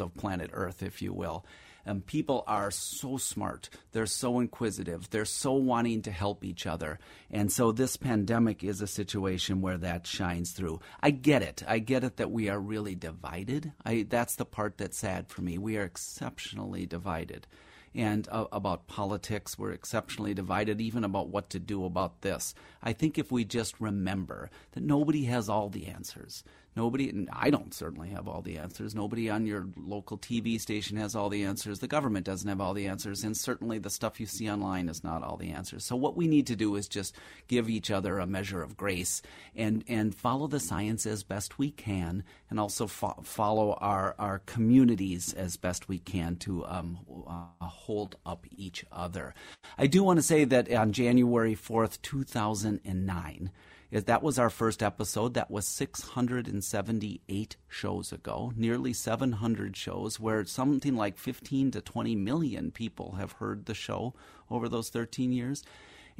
of 0.00 0.14
planet 0.16 0.50
Earth, 0.52 0.82
if 0.82 1.02
you 1.02 1.12
will. 1.12 1.44
And 1.84 2.04
people 2.04 2.44
are 2.46 2.70
so 2.70 3.16
smart. 3.16 3.68
They're 3.92 4.06
so 4.06 4.40
inquisitive. 4.40 5.10
They're 5.10 5.24
so 5.24 5.52
wanting 5.52 6.02
to 6.02 6.10
help 6.10 6.44
each 6.44 6.66
other. 6.66 6.98
And 7.30 7.50
so 7.50 7.72
this 7.72 7.96
pandemic 7.96 8.62
is 8.62 8.80
a 8.80 8.86
situation 8.86 9.60
where 9.60 9.78
that 9.78 10.06
shines 10.06 10.52
through. 10.52 10.80
I 11.02 11.10
get 11.10 11.42
it. 11.42 11.62
I 11.66 11.78
get 11.78 12.04
it 12.04 12.16
that 12.16 12.30
we 12.30 12.48
are 12.48 12.60
really 12.60 12.94
divided. 12.94 13.72
I, 13.84 14.06
that's 14.08 14.36
the 14.36 14.44
part 14.44 14.78
that's 14.78 14.98
sad 14.98 15.28
for 15.28 15.42
me. 15.42 15.58
We 15.58 15.76
are 15.76 15.84
exceptionally 15.84 16.86
divided 16.86 17.46
and 17.94 18.28
uh, 18.30 18.44
about 18.52 18.86
politics. 18.86 19.58
We're 19.58 19.72
exceptionally 19.72 20.34
divided, 20.34 20.80
even 20.80 21.04
about 21.04 21.28
what 21.28 21.50
to 21.50 21.58
do 21.58 21.84
about 21.84 22.22
this. 22.22 22.54
I 22.82 22.92
think 22.92 23.18
if 23.18 23.32
we 23.32 23.44
just 23.44 23.80
remember 23.80 24.50
that 24.72 24.82
nobody 24.82 25.24
has 25.24 25.48
all 25.48 25.68
the 25.68 25.86
answers, 25.86 26.44
Nobody, 26.76 27.08
and 27.10 27.28
I 27.32 27.50
don't 27.50 27.74
certainly 27.74 28.10
have 28.10 28.28
all 28.28 28.42
the 28.42 28.58
answers. 28.58 28.94
Nobody 28.94 29.28
on 29.28 29.44
your 29.44 29.66
local 29.76 30.16
TV 30.16 30.60
station 30.60 30.96
has 30.98 31.16
all 31.16 31.28
the 31.28 31.44
answers. 31.44 31.80
The 31.80 31.88
government 31.88 32.24
doesn't 32.24 32.48
have 32.48 32.60
all 32.60 32.74
the 32.74 32.86
answers. 32.86 33.24
And 33.24 33.36
certainly 33.36 33.78
the 33.78 33.90
stuff 33.90 34.20
you 34.20 34.26
see 34.26 34.48
online 34.48 34.88
is 34.88 35.02
not 35.02 35.24
all 35.24 35.36
the 35.36 35.50
answers. 35.50 35.84
So 35.84 35.96
what 35.96 36.16
we 36.16 36.28
need 36.28 36.46
to 36.46 36.54
do 36.54 36.76
is 36.76 36.86
just 36.86 37.16
give 37.48 37.68
each 37.68 37.90
other 37.90 38.18
a 38.18 38.26
measure 38.26 38.62
of 38.62 38.76
grace 38.76 39.20
and, 39.56 39.82
and 39.88 40.14
follow 40.14 40.46
the 40.46 40.60
science 40.60 41.06
as 41.06 41.24
best 41.24 41.58
we 41.58 41.72
can 41.72 42.22
and 42.48 42.60
also 42.60 42.86
fo- 42.86 43.20
follow 43.24 43.72
our, 43.80 44.14
our 44.18 44.38
communities 44.46 45.32
as 45.32 45.56
best 45.56 45.88
we 45.88 45.98
can 45.98 46.36
to 46.36 46.64
um, 46.66 46.98
uh, 47.26 47.66
hold 47.66 48.14
up 48.24 48.46
each 48.56 48.84
other. 48.92 49.34
I 49.76 49.88
do 49.88 50.04
want 50.04 50.18
to 50.18 50.22
say 50.22 50.44
that 50.44 50.72
on 50.72 50.92
January 50.92 51.56
4th, 51.56 52.00
2009, 52.02 53.50
is 53.90 54.04
that 54.04 54.22
was 54.22 54.38
our 54.38 54.50
first 54.50 54.82
episode. 54.82 55.34
That 55.34 55.50
was 55.50 55.66
678 55.66 57.56
shows 57.68 58.12
ago, 58.12 58.52
nearly 58.56 58.92
700 58.92 59.76
shows, 59.76 60.20
where 60.20 60.44
something 60.44 60.96
like 60.96 61.18
15 61.18 61.72
to 61.72 61.80
20 61.80 62.16
million 62.16 62.70
people 62.70 63.12
have 63.12 63.32
heard 63.32 63.66
the 63.66 63.74
show 63.74 64.14
over 64.50 64.68
those 64.68 64.90
13 64.90 65.32
years. 65.32 65.62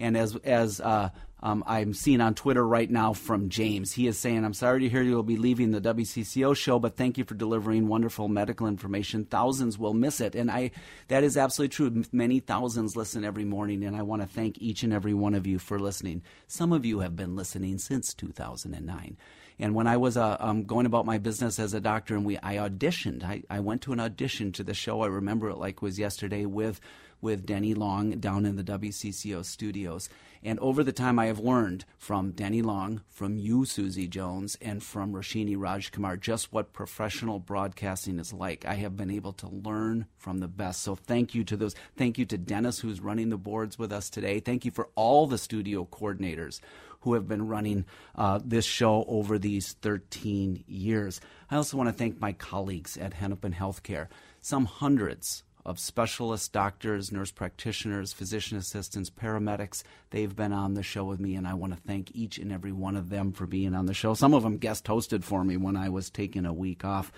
And 0.01 0.17
as 0.17 0.35
as 0.37 0.81
uh, 0.81 1.11
um, 1.43 1.65
I'm 1.67 1.95
seeing 1.95 2.21
on 2.21 2.35
Twitter 2.35 2.67
right 2.67 2.91
now 2.91 3.13
from 3.13 3.49
James. 3.49 3.93
He 3.93 4.07
is 4.07 4.19
saying, 4.19 4.45
I'm 4.45 4.55
sorry 4.55 4.81
to 4.81 4.89
hear 4.89 5.03
you'll 5.03 5.23
be 5.23 5.39
leaving 5.39 5.71
the 5.71 5.81
WCCO 5.81 6.55
show, 6.55 6.79
but 6.79 6.97
thank 6.97 7.17
you 7.17 7.25
for 7.25 7.35
delivering 7.35 7.89
wonderful 7.89 8.29
medical 8.29 8.67
information. 8.67 9.25
Thousands 9.25 9.79
will 9.79 9.95
miss 9.95 10.21
it. 10.21 10.35
And 10.35 10.51
I, 10.51 10.71
that 11.09 11.25
is 11.25 11.37
absolutely 11.37 11.75
true. 11.75 12.05
Many 12.13 12.41
thousands 12.41 12.95
listen 12.95 13.25
every 13.25 13.45
morning, 13.45 13.85
and 13.85 13.97
I 13.97 14.03
want 14.03 14.21
to 14.23 14.29
thank 14.29 14.59
each 14.59 14.83
and 14.83 14.93
every 14.93 15.15
one 15.15 15.35
of 15.35 15.47
you 15.47 15.59
for 15.59 15.79
listening. 15.79 16.23
Some 16.47 16.73
of 16.73 16.85
you 16.85 17.01
have 17.01 17.17
been 17.17 17.37
listening 17.37 17.79
since 17.79 18.13
2009. 18.13 19.17
And 19.59 19.75
when 19.75 19.87
I 19.87 19.99
was 19.99 20.17
uh, 20.17 20.37
um, 20.41 20.65
going 20.65 20.87
about 20.87 21.05
my 21.05 21.19
business 21.19 21.59
as 21.59 21.75
a 21.75 21.81
doctor, 21.81 22.17
and 22.17 22.25
we, 22.25 22.39
I 22.39 22.57
auditioned, 22.57 23.25
I, 23.25 23.43
I 23.51 23.61
went 23.61 23.83
to 23.83 23.93
an 23.93 24.01
audition 24.01 24.53
to 24.53 24.65
the 24.65 24.73
show. 24.73 25.03
I 25.03 25.07
remember 25.07 25.51
it 25.51 25.59
like 25.59 25.77
it 25.77 25.83
was 25.83 25.99
yesterday 25.99 26.47
with 26.47 26.81
with 27.21 27.47
Denny 27.47 27.75
Long 27.75 28.13
down 28.19 28.47
in 28.47 28.57
the 28.57 28.65
WCCO 28.65 29.45
studios. 29.45 30.09
And 30.43 30.59
over 30.61 30.83
the 30.83 30.93
time, 30.93 31.19
I 31.19 31.27
have 31.27 31.39
learned 31.39 31.85
from 31.99 32.31
Denny 32.31 32.63
Long, 32.63 33.03
from 33.11 33.37
you, 33.37 33.67
Susie 33.67 34.09
Jones, 34.09 34.57
and 34.63 34.83
from 34.83 35.13
Roshini 35.13 35.55
Rajkumar 35.55 36.19
just 36.19 36.51
what 36.53 36.73
professional 36.73 37.39
broadcasting 37.39 38.19
is 38.19 38.33
like. 38.33 38.65
I 38.65 38.75
have 38.75 38.97
been 38.97 39.11
able 39.11 39.35
to 39.35 39.49
learn 39.49 40.07
from 40.17 40.39
the 40.39 40.49
best. 40.49 40.83
So 40.83 40.95
thank 40.95 41.35
you 41.35 41.45
to 41.45 41.57
those. 41.57 41.75
Thank 41.97 42.17
you 42.17 42.25
to 42.27 42.39
Dennis, 42.39 42.81
who's 42.81 43.01
running 43.01 43.29
the 43.29 43.37
boards 43.37 43.79
with 43.79 43.93
us 43.93 44.09
today. 44.09 44.41
Thank 44.41 44.65
you 44.65 44.71
for 44.71 44.89
all 44.95 45.27
the 45.27 45.39
studio 45.39 45.87
coordinators 45.91 46.61
who 47.01 47.15
have 47.15 47.29
been 47.29 47.49
running 47.49 47.85
uh, 48.15 48.41
this 48.45 48.65
show 48.65 49.05
over 49.09 49.39
these 49.39 49.73
13 49.83 50.65
years. 50.67 51.21
I 51.51 51.57
also 51.57 51.77
want 51.77 51.89
to 51.89 51.95
thank 51.95 52.21
my 52.21 52.33
colleagues 52.33 52.97
at 52.97 53.15
Hennepin 53.15 53.55
Healthcare, 53.55 54.09
some 54.41 54.67
hundreds 54.67 55.43
of 55.65 55.79
specialist 55.79 56.53
doctors, 56.53 57.13
nurse 57.13 57.31
practitioners, 57.31 58.13
physician 58.13 58.57
assistants, 58.57 59.11
paramedics. 59.11 59.83
They've 60.11 60.35
been 60.35 60.53
on 60.53 60.75
the 60.75 60.83
show 60.83 61.05
with 61.05 61.21
me, 61.21 61.35
and 61.35 61.47
I 61.47 61.55
want 61.55 61.75
to 61.75 61.81
thank 61.81 62.15
each 62.15 62.39
and 62.39 62.53
every 62.53 62.73
one 62.73 62.97
of 62.97 63.11
them 63.11 63.33
for 63.33 63.47
being 63.47 63.75
on 63.75 63.87
the 63.87 63.95
show. 63.95 64.15
Some 64.15 64.35
of 64.35 64.43
them 64.43 64.57
guest 64.57 64.85
hosted 64.85 65.25
for 65.25 65.45
me 65.45 65.57
when 65.57 65.77
I 65.77 65.89
was 65.89 66.11
taking 66.11 66.47
a 66.47 66.53
week 66.53 66.85
off. 66.85 67.13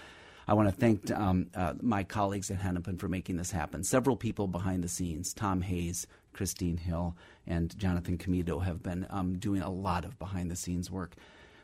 I 0.46 0.55
want 0.55 0.68
to 0.68 0.74
thank 0.74 1.11
um, 1.12 1.46
uh, 1.55 1.74
my 1.81 2.02
colleagues 2.02 2.50
at 2.50 2.59
Hennepin 2.59 2.98
for 2.98 3.09
making 3.09 3.37
this 3.37 3.52
happen. 3.52 3.85
Several 3.85 4.16
people 4.16 4.48
behind 4.48 4.83
the 4.83 4.88
scenes, 4.88 5.33
Tom 5.33 5.62
Hayes, 5.62 6.07
Christine 6.33 6.78
Hill, 6.78 7.16
and 7.46 7.76
Jonathan 7.78 8.18
Comito, 8.18 8.62
have 8.62 8.83
been 8.83 9.07
um, 9.11 9.38
doing 9.38 9.62
a 9.62 9.70
lot 9.70 10.05
of 10.05 10.18
behind 10.18 10.50
the 10.50 10.57
scenes 10.57 10.90
work. 10.90 11.14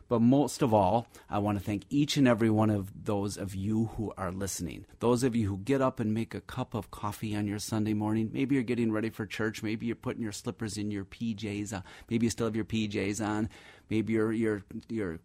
But 0.09 0.23
most 0.23 0.62
of 0.62 0.73
all, 0.73 1.07
I 1.29 1.38
want 1.38 1.59
to 1.59 1.64
thank 1.64 1.85
each 1.90 2.16
and 2.16 2.27
every 2.27 2.49
one 2.49 2.71
of 2.71 3.05
those 3.05 3.37
of 3.37 3.55
you 3.55 3.90
who 3.97 4.12
are 4.16 4.33
listening. 4.33 4.87
Those 5.01 5.23
of 5.23 5.37
you 5.37 5.49
who 5.49 5.59
get 5.59 5.83
up 5.83 6.01
and 6.01 6.14
make 6.14 6.35
a 6.35 6.40
cup 6.40 6.75
of 6.75 6.90
coffee 6.90 7.37
on 7.37 7.47
your 7.47 7.59
Sunday 7.59 7.92
morning. 7.92 8.31
Maybe 8.33 8.55
you're 8.55 8.64
getting 8.64 8.90
ready 8.90 9.11
for 9.11 9.27
church. 9.27 9.62
Maybe 9.62 9.85
you're 9.87 9.97
putting 9.97 10.23
your 10.23 10.33
slippers 10.33 10.79
in 10.79 10.90
your 10.90 11.05
PJs. 11.05 11.75
Uh, 11.75 11.83
maybe 12.09 12.25
you 12.25 12.31
still 12.31 12.47
have 12.47 12.57
your 12.57 12.64
PJs 12.64 13.25
on. 13.25 13.51
Maybe 13.90 14.14
you're 14.14 14.33
you're 14.33 14.64
you're 14.88 15.18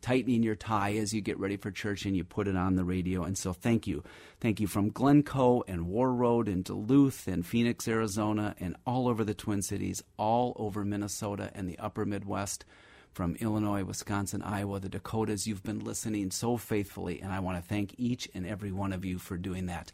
tightening 0.00 0.42
your 0.42 0.54
tie 0.54 0.94
as 0.94 1.12
you 1.12 1.20
get 1.20 1.38
ready 1.38 1.56
for 1.56 1.70
church 1.70 2.04
and 2.04 2.16
you 2.16 2.24
put 2.24 2.48
it 2.48 2.56
on 2.56 2.74
the 2.74 2.84
radio. 2.84 3.22
And 3.22 3.38
so 3.38 3.52
thank 3.52 3.86
you. 3.86 4.02
Thank 4.40 4.60
you 4.60 4.66
from 4.66 4.90
Glencoe 4.90 5.62
and 5.66 5.86
Warroad 5.86 6.46
and 6.46 6.64
Duluth 6.64 7.26
and 7.28 7.46
Phoenix, 7.46 7.86
Arizona 7.88 8.54
and 8.58 8.76
all 8.86 9.08
over 9.08 9.24
the 9.24 9.34
Twin 9.34 9.62
Cities, 9.62 10.02
all 10.16 10.52
over 10.56 10.84
Minnesota 10.84 11.50
and 11.54 11.68
the 11.68 11.78
upper 11.78 12.04
Midwest 12.04 12.64
from 13.16 13.34
Illinois, 13.36 13.82
Wisconsin, 13.82 14.42
Iowa, 14.42 14.78
the 14.78 14.90
Dakotas. 14.90 15.46
You've 15.46 15.62
been 15.62 15.78
listening 15.78 16.30
so 16.30 16.58
faithfully, 16.58 17.22
and 17.22 17.32
I 17.32 17.40
want 17.40 17.56
to 17.56 17.66
thank 17.66 17.94
each 17.96 18.28
and 18.34 18.46
every 18.46 18.70
one 18.70 18.92
of 18.92 19.06
you 19.06 19.18
for 19.18 19.38
doing 19.38 19.64
that. 19.66 19.90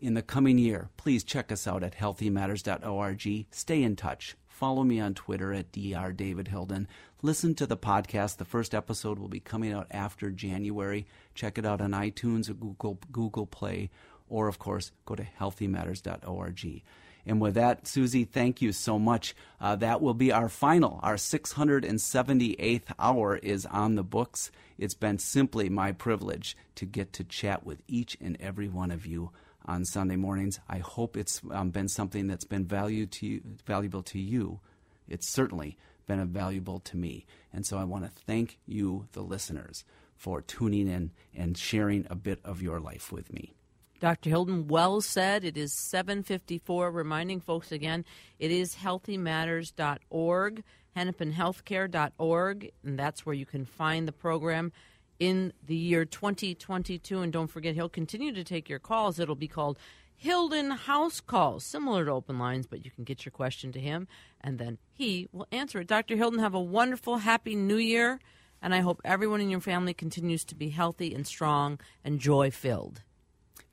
In 0.00 0.14
the 0.14 0.22
coming 0.22 0.56
year, 0.56 0.88
please 0.96 1.22
check 1.22 1.52
us 1.52 1.66
out 1.66 1.82
at 1.82 1.94
healthymatters.org. 1.94 3.46
Stay 3.50 3.82
in 3.82 3.94
touch. 3.94 4.36
Follow 4.48 4.84
me 4.84 5.00
on 5.00 5.12
Twitter 5.12 5.52
at 5.52 5.70
Dr. 5.70 6.12
David 6.12 6.48
Hilden. 6.48 6.88
Listen 7.20 7.54
to 7.56 7.66
the 7.66 7.76
podcast. 7.76 8.38
The 8.38 8.46
first 8.46 8.74
episode 8.74 9.18
will 9.18 9.28
be 9.28 9.38
coming 9.38 9.74
out 9.74 9.88
after 9.90 10.30
January. 10.30 11.04
Check 11.34 11.58
it 11.58 11.66
out 11.66 11.82
on 11.82 11.90
iTunes 11.90 12.48
or 12.48 12.54
Google, 12.54 12.98
Google 13.12 13.44
Play, 13.44 13.90
or 14.30 14.48
of 14.48 14.58
course, 14.58 14.92
go 15.04 15.14
to 15.14 15.28
healthymatters.org. 15.38 16.82
And 17.24 17.40
with 17.40 17.54
that, 17.54 17.86
Susie, 17.86 18.24
thank 18.24 18.60
you 18.60 18.72
so 18.72 18.98
much. 18.98 19.34
Uh, 19.60 19.76
that 19.76 20.02
will 20.02 20.14
be 20.14 20.32
our 20.32 20.48
final. 20.48 20.98
Our 21.02 21.14
678th 21.14 22.82
hour 22.98 23.36
is 23.36 23.64
on 23.66 23.94
the 23.94 24.02
books. 24.02 24.50
It's 24.76 24.94
been 24.94 25.18
simply 25.18 25.68
my 25.68 25.92
privilege 25.92 26.56
to 26.76 26.84
get 26.84 27.12
to 27.14 27.24
chat 27.24 27.64
with 27.64 27.82
each 27.86 28.16
and 28.20 28.36
every 28.40 28.68
one 28.68 28.90
of 28.90 29.06
you 29.06 29.30
on 29.64 29.84
Sunday 29.84 30.16
mornings. 30.16 30.58
I 30.68 30.78
hope 30.78 31.16
it's 31.16 31.40
um, 31.52 31.70
been 31.70 31.88
something 31.88 32.26
that's 32.26 32.44
been 32.44 32.64
value 32.64 33.06
to 33.06 33.26
you, 33.26 33.42
valuable 33.64 34.02
to 34.04 34.18
you. 34.18 34.60
It's 35.08 35.28
certainly 35.28 35.78
been 36.06 36.26
valuable 36.28 36.80
to 36.80 36.96
me. 36.96 37.26
And 37.52 37.64
so 37.64 37.78
I 37.78 37.84
want 37.84 38.04
to 38.04 38.22
thank 38.26 38.58
you, 38.66 39.06
the 39.12 39.22
listeners, 39.22 39.84
for 40.16 40.40
tuning 40.40 40.88
in 40.88 41.12
and 41.34 41.56
sharing 41.56 42.06
a 42.10 42.16
bit 42.16 42.40
of 42.44 42.62
your 42.62 42.80
life 42.80 43.12
with 43.12 43.32
me. 43.32 43.54
Dr. 44.02 44.30
Hilden 44.30 44.66
well 44.66 45.00
said. 45.00 45.44
It 45.44 45.56
is 45.56 45.72
754. 45.72 46.90
Reminding 46.90 47.38
folks 47.38 47.70
again, 47.70 48.04
it 48.40 48.50
is 48.50 48.74
healthymatters.org, 48.74 50.64
hennepinhealthcare.org, 50.96 52.70
and 52.82 52.98
that's 52.98 53.24
where 53.24 53.34
you 53.36 53.46
can 53.46 53.64
find 53.64 54.08
the 54.08 54.12
program 54.12 54.72
in 55.20 55.52
the 55.64 55.76
year 55.76 56.04
2022. 56.04 57.20
And 57.20 57.32
don't 57.32 57.46
forget, 57.46 57.76
he'll 57.76 57.88
continue 57.88 58.32
to 58.32 58.42
take 58.42 58.68
your 58.68 58.80
calls. 58.80 59.20
It'll 59.20 59.36
be 59.36 59.46
called 59.46 59.78
Hilden 60.16 60.72
House 60.72 61.20
Calls, 61.20 61.64
similar 61.64 62.04
to 62.06 62.10
open 62.10 62.40
lines, 62.40 62.66
but 62.66 62.84
you 62.84 62.90
can 62.90 63.04
get 63.04 63.24
your 63.24 63.30
question 63.30 63.70
to 63.70 63.78
him, 63.78 64.08
and 64.40 64.58
then 64.58 64.78
he 64.92 65.28
will 65.30 65.46
answer 65.52 65.78
it. 65.78 65.86
Dr. 65.86 66.16
Hilden, 66.16 66.40
have 66.40 66.54
a 66.54 66.60
wonderful, 66.60 67.18
happy 67.18 67.54
new 67.54 67.76
year, 67.76 68.18
and 68.60 68.74
I 68.74 68.80
hope 68.80 69.00
everyone 69.04 69.40
in 69.40 69.48
your 69.48 69.60
family 69.60 69.94
continues 69.94 70.44
to 70.46 70.56
be 70.56 70.70
healthy 70.70 71.14
and 71.14 71.24
strong 71.24 71.78
and 72.04 72.18
joy 72.18 72.50
filled. 72.50 73.02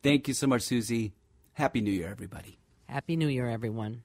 Thank 0.01 0.27
you 0.29 0.33
so 0.33 0.47
much, 0.47 0.61
Susie. 0.61 1.13
Happy 1.53 1.81
New 1.81 1.91
Year, 1.91 2.07
everybody. 2.09 2.57
Happy 2.87 3.17
New 3.17 3.27
Year, 3.27 3.49
everyone. 3.49 4.03